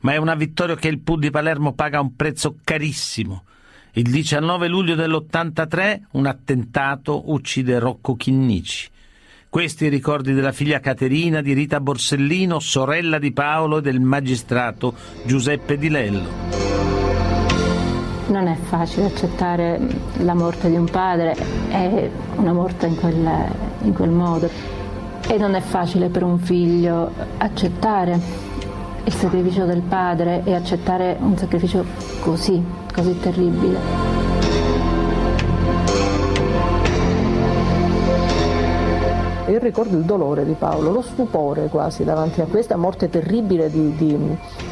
Ma 0.00 0.14
è 0.14 0.16
una 0.16 0.36
vittoria 0.36 0.74
che 0.74 0.88
il 0.88 1.00
PUD 1.00 1.20
di 1.20 1.30
Palermo 1.30 1.74
paga 1.74 2.00
un 2.00 2.16
prezzo 2.16 2.56
carissimo 2.64 3.44
il 3.94 4.10
19 4.10 4.68
luglio 4.68 4.94
dell'83 4.94 6.00
un 6.12 6.24
attentato 6.24 7.30
uccide 7.30 7.78
Rocco 7.78 8.14
Chinnici. 8.14 8.88
Questi 9.50 9.84
i 9.84 9.88
ricordi 9.90 10.32
della 10.32 10.52
figlia 10.52 10.80
Caterina 10.80 11.42
di 11.42 11.52
Rita 11.52 11.78
Borsellino, 11.78 12.58
sorella 12.58 13.18
di 13.18 13.32
Paolo 13.32 13.78
e 13.78 13.82
del 13.82 14.00
magistrato 14.00 14.94
Giuseppe 15.26 15.76
Di 15.76 15.90
Lello. 15.90 16.26
Non 18.28 18.46
è 18.46 18.56
facile 18.56 19.06
accettare 19.06 19.78
la 20.20 20.32
morte 20.32 20.70
di 20.70 20.76
un 20.76 20.88
padre, 20.88 21.36
è 21.68 22.10
una 22.36 22.54
morte 22.54 22.86
in 22.86 22.96
quel, 22.96 23.52
in 23.82 23.92
quel 23.92 24.10
modo. 24.10 24.48
E 25.28 25.36
non 25.36 25.54
è 25.54 25.60
facile 25.60 26.08
per 26.08 26.22
un 26.22 26.38
figlio 26.38 27.12
accettare 27.36 28.18
il 29.04 29.12
sacrificio 29.12 29.64
del 29.64 29.82
padre 29.82 30.42
e 30.44 30.54
accettare 30.54 31.16
un 31.20 31.36
sacrificio 31.36 31.84
così 32.20 32.80
così 32.92 33.18
terribile. 33.18 34.30
Io 39.48 39.58
ricordo 39.58 39.98
il 39.98 40.04
dolore 40.04 40.46
di 40.46 40.54
Paolo, 40.54 40.92
lo 40.92 41.02
stupore 41.02 41.68
quasi 41.68 42.04
davanti 42.04 42.40
a 42.40 42.46
questa 42.46 42.76
morte 42.76 43.10
terribile 43.10 43.68
di, 43.70 43.94
di 43.96 44.16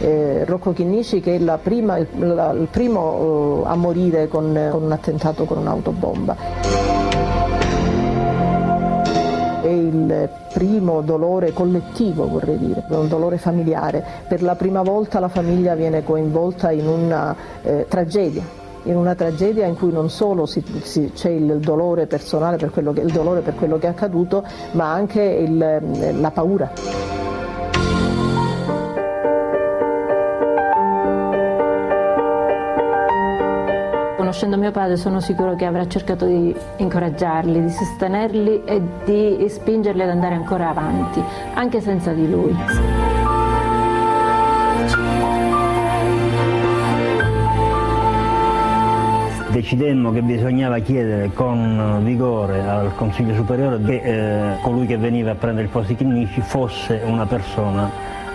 eh, 0.01 0.45
Rocco 0.47 0.73
Chinnici 0.73 1.21
che 1.21 1.37
è 1.37 1.59
prima, 1.59 1.99
il, 1.99 2.07
la, 2.17 2.53
il, 2.53 2.69
primo 2.71 3.61
uh, 3.61 3.65
a 3.67 3.75
morire 3.75 4.29
con, 4.29 4.69
con 4.71 4.83
un 4.83 4.93
attentato 4.93 5.45
con 5.45 5.59
un'autobomba 5.59 7.00
è 9.61 9.69
il 9.69 10.29
primo 10.53 11.01
dolore 11.01 11.53
collettivo, 11.53 12.29
vorrei 12.29 12.59
dire, 12.59 12.85
un 12.89 13.09
dolore 13.09 13.39
familiare. 13.39 14.05
Per 14.29 14.43
la 14.43 14.55
prima 14.55 14.83
volta 14.83 15.21
la 15.21 15.29
famiglia 15.29 15.75
viene 15.75 16.03
coinvolta 16.03 16.71
in 16.71 16.87
una 16.87 17.35
eh, 17.63 17.87
tragedia, 17.89 18.43
in 18.85 18.97
una 18.97 19.15
tragedia 19.15 19.67
in 19.67 19.77
cui 19.77 19.93
non 19.93 20.11
solo 20.11 20.45
c'è 20.45 21.29
il 21.29 21.59
dolore 21.59 22.07
personale 22.07 22.57
per 22.57 22.71
quello, 22.71 22.93
che, 22.93 23.05
dolore 23.05 23.41
per 23.41 23.55
quello 23.55 23.79
che 23.79 23.87
è 23.87 23.91
accaduto, 23.91 24.45
ma 24.73 24.93
anche 24.93 25.23
il, 25.23 26.19
la 26.19 26.31
paura. 26.31 27.20
Conoscendo 34.31 34.59
mio 34.59 34.71
padre 34.71 34.97
sono 34.97 35.19
sicuro 35.19 35.57
che 35.57 35.65
avrà 35.65 35.89
cercato 35.89 36.25
di 36.25 36.55
incoraggiarli, 36.77 37.63
di 37.63 37.69
sostenerli 37.69 38.63
e 38.65 38.81
di 39.05 39.45
spingerli 39.49 40.03
ad 40.03 40.09
andare 40.09 40.37
ancora 40.37 40.69
avanti, 40.69 41.21
anche 41.55 41.81
senza 41.81 42.13
di 42.13 42.31
lui. 42.31 42.57
decidemmo 49.51 50.13
che 50.13 50.23
bisognava 50.23 50.79
chiedere 50.79 51.33
con 51.35 52.01
vigore 52.05 52.61
al 52.61 52.95
Consiglio 52.95 53.35
Superiore 53.35 53.83
che 53.83 54.01
eh, 54.01 54.61
colui 54.63 54.87
che 54.87 54.97
veniva 54.97 55.33
a 55.33 55.35
prendere 55.35 55.65
il 55.65 55.73
posto 55.73 55.89
di 55.89 55.97
Chinnici 55.97 56.41
fosse 56.41 57.03
una 57.05 57.27
persona 57.27 57.91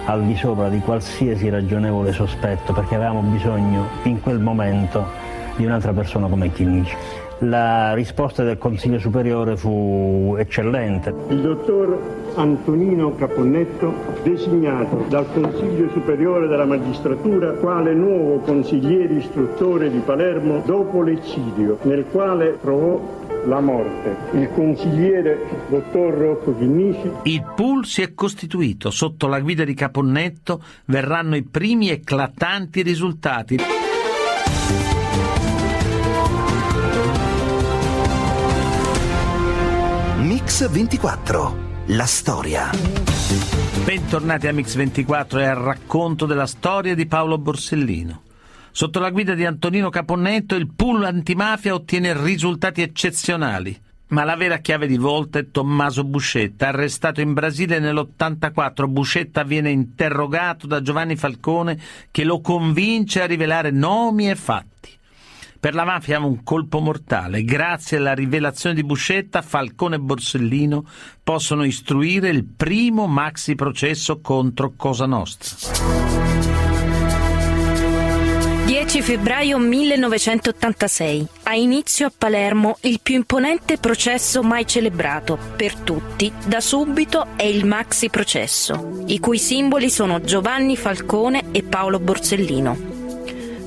al 0.06 0.24
di 0.26 0.36
sopra 0.36 0.68
di 0.68 0.80
qualsiasi 0.82 1.50
ragionevole 1.50 2.12
sospetto 2.12 2.74
perché 2.74 2.96
avevamo 2.96 3.22
bisogno 3.22 3.88
in 4.04 4.20
quel 4.20 4.40
momento 4.40 5.25
di 5.56 5.66
un'altra 5.66 5.94
persona 5.94 6.28
come 6.28 6.52
Chinnici. 6.52 6.96
La 7.40 7.94
risposta 7.94 8.44
del 8.44 8.58
Consiglio 8.58 8.98
Superiore 8.98 9.58
fu 9.58 10.36
eccellente. 10.38 11.14
Il 11.30 11.42
dottor 11.42 12.32
Antonino 12.36 13.14
Caponnetto, 13.16 13.94
designato 14.24 15.06
dal 15.10 15.26
Consiglio 15.34 15.90
Superiore 15.92 16.48
della 16.48 16.66
Magistratura 16.66 17.52
quale 17.52 17.94
nuovo 17.94 18.40
consigliere 18.40 19.16
istruttore 19.16 19.92
di 19.92 20.00
Palermo 20.00 20.62
dopo 20.66 21.02
l'eccidio, 21.02 21.80
nel 21.84 22.06
quale 22.10 22.58
trovò 22.62 23.24
la 23.48 23.60
morte. 23.60 24.16
Il 24.32 24.50
consigliere 24.54 25.38
dottor 25.68 26.14
Rocco 26.14 26.58
Chinnici. 26.58 27.12
Il 27.24 27.44
pool 27.54 27.86
si 27.86 28.02
è 28.02 28.14
costituito. 28.14 28.90
Sotto 28.92 29.28
la 29.28 29.42
guida 29.42 29.66
di 29.66 29.74
Caponnetto 29.74 30.64
verranno 30.86 31.36
i 31.36 31.44
primi 31.44 31.90
eclatanti 31.90 32.82
risultati. 32.82 33.75
Mix 40.46 40.70
24. 40.70 41.58
La 41.88 42.06
storia. 42.06 42.70
Bentornati 43.84 44.46
a 44.46 44.54
Mix 44.54 44.76
24 44.76 45.40
e 45.40 45.46
al 45.48 45.56
racconto 45.56 46.28
della 46.28 46.46
storia 46.46 46.94
di 46.94 47.08
Paolo 47.08 47.40
Borsellino. 47.40 48.22
Sotto 48.70 49.00
la 49.00 49.10
guida 49.10 49.34
di 49.34 49.44
Antonino 49.44 49.90
Caponnetto 49.90 50.54
il 50.54 50.70
pool 50.72 51.04
antimafia 51.04 51.74
ottiene 51.74 52.14
risultati 52.22 52.84
eccezionali. 52.84 53.76
Ma 54.10 54.24
la 54.24 54.36
vera 54.36 54.60
chiave 54.60 54.86
di 54.86 54.98
volta 54.98 55.40
è 55.40 55.50
Tommaso 55.50 56.04
Buscetta, 56.04 56.68
arrestato 56.68 57.22
in 57.22 57.34
Brasile 57.34 57.80
nell'84. 57.80 58.86
Buscetta 58.88 59.42
viene 59.42 59.72
interrogato 59.72 60.68
da 60.68 60.84
Giovanni 60.84 61.16
Falcone 61.16 61.80
che 62.12 62.24
lo 62.24 62.40
convince 62.40 63.24
a 63.24 63.26
rivelare 63.26 63.72
nomi 63.72 64.30
e 64.30 64.36
fatti. 64.36 64.92
Per 65.66 65.74
la 65.74 65.84
mafia 65.84 66.20
un 66.20 66.44
colpo 66.44 66.78
mortale. 66.78 67.44
Grazie 67.44 67.98
alla 67.98 68.14
rivelazione 68.14 68.76
di 68.76 68.84
Buscetta, 68.84 69.42
Falcone 69.42 69.96
e 69.96 70.00
Borsellino 70.00 70.86
possono 71.24 71.64
istruire 71.64 72.30
il 72.30 72.44
primo 72.44 73.08
maxi 73.08 73.56
processo 73.56 74.22
contro 74.22 74.74
Cosa 74.78 75.08
Nostra. 75.08 75.74
10 78.66 79.02
febbraio 79.02 79.58
1986. 79.58 81.28
Ha 81.46 81.56
inizio 81.56 82.06
a 82.06 82.14
Palermo 82.16 82.78
il 82.82 83.00
più 83.02 83.16
imponente 83.16 83.80
processo 83.80 84.44
mai 84.44 84.68
celebrato. 84.68 85.36
Per 85.56 85.78
tutti, 85.78 86.32
da 86.46 86.62
subito, 86.62 87.30
è 87.36 87.44
il 87.44 87.66
maxi 87.66 88.12
processo, 88.12 89.02
i 89.08 89.18
cui 89.18 89.40
simboli 89.40 89.90
sono 89.90 90.22
Giovanni 90.22 90.78
Falcone 90.78 91.46
e 91.52 91.64
Paolo 91.64 92.00
Borsellino. 92.00 92.95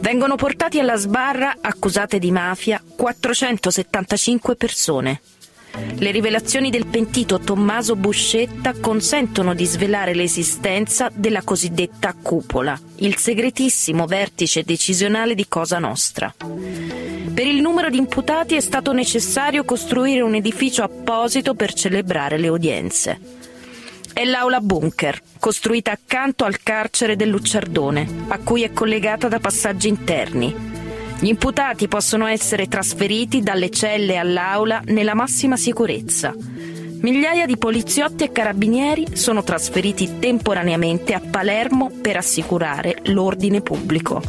Vengono 0.00 0.36
portati 0.36 0.78
alla 0.78 0.96
sbarra, 0.96 1.56
accusate 1.60 2.18
di 2.18 2.30
mafia, 2.30 2.82
475 2.96 4.56
persone. 4.56 5.20
Le 5.98 6.10
rivelazioni 6.10 6.70
del 6.70 6.86
pentito 6.86 7.38
Tommaso 7.38 7.94
Buscetta 7.94 8.74
consentono 8.80 9.54
di 9.54 9.66
svelare 9.66 10.14
l'esistenza 10.14 11.10
della 11.12 11.42
cosiddetta 11.42 12.14
cupola, 12.20 12.78
il 12.96 13.16
segretissimo 13.16 14.06
vertice 14.06 14.62
decisionale 14.62 15.34
di 15.34 15.46
Cosa 15.46 15.78
Nostra. 15.78 16.34
Per 16.38 17.46
il 17.46 17.60
numero 17.60 17.90
di 17.90 17.98
imputati 17.98 18.54
è 18.54 18.60
stato 18.60 18.92
necessario 18.92 19.64
costruire 19.64 20.22
un 20.22 20.34
edificio 20.34 20.82
apposito 20.82 21.54
per 21.54 21.72
celebrare 21.72 22.38
le 22.38 22.48
udienze. 22.48 23.37
È 24.12 24.24
l'aula 24.24 24.60
bunker, 24.60 25.20
costruita 25.38 25.92
accanto 25.92 26.44
al 26.44 26.60
carcere 26.62 27.16
del 27.16 27.28
Lucciardone, 27.28 28.24
a 28.28 28.38
cui 28.38 28.62
è 28.62 28.72
collegata 28.72 29.28
da 29.28 29.38
passaggi 29.38 29.88
interni. 29.88 30.54
Gli 31.20 31.28
imputati 31.28 31.88
possono 31.88 32.26
essere 32.26 32.68
trasferiti 32.68 33.40
dalle 33.40 33.70
celle 33.70 34.16
all'aula 34.16 34.80
nella 34.86 35.14
massima 35.14 35.56
sicurezza. 35.56 36.34
Migliaia 37.00 37.46
di 37.46 37.56
poliziotti 37.56 38.24
e 38.24 38.32
carabinieri 38.32 39.16
sono 39.16 39.44
trasferiti 39.44 40.18
temporaneamente 40.18 41.14
a 41.14 41.20
Palermo 41.20 41.90
per 41.90 42.16
assicurare 42.16 42.98
l'ordine 43.04 43.60
pubblico. 43.60 44.20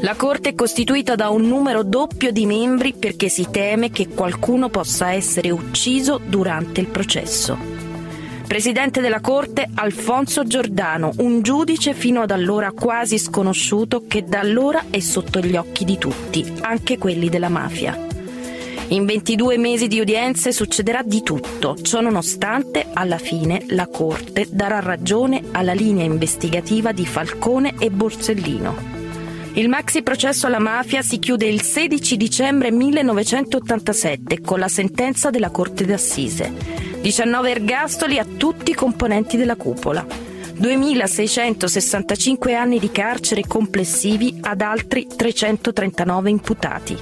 La 0.00 0.16
Corte 0.16 0.48
è 0.48 0.54
costituita 0.56 1.14
da 1.14 1.28
un 1.28 1.46
numero 1.46 1.84
doppio 1.84 2.32
di 2.32 2.44
membri 2.44 2.92
perché 2.92 3.28
si 3.28 3.46
teme 3.50 3.90
che 3.90 4.08
qualcuno 4.08 4.68
possa 4.68 5.12
essere 5.12 5.50
ucciso 5.50 6.18
durante 6.18 6.80
il 6.80 6.88
processo. 6.88 7.81
Presidente 8.52 9.00
della 9.00 9.22
Corte 9.22 9.66
Alfonso 9.76 10.44
Giordano, 10.44 11.10
un 11.20 11.40
giudice 11.40 11.94
fino 11.94 12.20
ad 12.20 12.30
allora 12.30 12.70
quasi 12.72 13.16
sconosciuto 13.16 14.04
che 14.06 14.24
da 14.24 14.40
allora 14.40 14.84
è 14.90 15.00
sotto 15.00 15.40
gli 15.40 15.56
occhi 15.56 15.86
di 15.86 15.96
tutti, 15.96 16.52
anche 16.60 16.98
quelli 16.98 17.30
della 17.30 17.48
mafia. 17.48 17.98
In 18.88 19.06
22 19.06 19.56
mesi 19.56 19.88
di 19.88 20.00
udienze 20.00 20.52
succederà 20.52 21.00
di 21.02 21.22
tutto, 21.22 21.78
ciò 21.80 22.02
nonostante 22.02 22.88
alla 22.92 23.16
fine 23.16 23.64
la 23.68 23.86
Corte 23.86 24.46
darà 24.50 24.80
ragione 24.80 25.44
alla 25.52 25.72
linea 25.72 26.04
investigativa 26.04 26.92
di 26.92 27.06
Falcone 27.06 27.76
e 27.78 27.88
Borsellino. 27.88 28.76
Il 29.54 29.70
maxi 29.70 30.02
processo 30.02 30.46
alla 30.46 30.58
mafia 30.58 31.00
si 31.00 31.18
chiude 31.18 31.46
il 31.46 31.62
16 31.62 32.18
dicembre 32.18 32.70
1987 32.70 34.42
con 34.42 34.58
la 34.58 34.68
sentenza 34.68 35.30
della 35.30 35.48
Corte 35.48 35.86
d'Assise. 35.86 36.91
19 37.02 37.50
ergastoli 37.50 38.18
a 38.20 38.24
tutti 38.24 38.70
i 38.70 38.74
componenti 38.74 39.36
della 39.36 39.56
cupola. 39.56 40.06
2.665 40.06 42.54
anni 42.54 42.78
di 42.78 42.92
carcere 42.92 43.44
complessivi 43.44 44.38
ad 44.40 44.60
altri 44.60 45.08
339 45.08 46.30
imputati. 46.30 46.96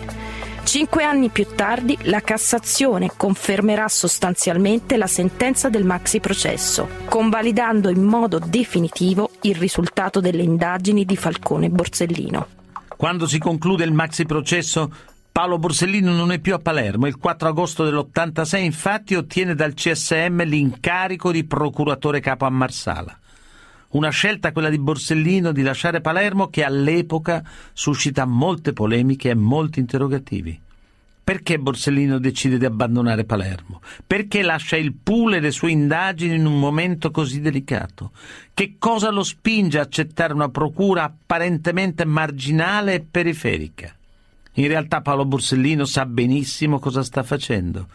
Cinque 0.64 1.05
anni 1.05 1.28
più 1.28 1.46
tardi 1.55 1.98
la 2.05 2.20
Cassazione 2.20 3.11
confermerà 3.14 3.88
sostanzialmente 3.88 4.96
la 4.96 5.07
sentenza 5.07 5.68
del 5.68 5.84
maxi 5.84 6.18
processo, 6.18 6.88
convalidando 7.05 7.90
in 7.90 8.03
modo 8.03 8.38
definitivo 8.38 9.32
il 9.42 9.57
risultato 9.57 10.20
delle 10.20 10.42
indagini 10.42 11.05
di 11.05 11.16
Falcone 11.16 11.66
e 11.66 11.70
Borsellino. 11.70 12.46
Quando 12.96 13.26
si 13.26 13.38
conclude 13.38 13.84
il 13.84 13.92
maxi 13.92 14.24
processo, 14.24 14.90
Paolo 15.33 15.59
Borsellino 15.59 16.12
non 16.12 16.33
è 16.33 16.41
più 16.41 16.55
a 16.55 16.59
Palermo. 16.59 17.07
Il 17.07 17.16
4 17.16 17.49
agosto 17.49 17.85
dell'86 17.85 18.62
infatti 18.62 19.14
ottiene 19.14 19.55
dal 19.55 19.74
CSM 19.74 20.43
l'incarico 20.43 21.31
di 21.31 21.45
procuratore 21.45 22.20
capo 22.20 22.47
a 22.47 22.51
Marsala. 22.51 23.16
Una 23.91 24.11
scelta 24.11 24.53
quella 24.53 24.68
di 24.68 24.78
Borsellino 24.78 25.53
di 25.53 25.62
lasciare 25.62 26.01
Palermo 26.01 26.49
che 26.49 26.64
all'epoca 26.64 27.43
suscita 27.72 28.24
molte 28.24 28.72
polemiche 28.72 29.31
e 29.31 29.35
molti 29.35 29.78
interrogativi. 29.78 30.61
Perché 31.22 31.59
Borsellino 31.59 32.18
decide 32.18 32.59
di 32.59 32.64
abbandonare 32.64 33.24
Palermo? 33.24 33.81
Perché 34.05 34.43
lascia 34.43 34.76
il 34.76 34.95
pool 34.95 35.35
e 35.35 35.41
le 35.41 35.53
sue 35.53 35.70
indagini 35.70 36.35
in 36.35 36.45
un 36.45 36.59
momento 36.59 37.12
così 37.12 37.41
delicato? 37.41 38.11
Che 38.53 38.74
cosa 38.78 39.11
lo 39.11 39.22
spinge 39.22 39.78
a 39.78 39.83
accettare 39.83 40.33
una 40.33 40.49
procura 40.49 41.05
apparentemente 41.05 42.05
marginale 42.05 42.95
e 42.95 43.07
periferica? 43.09 43.95
In 44.61 44.68
realtà 44.68 45.00
Paolo 45.00 45.24
Borsellino 45.24 45.86
sa 45.86 46.04
benissimo 46.04 46.78
cosa 46.78 47.02
sta 47.02 47.22
facendo. 47.22 47.86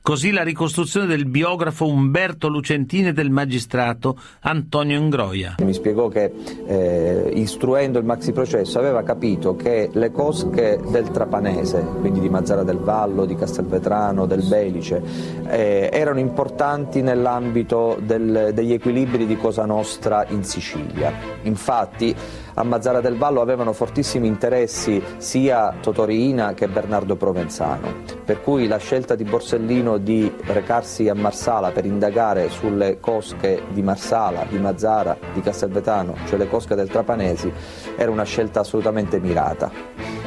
Così 0.00 0.32
la 0.32 0.42
ricostruzione 0.42 1.06
del 1.06 1.26
biografo 1.26 1.86
Umberto 1.86 2.48
Lucentini 2.48 3.08
e 3.08 3.12
del 3.12 3.28
magistrato 3.28 4.18
Antonio 4.40 4.98
Ingroia. 4.98 5.56
Mi 5.58 5.74
spiegò 5.74 6.08
che 6.08 6.32
eh, 6.66 7.30
istruendo 7.34 7.98
il 7.98 8.06
maxi 8.06 8.32
processo 8.32 8.78
aveva 8.78 9.02
capito 9.02 9.54
che 9.54 9.90
le 9.92 10.10
cosche 10.10 10.80
del 10.88 11.10
Trapanese, 11.10 11.82
quindi 12.00 12.20
di 12.20 12.30
Mazzara 12.30 12.62
del 12.62 12.78
Vallo, 12.78 13.26
di 13.26 13.34
Castelvetrano, 13.34 14.24
del 14.24 14.46
Belice, 14.46 15.02
eh, 15.46 15.90
erano 15.92 16.20
importanti 16.20 17.02
nell'ambito 17.02 17.98
del, 18.00 18.52
degli 18.54 18.72
equilibri 18.72 19.26
di 19.26 19.36
Cosa 19.36 19.66
Nostra 19.66 20.24
in 20.28 20.42
Sicilia. 20.42 21.12
Infatti 21.42 22.14
a 22.54 22.62
Mazzara 22.62 23.00
del 23.00 23.16
Vallo 23.16 23.40
avevano 23.40 23.72
fortissimi 23.72 24.28
interessi 24.28 25.02
sia 25.16 25.74
Totorina 25.80 26.54
che 26.54 26.68
Bernardo 26.68 27.16
Provenzano, 27.16 28.02
per 28.24 28.40
cui 28.40 28.68
la 28.68 28.76
scelta 28.76 29.14
di 29.14 29.24
Borsellino 29.24 29.98
di 29.98 30.32
recarsi 30.44 31.08
a 31.08 31.14
Marsala 31.14 31.70
per 31.70 31.84
indagare 31.84 32.48
sulle 32.50 33.00
cosche 33.00 33.62
di 33.70 33.82
Marsala, 33.82 34.46
di 34.48 34.58
Mazzara, 34.58 35.16
di 35.32 35.40
Castelvetano, 35.40 36.14
cioè 36.26 36.38
le 36.38 36.48
cosche 36.48 36.74
del 36.76 36.88
Trapanesi, 36.88 37.52
era 37.96 38.10
una 38.10 38.24
scelta 38.24 38.60
assolutamente 38.60 39.18
mirata. 39.18 39.70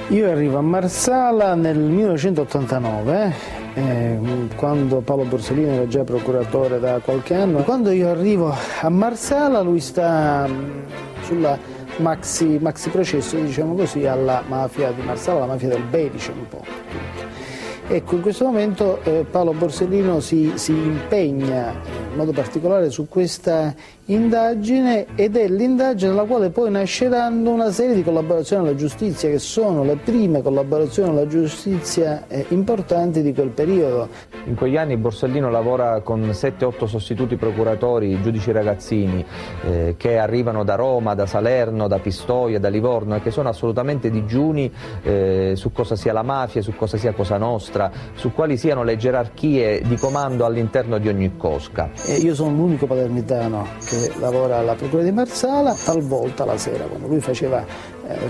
Io 0.09 0.29
arrivo 0.29 0.57
a 0.57 0.61
Marsala 0.61 1.53
nel 1.55 1.77
1989, 1.77 3.33
eh, 3.73 4.19
quando 4.55 5.01
Paolo 5.01 5.23
Borsellino 5.23 5.71
era 5.71 5.87
già 5.87 6.03
procuratore 6.03 6.79
da 6.79 6.99
qualche 6.99 7.35
anno. 7.35 7.63
Quando 7.63 7.91
io 7.91 8.09
arrivo 8.09 8.53
a 8.81 8.89
Marsala 8.89 9.59
lui 9.61 9.81
sta 9.81 10.47
sulla 11.23 11.75
maxi, 11.97 12.57
maxi 12.59 12.89
processo, 12.89 13.37
diciamo 13.37 13.75
così, 13.75 14.05
alla 14.05 14.43
mafia 14.47 14.91
di 14.91 15.01
Marsala, 15.01 15.41
la 15.41 15.45
mafia 15.45 15.69
del 15.69 15.83
Belice 15.83 16.31
un 16.31 16.47
po'. 16.47 16.86
Ecco, 17.89 18.15
in 18.15 18.21
questo 18.21 18.43
momento 18.43 19.01
eh, 19.03 19.25
Paolo 19.31 19.53
Borsellino 19.53 20.19
si, 20.19 20.51
si 20.55 20.73
impegna 20.73 21.73
in 22.11 22.17
modo 22.17 22.33
particolare 22.33 22.89
su 22.89 23.07
questa 23.07 23.73
indagine 24.09 25.07
ed 25.15 25.35
è 25.35 25.47
l'indagine 25.47 26.11
dalla 26.11 26.25
quale 26.25 26.49
poi 26.49 26.71
nasceranno 26.71 27.49
una 27.51 27.71
serie 27.71 27.95
di 27.95 28.03
collaborazioni 28.03 28.67
alla 28.67 28.75
giustizia 28.75 29.29
che 29.29 29.39
sono 29.39 29.83
le 29.83 29.95
prime 29.97 30.41
collaborazioni 30.41 31.09
alla 31.09 31.27
giustizia 31.27 32.25
eh, 32.27 32.45
importanti 32.49 33.21
di 33.21 33.33
quel 33.33 33.49
periodo. 33.49 34.09
In 34.45 34.55
quegli 34.55 34.77
anni 34.77 34.97
Borsellino 34.97 35.49
lavora 35.49 36.01
con 36.01 36.21
7-8 36.21 36.85
sostituti 36.85 37.35
procuratori, 37.35 38.21
giudici 38.21 38.51
ragazzini 38.51 39.25
eh, 39.65 39.95
che 39.97 40.17
arrivano 40.17 40.63
da 40.63 40.75
Roma, 40.75 41.15
da 41.15 41.25
Salerno, 41.25 41.87
da 41.87 41.99
Pistoia, 41.99 42.59
da 42.59 42.69
Livorno 42.69 43.15
e 43.15 43.21
che 43.21 43.31
sono 43.31 43.49
assolutamente 43.49 44.09
digiuni 44.09 44.71
eh, 45.03 45.53
su 45.55 45.71
cosa 45.71 45.95
sia 45.95 46.13
la 46.13 46.23
mafia, 46.23 46.61
su 46.61 46.75
cosa 46.75 46.97
sia 46.97 47.13
Cosa 47.13 47.37
Nostra, 47.37 47.76
su 48.15 48.33
quali 48.33 48.57
siano 48.57 48.83
le 48.83 48.97
gerarchie 48.97 49.81
di 49.81 49.95
comando 49.95 50.45
all'interno 50.45 50.97
di 50.97 51.07
ogni 51.07 51.37
cosca. 51.37 51.89
io 52.19 52.33
sono 52.33 52.55
l'unico 52.55 52.85
palermitano 52.87 53.67
che 53.85 54.11
lavora 54.19 54.57
alla 54.57 54.73
Procura 54.73 55.03
di 55.03 55.11
Marsala, 55.11 55.73
talvolta 55.73 56.45
la 56.45 56.57
sera, 56.57 56.85
quando 56.85 57.07
lui 57.07 57.19
faceva 57.19 57.63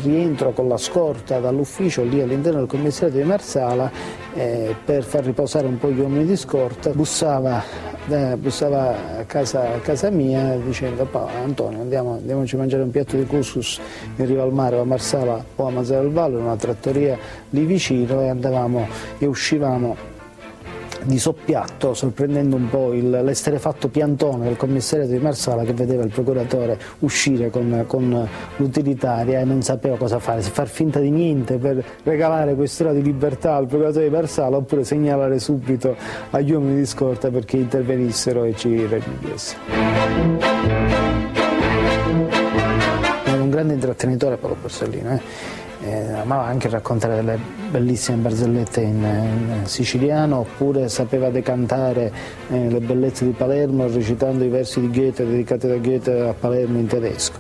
rientro 0.02 0.52
con 0.52 0.68
la 0.68 0.78
scorta 0.78 1.40
dall'ufficio 1.40 2.04
lì 2.04 2.22
all'interno 2.22 2.60
del 2.60 2.68
commissariato 2.68 3.22
di 3.22 3.28
Marsala 3.28 3.92
eh, 4.34 4.76
per 4.84 5.04
far 5.04 5.24
riposare 5.24 5.68
un 5.68 5.78
po' 5.78 5.92
gli 5.92 6.00
uomini 6.00 6.26
di 6.26 6.36
scorta, 6.36 6.92
bussava, 6.92 7.64
eh, 8.08 8.36
bussava 8.38 9.20
a, 9.20 9.24
casa, 9.26 9.74
a, 9.74 9.80
casa, 9.80 10.10
mia 10.10 10.56
dicendo 10.58 11.08
Antonio 11.44 11.82
andiamo, 11.82 12.14
andiamoci 12.14 12.56
a 12.56 12.60
mangiare 12.60 12.84
un 12.84 12.92
piatto 12.92 13.16
di 13.18 13.26
couscous 13.26 13.80
in 14.16 14.26
riva 14.26 14.44
al 14.44 14.54
mare 14.54 14.76
o 14.78 14.82
a 14.82 14.86
Marsala 14.86 15.44
o 15.56 15.68
a 15.68 15.70
Mazzara 15.70 16.02
del 16.02 16.12
Vallo 16.12 16.38
in 16.38 16.46
una 16.46 16.56
trattoria 16.56 17.18
lì 17.50 17.66
vicino 17.66 18.22
e 18.22 18.30
andavamo 18.30 18.88
e 19.18 19.26
uscivamo 19.26 20.16
di 21.08 21.18
soppiatto, 21.20 21.94
sorprendendo 21.94 22.58
un 22.58 22.70
po' 22.70 22.92
l'essere 22.92 23.60
fatto 23.60 23.88
piantone 23.88 24.46
del 24.46 24.58
commissario 24.58 25.08
di 25.08 25.18
Marsala 25.18 25.64
che 25.64 25.72
vedeva 25.74 26.04
il 26.04 26.12
procuratore 26.12 26.78
uscire 27.00 27.50
con, 27.50 27.86
con 27.88 28.28
l'utilitaria 28.58 29.40
e 29.40 29.46
non 29.46 29.62
sapeva 29.62 29.96
cosa 29.96 30.20
fare, 30.20 30.42
se 30.42 30.50
far 30.50 30.68
finta 30.68 31.00
di 31.00 31.10
niente 31.10 31.58
per 31.58 31.84
regalare 32.04 32.56
quest'ora 32.56 32.92
di 32.92 33.02
libertà 33.02 33.56
al 33.56 33.68
procuratore 33.68 34.10
di 34.10 34.12
Marsala 34.12 34.58
oppure 34.58 34.84
segnalare 34.84 35.40
subito 35.40 35.96
agli 36.32 36.52
uomini 36.52 36.76
di 36.76 36.86
scorta 36.86 37.30
perché 37.30 37.58
intervenissero 37.58 38.44
e 38.44 38.54
ci 38.56 38.86
raggiungessero. 38.86 39.62
Era 43.24 43.42
un 43.42 43.50
grande 43.50 43.74
intrattenitore 43.74 44.36
Paolo 44.36 44.58
Borsellino. 44.60 45.14
Eh? 45.14 45.66
Eh, 45.88 46.14
amava 46.14 46.46
anche 46.46 46.70
raccontare 46.70 47.16
delle 47.16 47.40
bellissime 47.70 48.18
barzellette 48.18 48.82
in, 48.82 49.04
in 49.04 49.66
siciliano 49.66 50.40
oppure 50.40 50.90
sapeva 50.90 51.30
decantare 51.30 52.12
eh, 52.50 52.70
le 52.70 52.80
bellezze 52.80 53.26
di 53.26 53.32
Palermo 53.32 53.88
recitando 53.88 54.44
i 54.44 54.50
versi 54.50 54.80
di 54.80 54.90
Goethe 54.90 55.26
dedicati 55.26 55.68
da 55.68 55.78
Goethe 55.78 56.20
a 56.28 56.34
Palermo 56.34 56.78
in 56.78 56.88
tedesco. 56.88 57.40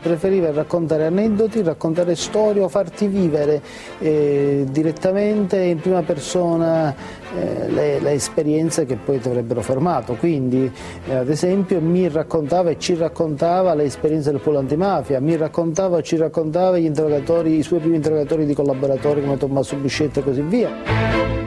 Preferiva 0.00 0.52
raccontare 0.52 1.06
aneddoti, 1.06 1.60
raccontare 1.62 2.14
storie 2.14 2.62
o 2.62 2.68
farti 2.68 3.08
vivere 3.08 3.60
eh, 3.98 4.64
direttamente 4.70 5.58
in 5.58 5.80
prima 5.80 6.02
persona 6.02 6.94
eh, 7.36 7.68
le, 7.70 8.00
le, 8.00 8.12
esperienze 8.12 8.86
che 8.86 8.96
poi 8.96 9.20
ti 9.20 9.28
avrebbero 9.28 9.60
formato. 9.60 10.14
Quindi, 10.14 10.70
eh, 11.06 11.14
ad 11.14 11.28
esempio, 11.28 11.80
mi 11.80 12.08
raccontava 12.08 12.70
e 12.70 12.78
ci 12.78 12.94
raccontava 12.94 13.74
le 13.74 13.84
esperienze 13.84 14.30
del 14.30 14.40
polo 14.40 14.58
antimafia, 14.58 15.20
mi 15.20 15.36
raccontava 15.36 15.98
e 15.98 16.02
ci 16.02 16.16
raccontava 16.16 16.76
i 16.78 17.62
suoi 17.62 17.80
primi 17.80 17.96
interrogatori 17.96 18.46
di 18.46 18.54
collaboratori 18.54 19.22
come 19.22 19.36
Tommaso 19.36 19.76
Biscetta 19.76 20.20
e 20.20 20.22
così 20.22 20.42
via. 20.42 21.37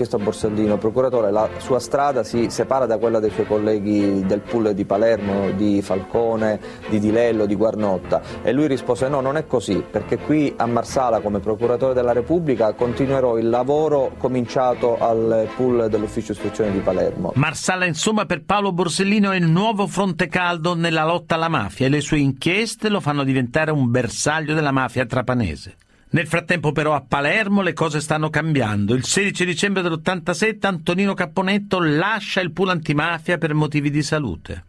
Chiesto 0.00 0.16
a 0.16 0.20
Borsellino, 0.20 0.78
procuratore, 0.78 1.30
la 1.30 1.46
sua 1.58 1.78
strada 1.78 2.24
si 2.24 2.48
separa 2.48 2.86
da 2.86 2.96
quella 2.96 3.18
dei 3.18 3.28
suoi 3.28 3.44
colleghi 3.44 4.24
del 4.24 4.40
pool 4.40 4.72
di 4.72 4.86
Palermo, 4.86 5.50
di 5.50 5.82
Falcone, 5.82 6.58
di 6.88 6.98
Di 6.98 7.12
Lello, 7.12 7.44
di 7.44 7.54
Guarnotta 7.54 8.22
e 8.40 8.50
lui 8.52 8.66
rispose 8.66 9.08
no, 9.08 9.20
non 9.20 9.36
è 9.36 9.46
così, 9.46 9.84
perché 9.90 10.16
qui 10.16 10.54
a 10.56 10.64
Marsala 10.64 11.20
come 11.20 11.40
procuratore 11.40 11.92
della 11.92 12.12
Repubblica 12.12 12.72
continuerò 12.72 13.36
il 13.36 13.50
lavoro 13.50 14.12
cominciato 14.16 14.96
al 14.98 15.50
pool 15.54 15.90
dell'ufficio 15.90 16.32
istruzione 16.32 16.72
di 16.72 16.78
Palermo. 16.78 17.32
Marsala 17.34 17.84
insomma 17.84 18.24
per 18.24 18.42
Paolo 18.44 18.72
Borsellino 18.72 19.32
è 19.32 19.36
il 19.36 19.50
nuovo 19.50 19.86
fronte 19.86 20.28
caldo 20.28 20.74
nella 20.74 21.04
lotta 21.04 21.34
alla 21.34 21.48
mafia 21.48 21.84
e 21.84 21.88
le 21.90 22.00
sue 22.00 22.20
inchieste 22.20 22.88
lo 22.88 23.00
fanno 23.00 23.22
diventare 23.22 23.70
un 23.70 23.90
bersaglio 23.90 24.54
della 24.54 24.72
mafia 24.72 25.04
trapanese. 25.04 25.76
Nel 26.12 26.26
frattempo 26.26 26.72
però 26.72 26.94
a 26.94 27.04
Palermo 27.06 27.62
le 27.62 27.72
cose 27.72 28.00
stanno 28.00 28.30
cambiando. 28.30 28.94
Il 28.94 29.04
16 29.04 29.44
dicembre 29.44 29.82
dell'87 29.82 30.66
Antonino 30.66 31.14
Capponetto 31.14 31.78
lascia 31.78 32.40
il 32.40 32.50
pool 32.50 32.70
antimafia 32.70 33.38
per 33.38 33.54
motivi 33.54 33.90
di 33.90 34.02
salute. 34.02 34.64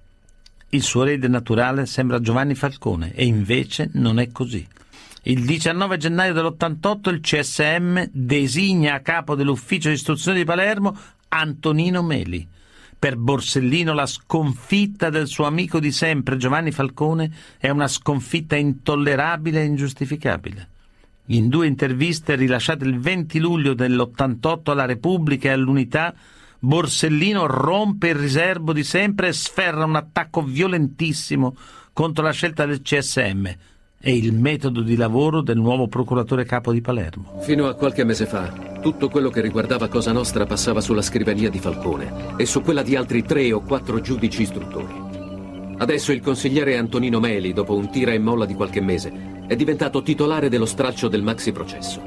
Il 0.69 0.83
suo 0.83 1.01
erede 1.03 1.27
naturale 1.27 1.87
sembra 1.87 2.21
Giovanni 2.21 2.53
Falcone 2.53 3.11
e 3.13 3.25
invece 3.25 3.89
non 3.93 4.19
è 4.19 4.31
così. 4.31 4.65
Il 5.23 5.43
19 5.43 5.97
gennaio 5.97 6.33
dell'88 6.33 7.09
il 7.11 7.19
CSM 7.21 8.09
designa 8.11 8.93
a 8.93 8.99
capo 8.99 9.33
dell'ufficio 9.33 9.89
di 9.89 9.95
istruzione 9.95 10.37
di 10.37 10.45
Palermo 10.45 10.95
Antonino 11.29 12.03
Meli. 12.03 12.47
Per 12.97 13.17
Borsellino 13.17 13.93
la 13.93 14.05
sconfitta 14.05 15.09
del 15.09 15.27
suo 15.27 15.45
amico 15.45 15.79
di 15.79 15.91
sempre 15.91 16.37
Giovanni 16.37 16.71
Falcone 16.71 17.31
è 17.57 17.69
una 17.69 17.87
sconfitta 17.87 18.55
intollerabile 18.55 19.61
e 19.61 19.65
ingiustificabile. 19.65 20.69
In 21.31 21.47
due 21.47 21.65
interviste 21.65 22.35
rilasciate 22.35 22.83
il 22.83 22.99
20 22.99 23.39
luglio 23.39 23.73
dell'88 23.73 24.71
alla 24.71 24.83
Repubblica 24.83 25.47
e 25.47 25.53
all'Unità, 25.53 26.13
Borsellino 26.59 27.45
rompe 27.45 28.09
il 28.09 28.15
riservo 28.15 28.73
di 28.73 28.83
sempre 28.83 29.29
e 29.29 29.33
sferra 29.33 29.85
un 29.85 29.95
attacco 29.95 30.41
violentissimo 30.41 31.55
contro 31.93 32.25
la 32.25 32.31
scelta 32.31 32.65
del 32.65 32.81
CSM 32.81 33.47
e 34.01 34.13
il 34.13 34.33
metodo 34.33 34.81
di 34.81 34.97
lavoro 34.97 35.41
del 35.41 35.57
nuovo 35.57 35.87
procuratore 35.87 36.43
capo 36.43 36.73
di 36.73 36.81
Palermo. 36.81 37.39
Fino 37.43 37.67
a 37.67 37.75
qualche 37.75 38.03
mese 38.03 38.25
fa, 38.25 38.79
tutto 38.81 39.07
quello 39.07 39.29
che 39.29 39.39
riguardava 39.39 39.87
Cosa 39.87 40.11
Nostra 40.11 40.45
passava 40.45 40.81
sulla 40.81 41.01
scrivania 41.01 41.49
di 41.49 41.59
Falcone 41.59 42.35
e 42.35 42.45
su 42.45 42.61
quella 42.61 42.83
di 42.83 42.97
altri 42.97 43.23
tre 43.23 43.53
o 43.53 43.61
quattro 43.61 44.01
giudici 44.01 44.41
istruttori. 44.41 45.10
Adesso 45.81 46.11
il 46.11 46.21
consigliere 46.21 46.77
Antonino 46.77 47.19
Meli, 47.19 47.53
dopo 47.53 47.73
un 47.73 47.89
tira 47.89 48.11
e 48.11 48.19
molla 48.19 48.45
di 48.45 48.53
qualche 48.53 48.81
mese, 48.81 49.11
è 49.47 49.55
diventato 49.55 50.03
titolare 50.03 50.47
dello 50.47 50.67
stralcio 50.67 51.07
del 51.07 51.23
maxi 51.23 51.51
processo. 51.51 51.99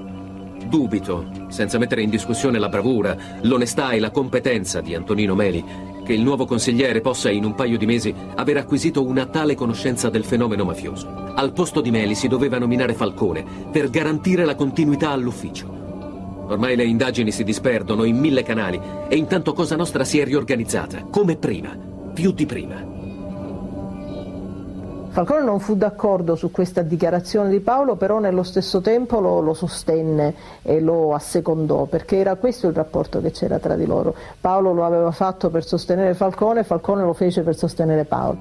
Dubito, 0.69 1.29
senza 1.49 1.77
mettere 1.77 2.03
in 2.03 2.09
discussione 2.09 2.61
la 2.61 2.69
bravura, 2.69 3.17
l'onestà 3.43 3.91
e 3.91 3.99
la 3.99 4.13
competenza 4.13 4.81
di 4.81 4.95
Antonino 4.95 5.35
Meli, 5.35 5.65
che 6.05 6.13
il 6.13 6.23
nuovo 6.23 6.47
consigliere 6.47 7.01
possa 7.01 7.31
in 7.31 7.45
un 7.45 7.57
paio 7.57 7.77
di 7.77 7.85
mesi 7.85 8.15
aver 8.37 8.59
acquisito 8.59 9.05
una 9.05 9.27
tale 9.27 9.57
conoscenza 9.57 10.09
del 10.09 10.25
fenomeno 10.25 10.65
mafioso. 10.65 11.33
Al 11.35 11.53
posto 11.53 11.81
di 11.81 11.91
Meli 11.91 12.15
si 12.15 12.29
doveva 12.29 12.59
nominare 12.59 12.95
Falcone 12.95 13.45
per 13.73 13.91
garantire 13.91 14.45
la 14.45 14.55
continuità 14.55 15.11
all'ufficio. 15.11 16.47
Ormai 16.47 16.77
le 16.77 16.85
indagini 16.85 17.33
si 17.33 17.43
disperdono 17.43 18.05
in 18.05 18.19
mille 18.19 18.45
canali 18.45 18.81
e 19.09 19.17
intanto 19.17 19.53
Cosa 19.53 19.75
Nostra 19.75 20.05
si 20.05 20.21
è 20.21 20.25
riorganizzata, 20.25 21.07
come 21.11 21.35
prima, 21.35 21.77
più 22.15 22.31
di 22.31 22.47
prima. 22.47 22.94
Falcone 25.15 25.45
non 25.45 25.61
fu 25.61 25.77
d'accordo 25.77 26.35
su 26.35 26.51
questa 26.51 26.83
dichiarazione 26.83 27.49
di 27.49 27.61
Paolo, 27.61 27.95
però 27.95 28.19
nello 28.19 28.43
stesso 28.43 28.81
tempo 28.81 29.21
lo, 29.21 29.39
lo, 29.39 29.55
sostenne 29.55 30.35
e 30.61 30.81
lo 30.81 31.15
assecondò, 31.15 31.85
perché 31.85 32.17
era 32.17 32.35
questo 32.35 32.67
il 32.67 32.75
rapporto 32.75 33.21
che 33.21 33.31
c'era 33.31 33.61
tra 33.61 33.77
di 33.77 33.87
loro. 33.87 34.13
Paolo 34.41 34.73
lo 34.73 34.85
aveva 34.85 35.13
fatto 35.13 35.51
per 35.51 35.65
sostenere 35.65 36.15
Falcone, 36.15 36.65
Falcone 36.65 37.05
lo 37.05 37.13
fece 37.13 37.43
per 37.43 37.55
sostenere 37.55 38.05
Paolo. 38.05 38.39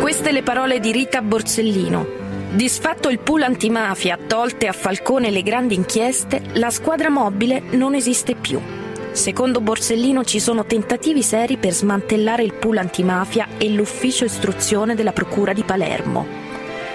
Queste 0.00 0.32
le 0.32 0.42
parole 0.42 0.80
di 0.80 0.90
Rita 0.90 1.20
Borsellino. 1.20 2.06
Disfatto 2.54 3.10
il 3.10 3.18
pool 3.18 3.42
antimafia, 3.42 4.18
tolte 4.26 4.66
a 4.66 4.72
Falcone 4.72 5.28
le 5.28 5.42
grandi 5.42 5.74
inchieste, 5.74 6.40
la 6.54 6.70
squadra 6.70 7.10
mobile 7.10 7.64
non 7.72 7.94
esiste 7.94 8.34
più. 8.34 8.77
Secondo 9.12 9.60
Borsellino 9.60 10.22
ci 10.22 10.38
sono 10.38 10.64
tentativi 10.64 11.22
seri 11.22 11.56
per 11.56 11.72
smantellare 11.72 12.44
il 12.44 12.54
pool 12.54 12.76
antimafia 12.76 13.48
e 13.58 13.68
l'ufficio 13.70 14.24
istruzione 14.24 14.94
della 14.94 15.12
Procura 15.12 15.52
di 15.52 15.64
Palermo. 15.64 16.26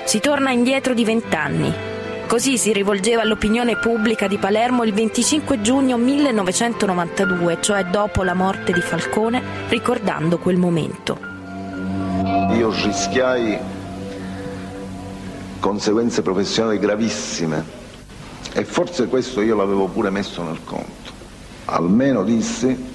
Si 0.06 0.20
torna 0.20 0.52
indietro 0.52 0.94
di 0.94 1.04
vent'anni. 1.04 1.74
Così 2.28 2.58
si 2.58 2.72
rivolgeva 2.72 3.22
all'opinione 3.22 3.78
pubblica 3.78 4.28
di 4.28 4.38
Palermo 4.38 4.84
il 4.84 4.94
25 4.94 5.62
giugno 5.62 5.98
1992, 5.98 7.58
cioè 7.60 7.84
dopo 7.86 8.24
la 8.24 8.34
morte 8.34 8.72
di 8.72 8.82
Falcone, 8.82 9.42
ricordando 9.68 10.38
quel 10.38 10.58
momento. 10.58 11.20
Io 12.56 12.72
rischiai 12.72 13.60
conseguenze 15.60 16.22
professionali 16.22 16.80
gravissime 16.80 17.82
e 18.54 18.64
forse 18.64 19.08
questo 19.08 19.42
io 19.42 19.56
l'avevo 19.56 19.88
pure 19.88 20.10
messo 20.10 20.44
nel 20.44 20.60
conto 20.64 21.03
almeno 21.66 22.24
dissi 22.24 22.92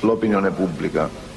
l'opinione 0.00 0.50
pubblica 0.50 1.28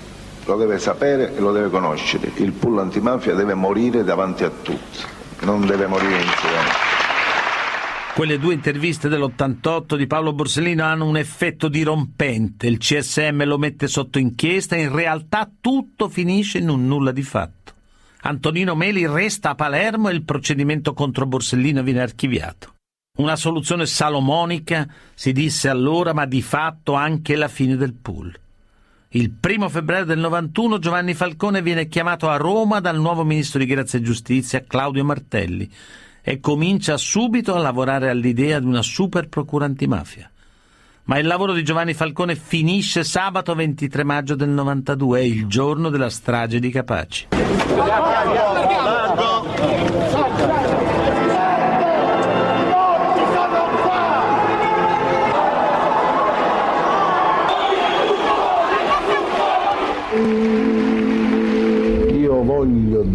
lo 0.46 0.58
deve 0.58 0.80
sapere 0.80 1.36
e 1.36 1.40
lo 1.40 1.52
deve 1.52 1.70
conoscere. 1.70 2.32
Il 2.36 2.52
pool 2.52 2.80
antimafia 2.80 3.34
deve 3.34 3.54
morire 3.54 4.04
davanti 4.04 4.44
a 4.44 4.50
tutti, 4.50 5.00
non 5.42 5.66
deve 5.66 5.88
morire 5.88 6.16
in 6.16 6.30
silenzio. 6.38 6.92
Quelle 8.14 8.38
due 8.38 8.54
interviste 8.54 9.10
dell'88 9.10 9.96
di 9.96 10.06
Paolo 10.06 10.34
Borsellino 10.34 10.84
hanno 10.84 11.08
un 11.08 11.18
effetto 11.18 11.68
dirompente. 11.68 12.68
Il 12.68 12.78
CSM 12.78 13.44
lo 13.44 13.58
mette 13.58 13.88
sotto 13.88 14.20
inchiesta 14.20 14.76
e 14.76 14.82
in 14.82 14.94
realtà 14.94 15.50
tutto 15.60 16.10
finisce 16.10 16.60
in 16.60 16.70
un 16.70 16.86
nulla 16.86 17.12
di 17.12 17.24
fatto. 17.24 17.74
Antonino 18.22 18.76
Meli 18.76 19.08
resta 19.08 19.50
a 19.50 19.56
Palermo 19.56 20.10
e 20.10 20.14
il 20.14 20.24
procedimento 20.24 20.94
contro 20.94 21.26
Borsellino 21.26 21.82
viene 21.82 22.02
archiviato. 22.02 22.74
Una 23.16 23.36
soluzione 23.36 23.86
salomonica, 23.86 24.88
si 25.14 25.34
disse 25.34 25.70
allora, 25.70 26.14
ma 26.14 26.26
di 26.26 26.42
fatto 26.42 26.94
anche 26.94 27.36
la 27.36 27.48
fine 27.48 27.76
del 27.76 27.94
pool. 27.94 28.36
Il 29.10 29.30
primo 29.30 29.70
febbraio 29.70 30.04
del 30.04 30.18
91 30.18 30.80
Giovanni 30.80 31.14
Falcone 31.14 31.62
viene 31.62 31.88
chiamato 31.88 32.28
a 32.28 32.38
Roma 32.38 32.80
dal 32.80 32.98
nuovo 32.98 33.24
ministro 33.24 33.60
di 33.60 33.68
Grazia 33.68 34.00
e 34.00 34.02
Giustizia 34.02 34.64
Claudio 34.66 35.04
Martelli 35.04 35.72
e 36.24 36.40
comincia 36.40 36.98
subito 36.98 37.54
a 37.54 37.60
lavorare 37.60 38.10
all'idea 38.10 38.60
di 38.60 38.66
una 38.66 38.82
super 38.82 39.30
procura 39.30 39.66
antimafia. 39.66 40.32
Ma 41.04 41.20
il 41.20 41.28
lavoro 41.28 41.54
di 41.54 41.64
Giovanni 41.64 41.94
Falcone 41.94 42.34
finisce 42.34 43.04
sabato 43.04 43.54
23 43.54 44.04
maggio 44.04 44.34
del 44.34 44.50
92, 44.50 45.24
il 45.24 45.46
giorno 45.46 45.90
della 45.90 46.10
strage 46.10 46.60
di 46.60 46.72
Capaci. 46.72 47.28
voglio 47.30 48.74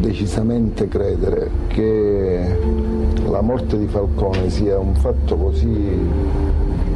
decisamente 0.09 0.89
credere 0.89 1.51
che 1.67 2.57
la 3.29 3.43
morte 3.43 3.77
di 3.77 3.87
Falcone 3.89 4.49
sia 4.49 4.79
un 4.79 4.95
fatto 4.95 5.37
così 5.37 5.69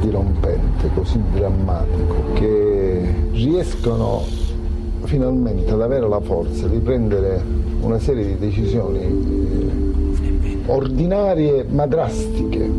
dirompente, 0.00 0.88
così 0.94 1.20
drammatico, 1.34 2.32
che 2.32 3.14
riescono 3.32 4.22
finalmente 5.02 5.72
ad 5.72 5.82
avere 5.82 6.08
la 6.08 6.20
forza 6.20 6.66
di 6.66 6.78
prendere 6.78 7.44
una 7.82 7.98
serie 7.98 8.24
di 8.24 8.38
decisioni 8.38 9.00
ordinarie 10.66 11.66
ma 11.68 11.86
drastiche. 11.86 12.70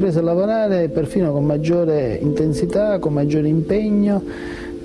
Riprese 0.00 0.20
a 0.20 0.22
lavorare 0.22 0.88
perfino 0.88 1.30
con 1.30 1.44
maggiore 1.44 2.18
intensità, 2.22 2.98
con 2.98 3.12
maggiore 3.12 3.48
impegno, 3.48 4.22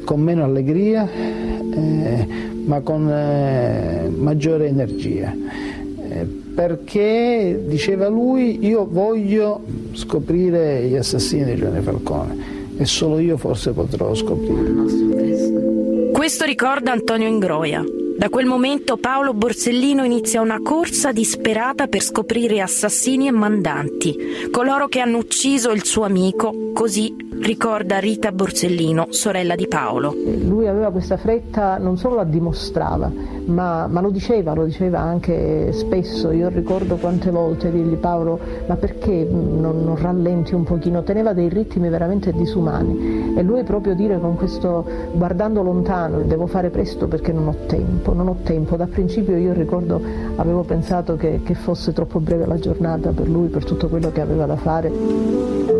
con 0.03 0.19
meno 0.19 0.43
allegria, 0.43 1.09
eh, 1.09 2.27
ma 2.65 2.81
con 2.81 3.09
eh, 3.09 4.11
maggiore 4.13 4.67
energia. 4.67 5.33
Eh, 5.33 6.25
perché, 6.53 7.63
diceva 7.65 8.09
lui, 8.09 8.65
io 8.65 8.85
voglio 8.85 9.61
scoprire 9.93 10.83
gli 10.83 10.95
assassini 10.95 11.45
di 11.45 11.55
Giovanni 11.55 11.81
Falcone 11.81 12.37
e 12.77 12.83
solo 12.83 13.19
io 13.19 13.37
forse 13.37 13.71
potrò 13.71 14.13
scoprirlo. 14.13 16.11
Questo 16.11 16.43
ricorda 16.43 16.91
Antonio 16.91 17.29
Ingroia. 17.29 17.81
Da 18.17 18.29
quel 18.29 18.45
momento 18.45 18.95
Paolo 18.95 19.33
Borsellino 19.33 20.05
inizia 20.05 20.39
una 20.39 20.61
corsa 20.61 21.11
disperata 21.11 21.87
per 21.87 22.01
scoprire 22.01 22.61
assassini 22.61 23.27
e 23.27 23.31
mandanti, 23.31 24.47
coloro 24.51 24.87
che 24.87 25.01
hanno 25.01 25.17
ucciso 25.17 25.71
il 25.71 25.83
suo 25.83 26.03
amico, 26.03 26.71
così 26.73 27.13
ricorda 27.41 27.99
Rita 27.99 28.31
Borsellino, 28.31 29.07
sorella 29.09 29.55
di 29.55 29.67
Paolo. 29.67 30.13
Lui 30.13 30.67
aveva 30.67 30.91
questa 30.91 31.17
fretta, 31.17 31.77
non 31.77 31.97
solo 31.97 32.15
la 32.15 32.23
dimostrava, 32.23 33.11
ma, 33.45 33.87
ma 33.87 34.01
lo 34.01 34.09
diceva, 34.09 34.53
lo 34.53 34.65
diceva 34.65 34.99
anche 34.99 35.71
spesso. 35.73 36.31
Io 36.31 36.49
ricordo 36.49 36.95
quante 36.95 37.29
volte 37.31 37.71
dirgli 37.71 37.95
Paolo, 37.95 38.39
ma 38.67 38.75
perché 38.75 39.27
non, 39.29 39.83
non 39.83 39.95
rallenti 39.97 40.55
un 40.55 40.63
pochino? 40.63 41.03
Teneva 41.03 41.33
dei 41.33 41.49
ritmi 41.49 41.89
veramente 41.89 42.31
disumani. 42.31 43.33
E 43.35 43.43
lui 43.43 43.63
proprio 43.63 43.95
dire 43.95 44.19
con 44.19 44.35
questo, 44.35 44.85
guardando 45.13 45.61
lontano, 45.61 46.21
devo 46.21 46.47
fare 46.47 46.69
presto 46.69 47.07
perché 47.07 47.31
non 47.31 47.47
ho 47.47 47.55
tempo, 47.67 48.13
non 48.13 48.27
ho 48.27 48.37
tempo. 48.43 48.75
Da 48.75 48.87
principio 48.87 49.37
io 49.37 49.53
ricordo, 49.53 50.01
avevo 50.35 50.63
pensato 50.63 51.15
che, 51.15 51.41
che 51.43 51.53
fosse 51.53 51.93
troppo 51.93 52.19
breve 52.19 52.45
la 52.45 52.57
giornata 52.57 53.11
per 53.11 53.27
lui, 53.27 53.47
per 53.47 53.63
tutto 53.63 53.87
quello 53.87 54.11
che 54.11 54.21
aveva 54.21 54.45
da 54.45 54.55
fare. 54.55 55.74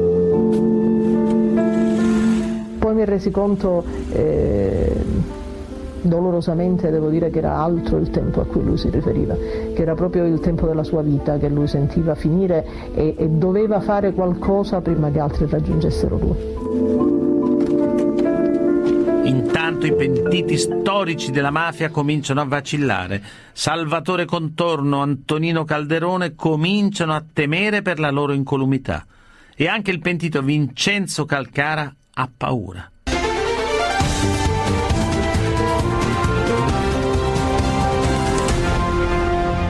Mi 2.95 3.01
è 3.01 3.05
resi 3.05 3.29
conto, 3.29 3.83
eh, 4.11 4.95
dolorosamente 6.01 6.89
devo 6.89 7.09
dire 7.09 7.29
che 7.29 7.39
era 7.39 7.57
altro 7.57 7.97
il 7.97 8.09
tempo 8.09 8.41
a 8.41 8.45
cui 8.45 8.63
lui 8.63 8.77
si 8.77 8.89
riferiva, 8.89 9.35
che 9.35 9.81
era 9.81 9.95
proprio 9.95 10.25
il 10.25 10.39
tempo 10.39 10.65
della 10.65 10.83
sua 10.83 11.01
vita 11.01 11.37
che 11.37 11.49
lui 11.49 11.67
sentiva 11.67 12.15
finire 12.15 12.65
e, 12.93 13.15
e 13.17 13.27
doveva 13.27 13.81
fare 13.81 14.13
qualcosa 14.13 14.81
prima 14.81 15.11
che 15.11 15.19
altri 15.19 15.45
raggiungessero 15.49 16.17
lui. 16.17 16.63
Intanto 19.25 19.87
i 19.87 19.95
pentiti 19.95 20.55
storici 20.55 21.31
della 21.31 21.49
mafia 21.49 21.89
cominciano 21.89 22.41
a 22.41 22.45
vacillare. 22.45 23.21
Salvatore 23.51 24.25
Contorno, 24.25 25.01
Antonino 25.01 25.63
Calderone 25.63 26.35
cominciano 26.35 27.13
a 27.13 27.23
temere 27.33 27.81
per 27.81 27.99
la 27.99 28.11
loro 28.11 28.33
incolumità. 28.33 29.03
E 29.55 29.67
anche 29.67 29.89
il 29.89 29.99
pentito 29.99 30.43
Vincenzo 30.43 31.25
Calcara 31.25 31.91
ha 32.17 32.29
paura. 32.35 32.91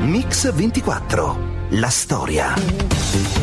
Mix 0.01 0.53
24. 0.53 1.53
La 1.69 1.89
storia. 1.89 2.53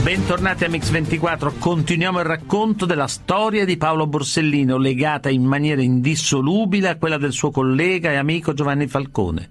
Bentornati 0.04 0.64
a 0.64 0.68
Mix24, 0.68 1.58
continuiamo 1.58 2.20
il 2.20 2.24
racconto 2.24 2.86
della 2.86 3.08
storia 3.08 3.64
di 3.64 3.76
Paolo 3.76 4.06
Borsellino 4.06 4.76
legata 4.76 5.28
in 5.28 5.42
maniera 5.42 5.82
indissolubile 5.82 6.88
a 6.88 6.96
quella 6.96 7.18
del 7.18 7.32
suo 7.32 7.50
collega 7.50 8.12
e 8.12 8.16
amico 8.16 8.54
Giovanni 8.54 8.86
Falcone. 8.86 9.50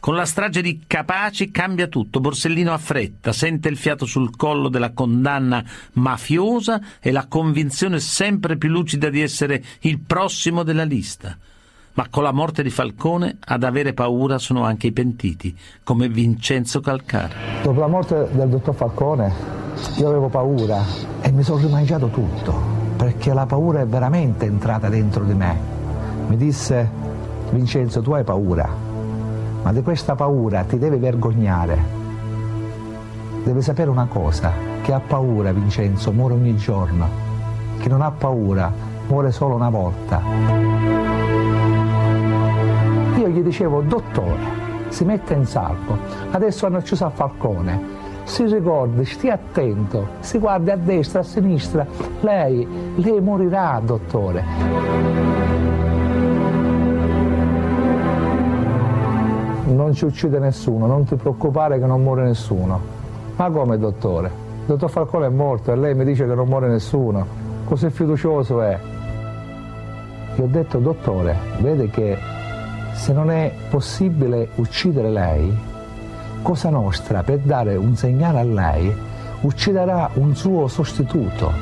Con 0.00 0.14
la 0.14 0.24
strage 0.24 0.62
di 0.62 0.84
Capaci 0.86 1.50
cambia 1.50 1.86
tutto, 1.86 2.20
Borsellino 2.20 2.72
ha 2.72 2.78
fretta, 2.78 3.34
sente 3.34 3.68
il 3.68 3.76
fiato 3.76 4.06
sul 4.06 4.34
collo 4.34 4.70
della 4.70 4.92
condanna 4.92 5.62
mafiosa 5.92 6.80
e 7.00 7.12
la 7.12 7.26
convinzione 7.28 8.00
sempre 8.00 8.56
più 8.56 8.70
lucida 8.70 9.10
di 9.10 9.20
essere 9.20 9.62
il 9.80 9.98
prossimo 9.98 10.62
della 10.62 10.84
lista. 10.84 11.36
Ma 11.92 12.06
con 12.08 12.22
la 12.22 12.32
morte 12.32 12.62
di 12.62 12.70
Falcone 12.70 13.36
ad 13.40 13.62
avere 13.62 13.92
paura 13.92 14.38
sono 14.38 14.64
anche 14.64 14.86
i 14.86 14.92
pentiti, 14.92 15.54
come 15.82 16.08
Vincenzo 16.08 16.80
Calcara. 16.80 17.34
Dopo 17.62 17.80
la 17.80 17.86
morte 17.86 18.26
del 18.32 18.48
dottor 18.48 18.74
Falcone 18.74 19.30
io 19.98 20.08
avevo 20.08 20.30
paura 20.30 20.82
e 21.20 21.30
mi 21.30 21.42
sono 21.42 21.60
rimangiato 21.60 22.08
tutto, 22.08 22.54
perché 22.96 23.34
la 23.34 23.44
paura 23.44 23.82
è 23.82 23.86
veramente 23.86 24.46
entrata 24.46 24.88
dentro 24.88 25.24
di 25.24 25.34
me. 25.34 25.60
Mi 26.26 26.38
disse, 26.38 26.88
Vincenzo, 27.50 28.00
tu 28.00 28.12
hai 28.12 28.24
paura, 28.24 28.88
ma 29.62 29.72
di 29.72 29.82
questa 29.82 30.14
paura 30.14 30.62
ti 30.64 30.78
devi 30.78 30.96
vergognare. 30.96 31.98
Devi 33.44 33.62
sapere 33.62 33.90
una 33.90 34.06
cosa, 34.06 34.52
che 34.82 34.92
ha 34.92 35.00
paura 35.00 35.52
Vincenzo 35.52 36.12
muore 36.12 36.34
ogni 36.34 36.56
giorno, 36.56 37.08
chi 37.78 37.88
non 37.88 38.02
ha 38.02 38.10
paura 38.10 38.72
muore 39.08 39.32
solo 39.32 39.54
una 39.54 39.70
volta. 39.70 40.20
Io 43.16 43.28
gli 43.28 43.42
dicevo, 43.42 43.82
dottore, 43.82 44.58
si 44.88 45.04
mette 45.04 45.34
in 45.34 45.46
salvo, 45.46 45.96
adesso 46.30 46.66
hanno 46.66 46.80
chiuso 46.80 47.06
a 47.06 47.10
Falcone, 47.10 47.98
si 48.24 48.44
ricordi, 48.44 49.04
stia 49.04 49.34
attento, 49.34 50.06
si 50.20 50.38
guardi 50.38 50.70
a 50.70 50.76
destra, 50.76 51.20
a 51.20 51.24
sinistra, 51.24 51.86
lei, 52.20 52.66
lei 52.96 53.20
morirà, 53.20 53.80
dottore. 53.84 54.44
Non 59.70 59.94
ci 59.94 60.04
uccide 60.04 60.40
nessuno, 60.40 60.86
non 60.86 61.04
ti 61.04 61.14
preoccupare 61.14 61.78
che 61.78 61.86
non 61.86 62.02
muore 62.02 62.24
nessuno. 62.24 62.80
Ma 63.36 63.50
come, 63.50 63.78
dottore? 63.78 64.26
Il 64.26 64.66
dottor 64.66 64.90
Falcone 64.90 65.26
è 65.26 65.30
morto 65.30 65.72
e 65.72 65.76
lei 65.76 65.94
mi 65.94 66.04
dice 66.04 66.26
che 66.26 66.34
non 66.34 66.48
muore 66.48 66.66
nessuno. 66.66 67.24
Così 67.64 67.88
fiducioso 67.88 68.60
è. 68.62 68.78
Gli 70.34 70.40
ho 70.40 70.46
detto, 70.46 70.78
dottore, 70.78 71.36
vede 71.60 71.88
che 71.88 72.18
se 72.94 73.12
non 73.12 73.30
è 73.30 73.52
possibile 73.70 74.48
uccidere 74.56 75.08
lei, 75.08 75.56
Cosa 76.42 76.68
Nostra, 76.68 77.22
per 77.22 77.38
dare 77.38 77.76
un 77.76 77.94
segnale 77.94 78.40
a 78.40 78.44
lei, 78.44 78.92
ucciderà 79.42 80.10
un 80.14 80.34
suo 80.34 80.66
sostituto, 80.66 81.52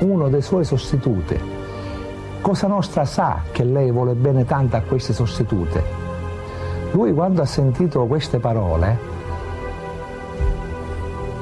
uno 0.00 0.28
dei 0.28 0.42
suoi 0.42 0.64
sostituti. 0.64 1.38
Cosa 2.40 2.66
Nostra 2.66 3.04
sa 3.04 3.42
che 3.52 3.64
lei 3.64 3.90
vuole 3.90 4.14
bene 4.14 4.46
tanto 4.46 4.76
a 4.76 4.80
queste 4.80 5.12
sostitute. 5.12 6.07
Lui 6.92 7.12
quando 7.12 7.42
ha 7.42 7.46
sentito 7.46 8.06
queste 8.06 8.38
parole, 8.38 8.98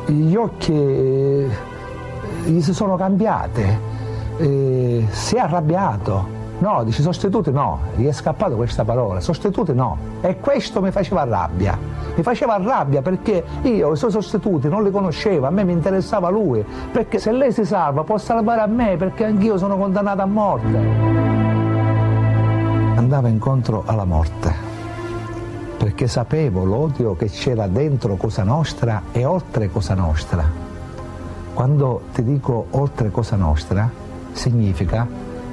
gli 0.06 0.34
occhi 0.34 0.72
eh, 0.72 1.48
gli 2.44 2.60
si 2.60 2.74
sono 2.74 2.96
cambiati, 2.96 3.64
eh, 4.38 5.06
si 5.10 5.36
è 5.36 5.38
arrabbiato, 5.38 6.34
No, 6.58 6.84
dice 6.84 7.02
sostituti 7.02 7.50
no, 7.50 7.80
gli 7.96 8.06
è 8.06 8.12
scappato 8.12 8.56
questa 8.56 8.82
parola, 8.82 9.20
sostituti 9.20 9.74
no. 9.74 9.98
E 10.22 10.40
questo 10.40 10.80
mi 10.80 10.90
faceva 10.90 11.24
rabbia. 11.24 11.78
Mi 12.14 12.22
faceva 12.22 12.56
rabbia 12.56 13.02
perché 13.02 13.44
io 13.62 13.92
i 13.92 13.96
suoi 13.96 14.10
sostituti 14.10 14.66
non 14.68 14.82
li 14.82 14.90
conoscevo, 14.90 15.46
a 15.46 15.50
me 15.50 15.64
mi 15.64 15.72
interessava 15.72 16.30
lui, 16.30 16.64
perché 16.90 17.18
se 17.18 17.30
lei 17.30 17.52
si 17.52 17.66
salva 17.66 18.04
può 18.04 18.16
salvare 18.16 18.62
a 18.62 18.66
me 18.66 18.96
perché 18.96 19.26
anch'io 19.26 19.58
sono 19.58 19.76
condannato 19.76 20.22
a 20.22 20.26
morte. 20.26 20.78
Andava 22.96 23.28
incontro 23.28 23.82
alla 23.84 24.04
morte, 24.04 24.54
perché 25.86 26.08
sapevo 26.08 26.64
l'odio 26.64 27.14
che 27.14 27.30
c'era 27.30 27.68
dentro 27.68 28.16
Cosa 28.16 28.42
Nostra 28.42 29.04
e 29.12 29.24
oltre 29.24 29.70
Cosa 29.70 29.94
Nostra. 29.94 30.44
Quando 31.54 32.06
ti 32.12 32.24
dico 32.24 32.66
oltre 32.70 33.12
Cosa 33.12 33.36
Nostra, 33.36 33.88
significa 34.32 35.06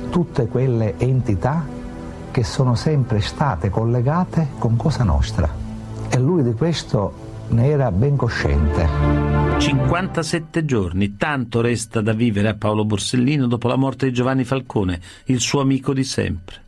tutte 0.09 0.47
quelle 0.47 0.97
entità 0.97 1.63
che 2.31 2.43
sono 2.43 2.73
sempre 2.73 3.21
state 3.21 3.69
collegate 3.69 4.47
con 4.57 4.75
Cosa 4.75 5.03
Nostra. 5.03 5.47
E 6.09 6.17
lui 6.17 6.41
di 6.41 6.53
questo 6.53 7.13
ne 7.49 7.67
era 7.67 7.91
ben 7.91 8.15
cosciente. 8.15 8.87
57 9.59 10.65
giorni, 10.65 11.15
tanto 11.15 11.61
resta 11.61 12.01
da 12.01 12.13
vivere 12.13 12.49
a 12.49 12.55
Paolo 12.55 12.85
Borsellino 12.85 13.45
dopo 13.45 13.67
la 13.67 13.75
morte 13.75 14.07
di 14.07 14.13
Giovanni 14.13 14.45
Falcone, 14.45 14.99
il 15.25 15.39
suo 15.39 15.61
amico 15.61 15.93
di 15.93 16.03
sempre. 16.03 16.62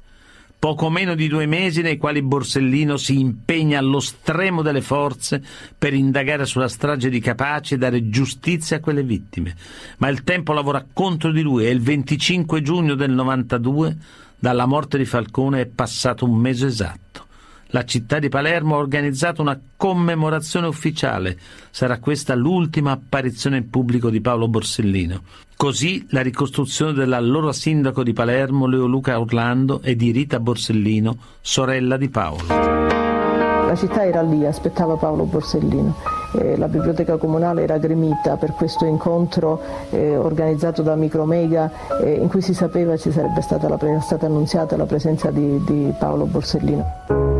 Poco 0.65 0.89
meno 0.89 1.13
di 1.13 1.27
due 1.27 1.45
mesi 1.45 1.83
nei 1.83 1.97
quali 1.97 2.23
Borsellino 2.23 2.97
si 2.97 3.19
impegna 3.19 3.77
allo 3.77 3.99
stremo 3.99 4.63
delle 4.63 4.81
forze 4.81 5.39
per 5.77 5.93
indagare 5.93 6.47
sulla 6.47 6.67
strage 6.67 7.11
di 7.11 7.19
Capaci 7.19 7.75
e 7.75 7.77
dare 7.77 8.09
giustizia 8.09 8.77
a 8.77 8.79
quelle 8.79 9.03
vittime. 9.03 9.55
Ma 9.99 10.07
il 10.07 10.23
tempo 10.23 10.53
lavora 10.53 10.83
contro 10.91 11.31
di 11.31 11.43
lui 11.43 11.67
e 11.67 11.69
il 11.69 11.81
25 11.81 12.63
giugno 12.63 12.95
del 12.95 13.11
92, 13.11 13.95
dalla 14.39 14.65
morte 14.65 14.97
di 14.97 15.05
Falcone, 15.05 15.61
è 15.61 15.65
passato 15.67 16.25
un 16.25 16.35
mese 16.35 16.65
esatto. 16.65 17.24
La 17.69 17.83
città 17.83 18.19
di 18.19 18.29
Palermo 18.29 18.75
ha 18.75 18.79
organizzato 18.79 19.41
una 19.41 19.59
commemorazione 19.75 20.67
ufficiale. 20.67 21.37
Sarà 21.71 21.99
questa 21.99 22.35
l'ultima 22.35 22.91
apparizione 22.91 23.57
in 23.57 23.69
pubblico 23.69 24.09
di 24.09 24.21
Paolo 24.21 24.47
Borsellino. 24.47 25.21
Così 25.57 26.05
la 26.09 26.21
ricostruzione 26.21 26.93
dell'allora 26.93 27.53
sindaco 27.53 28.03
di 28.03 28.13
Palermo, 28.13 28.67
Leo 28.67 28.85
Luca 28.85 29.19
Orlando, 29.19 29.81
e 29.81 29.95
di 29.95 30.11
Rita 30.11 30.39
Borsellino, 30.39 31.17
sorella 31.41 31.97
di 31.97 32.09
Paolo. 32.09 32.43
La 32.47 33.75
città 33.75 34.05
era 34.05 34.21
lì, 34.21 34.45
aspettava 34.45 34.95
Paolo 34.95 35.23
Borsellino. 35.23 36.14
Eh, 36.37 36.57
la 36.57 36.67
biblioteca 36.67 37.17
comunale 37.17 37.63
era 37.63 37.77
gremita 37.77 38.35
per 38.35 38.53
questo 38.53 38.85
incontro 38.85 39.61
eh, 39.91 40.15
organizzato 40.17 40.81
da 40.81 40.95
Micromega 40.95 41.71
eh, 42.01 42.13
in 42.13 42.27
cui 42.27 42.41
si 42.41 42.53
sapeva 42.53 42.97
ci 42.97 43.11
sarebbe 43.11 43.41
stata, 43.41 43.67
la, 43.67 43.77
stata 44.01 44.25
annunziata 44.25 44.75
la 44.75 44.85
presenza 44.85 45.31
di, 45.31 45.63
di 45.65 45.93
Paolo 45.97 46.25
Borsellino 46.25 47.33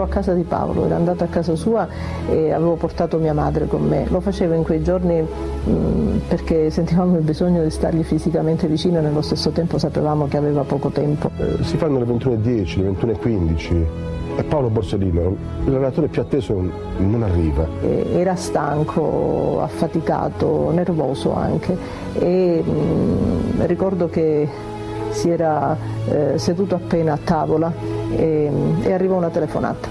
ero 0.00 0.02
a 0.02 0.08
casa 0.08 0.32
di 0.32 0.42
Paolo, 0.44 0.86
ero 0.86 0.94
andata 0.94 1.24
a 1.24 1.28
casa 1.28 1.54
sua 1.56 1.86
e 2.28 2.52
avevo 2.52 2.76
portato 2.76 3.18
mia 3.18 3.34
madre 3.34 3.66
con 3.66 3.82
me. 3.82 4.06
Lo 4.08 4.20
facevo 4.20 4.54
in 4.54 4.62
quei 4.62 4.82
giorni 4.82 5.20
mh, 5.20 6.20
perché 6.28 6.70
sentivamo 6.70 7.16
il 7.16 7.22
bisogno 7.22 7.62
di 7.62 7.70
stargli 7.70 8.02
fisicamente 8.02 8.66
vicino 8.66 8.98
e 8.98 9.02
nello 9.02 9.22
stesso 9.22 9.50
tempo 9.50 9.78
sapevamo 9.78 10.26
che 10.28 10.36
aveva 10.36 10.62
poco 10.62 10.88
tempo. 10.88 11.30
Eh, 11.36 11.62
si 11.62 11.76
fanno 11.76 11.98
le 11.98 12.04
21.10, 12.04 12.82
le 12.82 12.90
21.15. 12.90 14.19
Paolo 14.44 14.68
Borsellino, 14.68 15.36
il 15.64 15.72
relatore 15.72 16.08
più 16.08 16.22
atteso 16.22 16.54
non 16.98 17.22
arriva. 17.22 17.66
Era 17.82 18.34
stanco, 18.36 19.60
affaticato, 19.62 20.70
nervoso 20.70 21.34
anche 21.34 21.76
e 22.14 22.62
mh, 22.64 22.70
mm, 22.70 23.62
ricordo 23.66 24.08
che 24.08 24.48
si 25.10 25.28
era 25.28 25.76
eh, 26.08 26.38
seduto 26.38 26.76
appena 26.76 27.14
a 27.14 27.18
tavola 27.22 27.72
e, 28.14 28.50
e 28.82 28.92
arrivò 28.92 29.16
una 29.16 29.30
telefonata. 29.30 29.88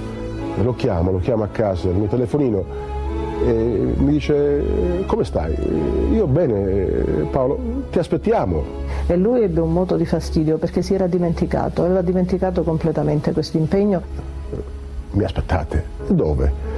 Lo 0.62 0.74
chiamo, 0.76 1.12
lo 1.12 1.20
chiamo 1.20 1.44
a 1.44 1.48
casa, 1.48 1.88
il 1.88 1.96
mio 1.96 2.08
telefonino 2.08 2.98
e 3.46 3.94
mi 3.96 4.12
dice 4.12 5.04
come 5.06 5.24
stai? 5.24 5.56
Io 6.12 6.28
bene 6.28 7.28
Paolo, 7.32 7.58
ti 7.90 8.00
aspettiamo. 8.00 8.88
E 9.08 9.16
lui 9.16 9.42
ebbe 9.42 9.62
un 9.62 9.72
moto 9.72 9.96
di 9.96 10.06
fastidio 10.06 10.58
perché 10.58 10.82
si 10.82 10.94
era 10.94 11.08
dimenticato, 11.08 11.84
aveva 11.84 12.02
dimenticato 12.02 12.64
completamente 12.64 13.32
questo 13.32 13.58
impegno. 13.58 14.29
Mi 15.20 15.26
aspettate? 15.26 15.84
Dove? 16.08 16.78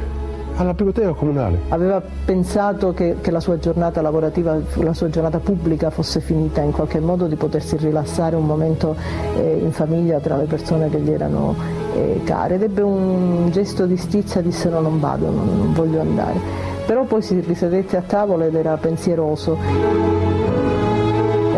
alla 0.57 0.73
biblioteca 0.73 1.13
comunale. 1.13 1.59
Aveva 1.69 2.01
pensato 2.25 2.93
che, 2.93 3.15
che, 3.21 3.31
la 3.31 3.39
sua 3.39 3.57
giornata 3.57 4.01
lavorativa, 4.01 4.59
la 4.75 4.93
sua 4.93 5.09
giornata 5.09 5.39
pubblica 5.39 5.89
fosse 5.89 6.19
finita 6.19 6.61
in 6.61 6.71
qualche 6.71 6.99
modo 6.99 7.25
di 7.25 7.35
potersi 7.35 7.77
rilassare 7.77 8.35
un 8.35 8.45
momento 8.45 8.95
eh, 9.37 9.59
in 9.59 9.71
famiglia 9.71 10.19
tra 10.19 10.37
le 10.37 10.43
persone 10.43 10.89
che 10.89 10.99
gli 10.99 11.09
erano 11.09 11.55
eh, 11.95 12.21
care 12.25 12.55
ed 12.55 12.63
ebbe 12.63 12.81
un 12.81 13.49
gesto 13.49 13.87
di 13.87 13.97
stizza, 13.97 14.41
disse 14.41 14.69
no 14.69 14.81
non 14.81 14.99
vado, 14.99 15.31
non, 15.31 15.57
non 15.57 15.73
voglio 15.73 16.01
andare. 16.01 16.39
Però 16.85 17.05
poi 17.05 17.23
si 17.23 17.39
risedette 17.39 17.97
a 17.97 18.01
tavola 18.01 18.45
ed 18.45 18.53
era 18.53 18.75
pensieroso 18.77 19.57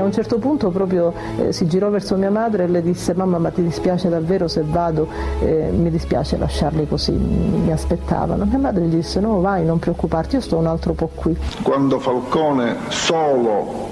a 0.03 0.05
un 0.05 0.13
certo 0.13 0.37
punto 0.37 0.69
proprio 0.69 1.13
eh, 1.37 1.53
si 1.53 1.67
girò 1.67 1.89
verso 1.89 2.15
mia 2.15 2.29
madre 2.29 2.65
e 2.65 2.67
le 2.67 2.81
disse 2.81 3.13
mamma 3.13 3.37
ma 3.37 3.49
ti 3.49 3.63
dispiace 3.63 4.09
davvero 4.09 4.47
se 4.47 4.63
vado? 4.65 5.07
Eh, 5.39 5.69
mi 5.71 5.89
dispiace 5.89 6.37
lasciarli 6.37 6.87
così, 6.87 7.11
mi 7.11 7.71
aspettavano. 7.71 8.45
Mia 8.45 8.57
madre 8.57 8.83
gli 8.85 8.95
disse 8.95 9.19
no 9.19 9.39
vai 9.39 9.65
non 9.65 9.79
preoccuparti, 9.79 10.35
io 10.35 10.41
sto 10.41 10.57
un 10.57 10.67
altro 10.67 10.93
po' 10.93 11.09
qui. 11.13 11.35
Quando 11.61 11.99
Falcone 11.99 12.75
solo 12.89 13.89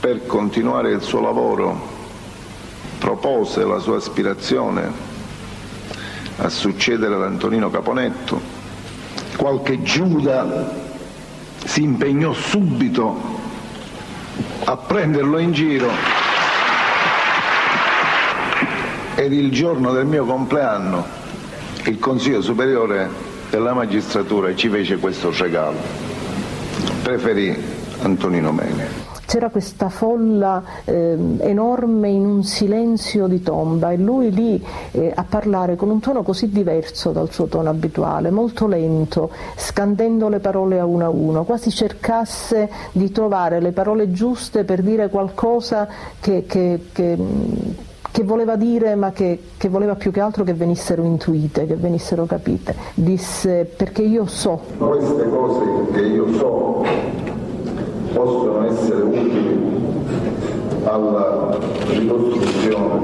per 0.00 0.26
continuare 0.26 0.92
il 0.92 1.02
suo 1.02 1.20
lavoro 1.20 1.96
propose 2.98 3.64
la 3.64 3.78
sua 3.78 3.96
aspirazione 3.96 5.16
a 6.36 6.48
succedere 6.48 7.14
ad 7.14 7.22
Antonino 7.22 7.68
Caponetto, 7.68 8.40
qualche 9.36 9.82
Giuda 9.82 10.86
si 11.64 11.82
impegnò 11.82 12.32
subito 12.32 13.37
a 14.68 14.76
prenderlo 14.76 15.38
in 15.38 15.52
giro 15.52 15.88
ed 19.14 19.32
il 19.32 19.50
giorno 19.50 19.92
del 19.92 20.04
mio 20.04 20.26
compleanno 20.26 21.06
il 21.84 21.98
Consiglio 21.98 22.42
Superiore 22.42 23.08
della 23.48 23.72
Magistratura 23.72 24.54
ci 24.54 24.68
fece 24.68 24.98
questo 24.98 25.32
regalo. 25.34 25.78
Preferì 27.02 27.56
Antonino 28.02 28.52
Mele 28.52 29.07
c'era 29.28 29.50
questa 29.50 29.90
folla 29.90 30.62
eh, 30.86 31.14
enorme 31.40 32.08
in 32.08 32.24
un 32.24 32.44
silenzio 32.44 33.26
di 33.26 33.42
tomba 33.42 33.90
e 33.90 33.98
lui 33.98 34.30
lì 34.30 34.64
eh, 34.92 35.12
a 35.14 35.22
parlare 35.28 35.76
con 35.76 35.90
un 35.90 36.00
tono 36.00 36.22
così 36.22 36.48
diverso 36.48 37.10
dal 37.10 37.30
suo 37.30 37.44
tono 37.44 37.68
abituale, 37.68 38.30
molto 38.30 38.66
lento, 38.66 39.28
scandendo 39.54 40.30
le 40.30 40.38
parole 40.38 40.78
a 40.78 40.86
uno 40.86 41.04
a 41.04 41.10
uno, 41.10 41.44
quasi 41.44 41.70
cercasse 41.70 42.70
di 42.92 43.12
trovare 43.12 43.60
le 43.60 43.72
parole 43.72 44.12
giuste 44.12 44.64
per 44.64 44.80
dire 44.80 45.10
qualcosa 45.10 45.86
che, 46.20 46.44
che, 46.46 46.86
che 46.90 47.18
che 48.10 48.24
voleva 48.24 48.56
dire 48.56 48.94
ma 48.94 49.12
che, 49.12 49.38
che, 49.58 49.68
voleva 49.68 49.94
più 49.94 50.10
che 50.10 50.20
altro 50.20 50.42
che 50.42 50.54
venissero 50.54 51.04
intuite, 51.04 51.66
che 51.66 51.76
venissero 51.76 52.24
capite. 52.24 52.74
Disse 52.94 53.64
perché 53.64 54.02
io 54.02 54.26
so. 54.26 54.60
Queste 54.78 55.28
cose 55.28 55.64
che 55.92 56.00
io 56.00 56.32
so 56.32 57.27
possono 58.12 58.66
essere 58.66 59.02
utili 59.02 59.76
alla 60.84 61.56
ricostruzione 61.88 63.00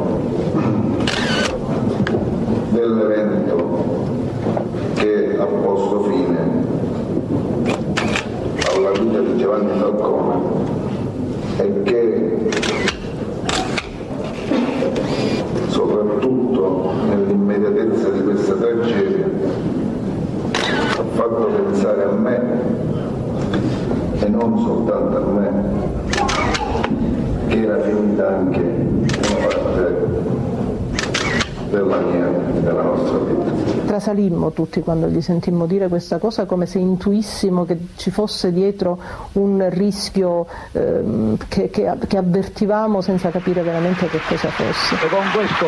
dell'evento 2.70 3.82
che 4.94 5.36
ha 5.38 5.44
posto 5.44 6.02
fine 6.04 6.62
alla 8.74 8.90
vita 8.90 9.20
di 9.20 9.36
Giovanni 9.38 9.78
Falcone 9.78 10.32
e 11.58 11.82
che 11.82 12.48
soprattutto 15.68 16.92
nell'immediatezza 17.08 18.08
di 18.08 18.22
questa 18.22 18.54
tragedia 18.54 19.26
ha 20.96 21.04
fatto 21.12 21.44
pensare 21.44 22.04
a 22.04 22.10
me 22.10 23.12
e 24.24 24.28
non 24.28 24.58
soltanto 24.58 25.16
a 25.18 25.20
me, 25.20 25.52
che 27.48 27.62
era 27.62 27.78
finita 27.82 28.28
anche 28.28 28.58
una 28.58 29.46
parte 29.46 29.96
della 31.68 31.98
mia, 31.98 32.26
della 32.60 32.82
nostra 32.82 33.18
vita. 33.18 33.52
Trasalimmo 33.84 34.52
tutti 34.52 34.80
quando 34.80 35.08
gli 35.08 35.20
sentimmo 35.20 35.66
dire 35.66 35.88
questa 35.88 36.16
cosa 36.16 36.46
come 36.46 36.64
se 36.64 36.78
intuissimo 36.78 37.66
che 37.66 37.78
ci 37.96 38.10
fosse 38.10 38.50
dietro 38.50 38.98
un 39.32 39.66
rischio 39.68 40.46
ehm, 40.72 41.36
che, 41.46 41.68
che, 41.68 41.92
che, 42.08 42.16
avvertivamo 42.16 43.02
senza 43.02 43.28
capire 43.28 43.62
veramente 43.62 44.06
che 44.08 44.20
cosa 44.26 44.48
fosse. 44.48 44.94
E 44.94 45.08
con 45.08 45.24
questo 45.34 45.66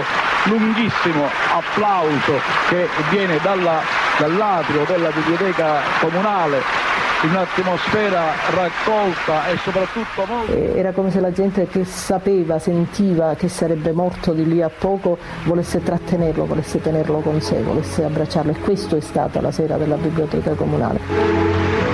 lunghissimo 0.48 1.24
applauso 1.54 2.32
che 2.70 2.86
viene 3.10 3.38
dalla, 3.42 3.80
dall'atrio 4.18 4.84
della 4.86 5.10
biblioteca 5.10 5.80
comunale 6.00 6.95
in 7.22 7.30
un'atmosfera 7.30 8.32
raccolta 8.50 9.48
e 9.48 9.56
soprattutto 9.58 10.26
molto... 10.26 10.52
Era 10.52 10.92
come 10.92 11.10
se 11.10 11.20
la 11.20 11.32
gente 11.32 11.66
che 11.66 11.84
sapeva, 11.84 12.58
sentiva 12.58 13.34
che 13.36 13.48
sarebbe 13.48 13.92
morto 13.92 14.32
di 14.32 14.46
lì 14.46 14.60
a 14.60 14.68
poco 14.68 15.18
volesse 15.44 15.82
trattenerlo, 15.82 16.44
volesse 16.44 16.80
tenerlo 16.80 17.20
con 17.20 17.40
sé, 17.40 17.62
volesse 17.62 18.04
abbracciarlo 18.04 18.52
e 18.52 18.58
questo 18.58 18.96
è 18.96 19.00
stata 19.00 19.40
la 19.40 19.50
sera 19.50 19.78
della 19.78 19.96
biblioteca 19.96 20.52
comunale. 20.52 21.00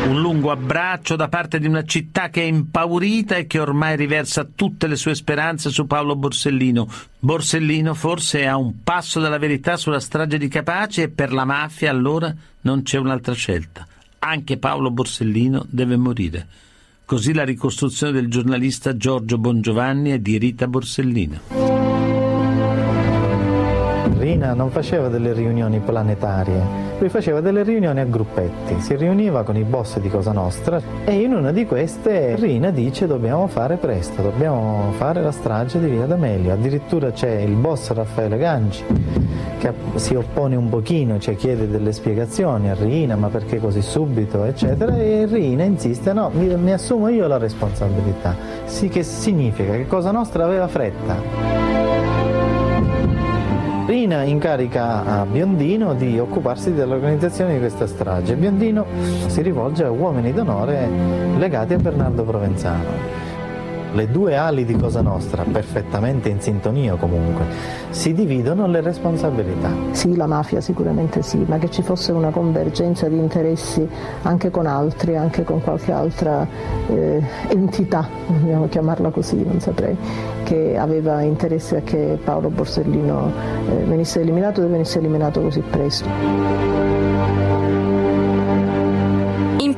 Un 0.08 0.20
lungo 0.20 0.50
abbraccio 0.50 1.14
da 1.14 1.28
parte 1.28 1.60
di 1.60 1.68
una 1.68 1.84
città 1.84 2.28
che 2.28 2.42
è 2.42 2.44
impaurita 2.44 3.36
e 3.36 3.46
che 3.46 3.60
ormai 3.60 3.96
riversa 3.96 4.46
tutte 4.52 4.88
le 4.88 4.96
sue 4.96 5.14
speranze 5.14 5.70
su 5.70 5.86
Paolo 5.86 6.16
Borsellino. 6.16 6.88
Borsellino 7.20 7.94
forse 7.94 8.40
è 8.40 8.46
a 8.46 8.56
un 8.56 8.82
passo 8.82 9.20
dalla 9.20 9.38
verità 9.38 9.76
sulla 9.76 10.00
strage 10.00 10.36
di 10.36 10.48
Capaci 10.48 11.02
e 11.02 11.08
per 11.08 11.32
la 11.32 11.44
mafia 11.44 11.90
allora 11.90 12.34
non 12.62 12.82
c'è 12.82 12.98
un'altra 12.98 13.34
scelta 13.34 13.86
anche 14.24 14.58
Paolo 14.58 14.90
Borsellino 14.90 15.66
deve 15.68 15.96
morire. 15.96 16.46
Così 17.04 17.34
la 17.34 17.44
ricostruzione 17.44 18.12
del 18.12 18.28
giornalista 18.28 18.96
Giorgio 18.96 19.36
Bongiovanni 19.36 20.12
e 20.12 20.22
di 20.22 20.38
Rita 20.38 20.66
Borsellino. 20.66 21.61
Rina 24.22 24.54
non 24.54 24.70
faceva 24.70 25.08
delle 25.08 25.32
riunioni 25.32 25.80
planetarie, 25.80 26.62
lui 27.00 27.08
faceva 27.08 27.40
delle 27.40 27.64
riunioni 27.64 27.98
a 27.98 28.04
gruppetti, 28.04 28.80
si 28.80 28.94
riuniva 28.94 29.42
con 29.42 29.56
i 29.56 29.64
boss 29.64 29.98
di 29.98 30.08
Cosa 30.08 30.30
Nostra 30.30 30.80
e 31.04 31.14
in 31.14 31.32
una 31.34 31.50
di 31.50 31.66
queste 31.66 32.36
Rina 32.36 32.70
dice 32.70 33.08
dobbiamo 33.08 33.48
fare 33.48 33.78
presto, 33.78 34.22
dobbiamo 34.22 34.92
fare 34.92 35.22
la 35.22 35.32
strage 35.32 35.80
di 35.80 35.88
Via 35.88 36.06
D'Amelio, 36.06 36.52
addirittura 36.52 37.10
c'è 37.10 37.40
il 37.40 37.56
boss 37.56 37.90
Raffaele 37.90 38.38
Ganci 38.38 38.84
che 39.58 39.72
si 39.96 40.14
oppone 40.14 40.54
un 40.54 40.68
pochino, 40.68 41.18
cioè 41.18 41.34
chiede 41.34 41.68
delle 41.68 41.90
spiegazioni 41.90 42.70
a 42.70 42.74
Rina, 42.74 43.16
ma 43.16 43.26
perché 43.26 43.58
così 43.58 43.82
subito, 43.82 44.44
eccetera, 44.44 44.96
e 44.96 45.26
Rina 45.26 45.64
insiste, 45.64 46.12
no, 46.12 46.30
mi, 46.32 46.46
mi 46.54 46.72
assumo 46.72 47.08
io 47.08 47.26
la 47.26 47.38
responsabilità. 47.38 48.36
Sì, 48.66 48.88
che 48.88 49.02
significa 49.02 49.72
che 49.72 49.88
Cosa 49.88 50.12
Nostra 50.12 50.44
aveva 50.44 50.68
fretta. 50.68 51.61
Rina 53.86 54.22
incarica 54.22 55.04
a 55.04 55.26
Biondino 55.26 55.94
di 55.94 56.18
occuparsi 56.18 56.72
dell'organizzazione 56.72 57.54
di 57.54 57.58
questa 57.58 57.86
strage. 57.86 58.36
Biondino 58.36 58.86
si 59.26 59.42
rivolge 59.42 59.84
a 59.84 59.90
uomini 59.90 60.32
d'onore 60.32 60.88
legati 61.36 61.74
a 61.74 61.78
Bernardo 61.78 62.22
Provenzano 62.22 63.21
le 63.92 64.10
due 64.10 64.36
ali 64.36 64.64
di 64.64 64.76
Cosa 64.76 65.00
Nostra, 65.02 65.44
perfettamente 65.50 66.28
in 66.28 66.40
sintonia 66.40 66.94
comunque, 66.94 67.44
si 67.90 68.12
dividono 68.12 68.66
le 68.66 68.80
responsabilità. 68.80 69.70
Sì, 69.92 70.16
la 70.16 70.26
mafia 70.26 70.60
sicuramente 70.60 71.22
sì, 71.22 71.44
ma 71.46 71.58
che 71.58 71.70
ci 71.70 71.82
fosse 71.82 72.12
una 72.12 72.30
convergenza 72.30 73.08
di 73.08 73.16
interessi 73.16 73.86
anche 74.22 74.50
con 74.50 74.66
altri, 74.66 75.16
anche 75.16 75.44
con 75.44 75.60
qualche 75.62 75.92
altra 75.92 76.46
eh, 76.88 77.22
entità, 77.48 78.08
vogliamo 78.26 78.68
chiamarla 78.68 79.10
così, 79.10 79.42
non 79.44 79.60
saprei, 79.60 79.96
che 80.44 80.76
aveva 80.76 81.20
interesse 81.22 81.76
a 81.76 81.80
che 81.80 82.18
Paolo 82.22 82.48
Borsellino 82.48 83.30
eh, 83.68 83.84
venisse 83.84 84.20
eliminato 84.20 84.62
e 84.62 84.66
venisse 84.66 84.98
eliminato 84.98 85.40
così 85.40 85.60
presto 85.60 87.51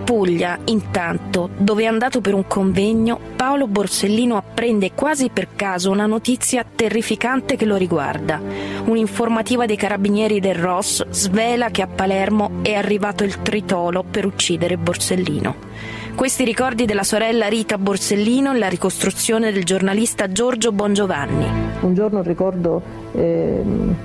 Puglia, 0.04 0.58
intanto, 0.66 1.48
dove 1.56 1.84
è 1.84 1.86
andato 1.86 2.20
per 2.20 2.34
un 2.34 2.46
convegno, 2.46 3.18
Paolo 3.36 3.66
Borsellino 3.66 4.36
apprende 4.36 4.92
quasi 4.92 5.30
per 5.32 5.48
caso 5.56 5.90
una 5.90 6.04
notizia 6.04 6.62
terrificante 6.62 7.56
che 7.56 7.64
lo 7.64 7.76
riguarda. 7.76 8.38
Un'informativa 8.84 9.64
dei 9.64 9.76
carabinieri 9.76 10.40
del 10.40 10.56
Ross 10.56 11.06
svela 11.08 11.70
che 11.70 11.80
a 11.80 11.86
Palermo 11.86 12.58
è 12.60 12.74
arrivato 12.74 13.24
il 13.24 13.40
tritolo 13.40 14.04
per 14.08 14.26
uccidere 14.26 14.76
Borsellino. 14.76 15.54
Questi 16.14 16.44
ricordi 16.44 16.84
della 16.84 17.02
sorella 17.02 17.48
Rita 17.48 17.78
Borsellino 17.78 18.52
e 18.52 18.58
la 18.58 18.68
ricostruzione 18.68 19.52
del 19.52 19.64
giornalista 19.64 20.30
Giorgio 20.30 20.70
Bongiovanni. 20.70 21.46
Un 21.80 21.94
giorno 21.94 22.20
ricordo 22.20 22.82
ehm, 23.12 23.96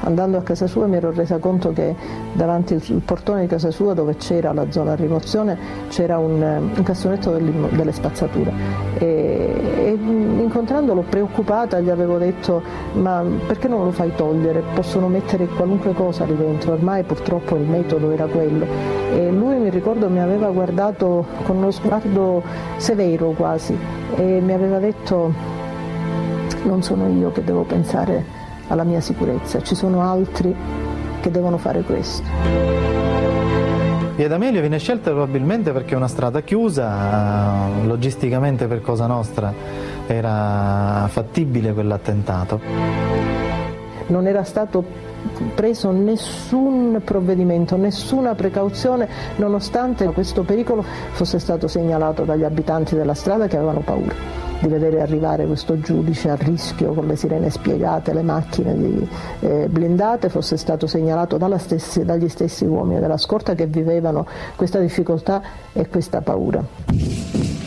andando 0.00 0.38
a 0.38 0.42
casa 0.42 0.66
sua 0.66 0.86
mi 0.86 0.96
ero 0.96 1.10
resa 1.10 1.38
conto 1.38 1.72
che 1.72 1.94
davanti 2.32 2.74
al 2.74 3.02
portone 3.04 3.42
di 3.42 3.46
casa 3.46 3.70
sua 3.70 3.94
dove 3.94 4.16
c'era 4.16 4.52
la 4.52 4.70
zona 4.70 4.94
rimozione 4.94 5.58
c'era 5.88 6.18
un, 6.18 6.40
un 6.74 6.82
cassonetto 6.82 7.32
delle 7.32 7.92
spazzature 7.92 8.52
e, 8.98 9.54
e 9.76 9.90
incontrandolo 9.90 11.02
preoccupata 11.02 11.80
gli 11.80 11.90
avevo 11.90 12.18
detto 12.18 12.62
ma 12.94 13.24
perché 13.46 13.68
non 13.68 13.84
lo 13.84 13.90
fai 13.90 14.12
togliere? 14.14 14.62
Possono 14.74 15.08
mettere 15.08 15.46
qualunque 15.46 15.92
cosa 15.92 16.24
lì 16.24 16.36
dentro, 16.36 16.72
ormai 16.72 17.02
purtroppo 17.02 17.56
il 17.56 17.62
metodo 17.62 18.10
era 18.10 18.26
quello 18.26 18.66
e 19.12 19.30
lui 19.30 19.56
mi 19.58 19.70
ricordo 19.70 20.08
mi 20.08 20.20
aveva 20.20 20.50
guardato 20.50 21.26
con 21.44 21.56
uno 21.56 21.70
sguardo 21.70 22.42
severo 22.76 23.30
quasi 23.30 23.76
e 24.16 24.40
mi 24.40 24.52
aveva 24.52 24.78
detto 24.78 25.32
non 26.64 26.82
sono 26.82 27.08
io 27.08 27.32
che 27.32 27.42
devo 27.42 27.62
pensare 27.62 28.39
alla 28.70 28.84
mia 28.84 29.00
sicurezza, 29.00 29.60
ci 29.62 29.74
sono 29.74 30.02
altri 30.02 30.54
che 31.20 31.30
devono 31.30 31.58
fare 31.58 31.82
questo. 31.82 32.28
Via 34.16 34.28
D'Amelio 34.28 34.60
viene 34.60 34.78
scelta 34.78 35.10
probabilmente 35.10 35.72
perché 35.72 35.94
è 35.94 35.96
una 35.96 36.08
strada 36.08 36.42
chiusa, 36.42 37.68
logisticamente 37.84 38.66
per 38.66 38.82
Cosa 38.82 39.06
Nostra 39.06 39.52
era 40.06 41.06
fattibile 41.08 41.72
quell'attentato. 41.72 42.60
Non 44.08 44.26
era 44.26 44.44
stato 44.44 44.84
preso 45.54 45.90
nessun 45.90 47.00
provvedimento, 47.04 47.76
nessuna 47.76 48.34
precauzione, 48.34 49.08
nonostante 49.36 50.04
questo 50.06 50.42
pericolo 50.42 50.84
fosse 51.12 51.38
stato 51.38 51.66
segnalato 51.66 52.24
dagli 52.24 52.44
abitanti 52.44 52.94
della 52.94 53.14
strada 53.14 53.46
che 53.46 53.56
avevano 53.56 53.80
paura 53.80 54.49
di 54.60 54.68
vedere 54.68 55.00
arrivare 55.00 55.46
questo 55.46 55.80
giudice 55.80 56.30
a 56.30 56.34
rischio 56.36 56.92
con 56.92 57.06
le 57.06 57.16
sirene 57.16 57.50
spiegate, 57.50 58.12
le 58.12 58.22
macchine 58.22 58.76
di, 58.76 59.08
eh, 59.40 59.68
blindate, 59.68 60.28
fosse 60.28 60.56
stato 60.56 60.86
segnalato 60.86 61.38
stessi, 61.58 62.04
dagli 62.04 62.28
stessi 62.28 62.64
uomini 62.64 63.00
della 63.00 63.16
scorta 63.16 63.54
che 63.54 63.66
vivevano 63.66 64.26
questa 64.56 64.78
difficoltà 64.78 65.42
e 65.72 65.88
questa 65.88 66.20
paura. 66.20 66.62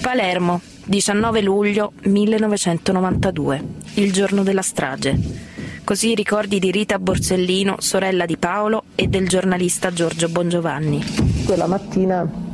Palermo, 0.01 0.61
19 0.85 1.41
luglio 1.41 1.93
1992, 2.03 3.63
il 3.95 4.11
giorno 4.11 4.43
della 4.43 4.61
strage. 4.61 5.51
Così 5.83 6.11
i 6.11 6.15
ricordi 6.15 6.59
di 6.59 6.71
Rita 6.71 6.99
Borsellino, 6.99 7.75
sorella 7.79 8.25
di 8.25 8.37
Paolo, 8.37 8.83
e 8.95 9.07
del 9.07 9.27
giornalista 9.27 9.91
Giorgio 9.91 10.29
Bongiovanni. 10.29 11.03
Quella 11.45 11.67
mattina 11.67 12.52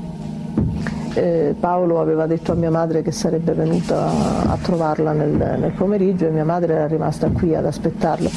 eh, 1.13 1.55
Paolo 1.59 1.99
aveva 1.99 2.25
detto 2.25 2.51
a 2.51 2.55
mia 2.55 2.71
madre 2.71 3.01
che 3.01 3.11
sarebbe 3.11 3.53
venuta 3.53 4.07
a 4.47 4.57
trovarla 4.61 5.11
nel, 5.11 5.31
nel 5.31 5.71
pomeriggio 5.71 6.27
e 6.27 6.31
mia 6.31 6.45
madre 6.45 6.73
era 6.73 6.87
rimasta 6.87 7.29
qui 7.29 7.55
ad 7.55 7.65
aspettarlo. 7.65 8.29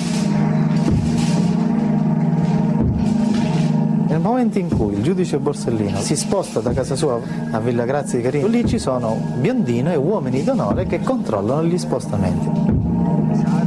Nel 4.09 4.21
momento 4.21 4.59
in 4.59 4.69
cui 4.69 4.93
il 4.95 5.03
giudice 5.03 5.39
Borsellino 5.39 5.99
si 5.99 6.17
sposta 6.17 6.61
da 6.61 6.73
casa 6.73 6.95
sua 6.97 7.19
a 7.51 7.59
Villa 7.61 7.85
Grazia 7.85 8.19
di 8.19 8.25
Carino, 8.25 8.47
lì 8.47 8.67
ci 8.67 8.79
sono 8.79 9.17
Biondino 9.37 9.91
e 9.91 9.97
uomini 9.97 10.45
d'onore 10.45 10.85
che 10.85 11.01
controllano 11.01 11.65
gli 11.65 11.79
spostamenti 11.79 13.62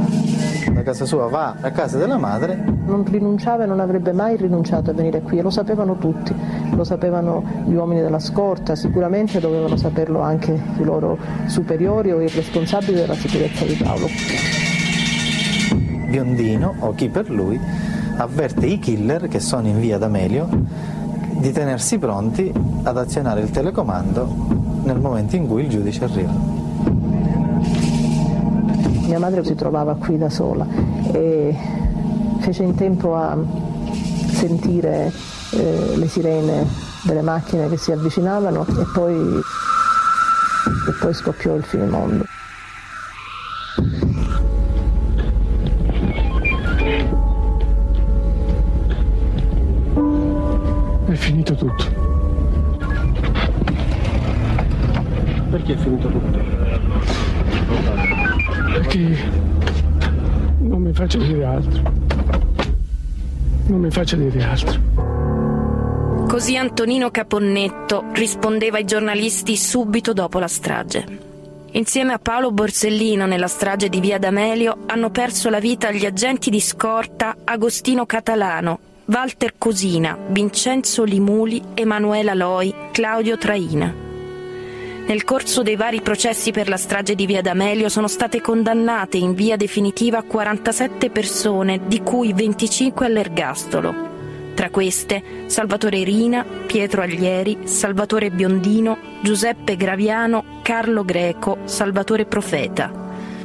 casa 0.86 1.04
sua 1.04 1.26
va 1.26 1.56
a 1.60 1.72
casa 1.72 1.98
della 1.98 2.16
madre. 2.16 2.54
Non 2.86 3.04
rinunciava 3.04 3.64
e 3.64 3.66
non 3.66 3.80
avrebbe 3.80 4.12
mai 4.12 4.36
rinunciato 4.36 4.90
a 4.90 4.92
venire 4.92 5.20
qui 5.20 5.38
e 5.38 5.42
lo 5.42 5.50
sapevano 5.50 5.98
tutti, 5.98 6.32
lo 6.76 6.84
sapevano 6.84 7.42
gli 7.66 7.74
uomini 7.74 8.02
della 8.02 8.20
scorta, 8.20 8.76
sicuramente 8.76 9.40
dovevano 9.40 9.76
saperlo 9.76 10.20
anche 10.20 10.52
i 10.52 10.84
loro 10.84 11.18
superiori 11.46 12.12
o 12.12 12.20
i 12.20 12.28
responsabili 12.28 12.98
della 12.98 13.14
sicurezza 13.14 13.64
di 13.64 13.74
Paolo. 13.74 14.06
Biondino, 16.08 16.76
o 16.78 16.94
chi 16.94 17.08
per 17.08 17.30
lui, 17.30 17.58
avverte 18.18 18.66
i 18.66 18.78
killer 18.78 19.26
che 19.26 19.40
sono 19.40 19.66
in 19.66 19.80
via 19.80 19.98
D'Amelio 19.98 20.48
di 21.40 21.50
tenersi 21.50 21.98
pronti 21.98 22.52
ad 22.84 22.96
azionare 22.96 23.40
il 23.40 23.50
telecomando 23.50 24.28
nel 24.84 25.00
momento 25.00 25.34
in 25.34 25.48
cui 25.48 25.64
il 25.64 25.68
giudice 25.68 26.04
arriva. 26.04 26.55
Mia 29.06 29.20
madre 29.20 29.44
si 29.44 29.54
trovava 29.54 29.94
qui 29.94 30.18
da 30.18 30.28
sola 30.28 30.66
e 31.12 31.56
fece 32.40 32.64
in 32.64 32.74
tempo 32.74 33.14
a 33.14 33.38
sentire 34.32 35.12
eh, 35.50 35.92
le 35.96 36.08
sirene 36.08 36.66
delle 37.02 37.22
macchine 37.22 37.68
che 37.68 37.76
si 37.76 37.92
avvicinavano 37.92 38.66
e 38.66 38.84
poi, 38.92 39.38
e 39.38 40.92
poi 41.00 41.14
scoppiò 41.14 41.54
il 41.54 41.62
finimondo. 41.62 42.24
È 51.06 51.14
finito 51.14 51.54
tutto. 51.54 51.84
Perché 55.50 55.74
è 55.74 55.76
finito 55.76 56.08
tutto? 56.08 56.55
Perché 58.96 59.30
non 60.60 60.80
mi 60.80 60.92
faccia 60.94 61.18
dire 61.18 61.44
altro. 61.44 61.82
Non 63.66 63.80
mi 63.80 63.90
faccia 63.90 64.16
dire 64.16 64.42
altro. 64.42 66.24
Così 66.26 66.56
Antonino 66.56 67.10
Caponnetto 67.10 68.06
rispondeva 68.14 68.78
ai 68.78 68.84
giornalisti 68.84 69.54
subito 69.56 70.14
dopo 70.14 70.38
la 70.38 70.48
strage. 70.48 71.24
Insieme 71.72 72.14
a 72.14 72.18
Paolo 72.18 72.52
Borsellino 72.52 73.26
nella 73.26 73.48
strage 73.48 73.90
di 73.90 74.00
Via 74.00 74.18
D'Amelio 74.18 74.78
hanno 74.86 75.10
perso 75.10 75.50
la 75.50 75.60
vita 75.60 75.90
gli 75.90 76.06
agenti 76.06 76.48
di 76.48 76.60
scorta 76.60 77.36
Agostino 77.44 78.06
Catalano, 78.06 78.78
Walter 79.04 79.56
Cosina, 79.58 80.16
Vincenzo 80.28 81.04
Limuli, 81.04 81.62
Emanuela 81.74 82.32
Loi, 82.32 82.74
Claudio 82.92 83.36
Traina. 83.36 84.05
Nel 85.06 85.22
corso 85.22 85.62
dei 85.62 85.76
vari 85.76 86.00
processi 86.00 86.50
per 86.50 86.68
la 86.68 86.76
strage 86.76 87.14
di 87.14 87.26
Via 87.26 87.40
D'Amelio 87.40 87.88
sono 87.88 88.08
state 88.08 88.40
condannate 88.40 89.18
in 89.18 89.34
via 89.34 89.56
definitiva 89.56 90.24
47 90.24 91.10
persone, 91.10 91.82
di 91.86 92.02
cui 92.02 92.32
25 92.32 93.06
all'ergastolo. 93.06 93.94
Tra 94.54 94.68
queste 94.68 95.22
Salvatore 95.46 96.02
Rina, 96.02 96.44
Pietro 96.44 97.02
Aglieri, 97.02 97.68
Salvatore 97.68 98.30
Biondino, 98.30 98.98
Giuseppe 99.22 99.76
Graviano, 99.76 100.60
Carlo 100.62 101.04
Greco, 101.04 101.58
Salvatore 101.66 102.24
Profeta. 102.26 102.90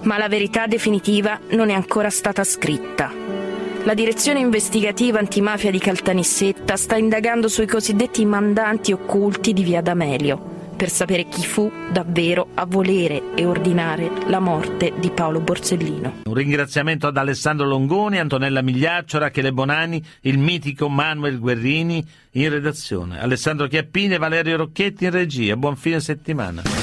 Ma 0.01 0.18
la 0.18 0.28
verità 0.28 0.66
definitiva 0.66 1.39
non 1.49 1.70
è 1.70 1.74
ancora 1.74 2.09
stata 2.09 2.43
scritta. 2.43 3.12
La 3.84 3.93
direzione 3.93 4.39
investigativa 4.39 5.20
antimafia 5.20 5.70
di 5.70 5.78
Caltanissetta 5.78 6.76
sta 6.76 6.97
indagando 6.97 7.47
sui 7.47 7.68
cosiddetti 7.68 8.26
mandanti 8.26 8.91
occulti 8.91 9.53
di 9.53 9.64
Via 9.64 9.82
D'Amelio 9.82 10.51
per 10.82 10.89
sapere 10.89 11.27
chi 11.27 11.45
fu 11.45 11.71
davvero 11.91 12.47
a 12.55 12.65
volere 12.65 13.36
e 13.36 13.45
ordinare 13.45 14.09
la 14.25 14.39
morte 14.39 14.91
di 14.97 15.11
Paolo 15.11 15.39
Borsellino. 15.39 16.21
Un 16.23 16.34
ringraziamento 16.34 17.05
ad 17.05 17.17
Alessandro 17.17 17.67
Longoni, 17.67 18.17
Antonella 18.17 18.63
Migliaccio, 18.63 19.19
Rachele 19.19 19.53
Bonani, 19.53 20.03
il 20.21 20.39
mitico 20.39 20.89
Manuel 20.89 21.38
Guerrini 21.38 22.03
in 22.32 22.49
redazione, 22.49 23.21
Alessandro 23.21 23.67
Chiappini 23.67 24.15
e 24.15 24.17
Valerio 24.17 24.57
Rocchetti 24.57 25.05
in 25.05 25.11
regia. 25.11 25.55
Buon 25.55 25.75
fine 25.75 25.99
settimana. 25.99 26.80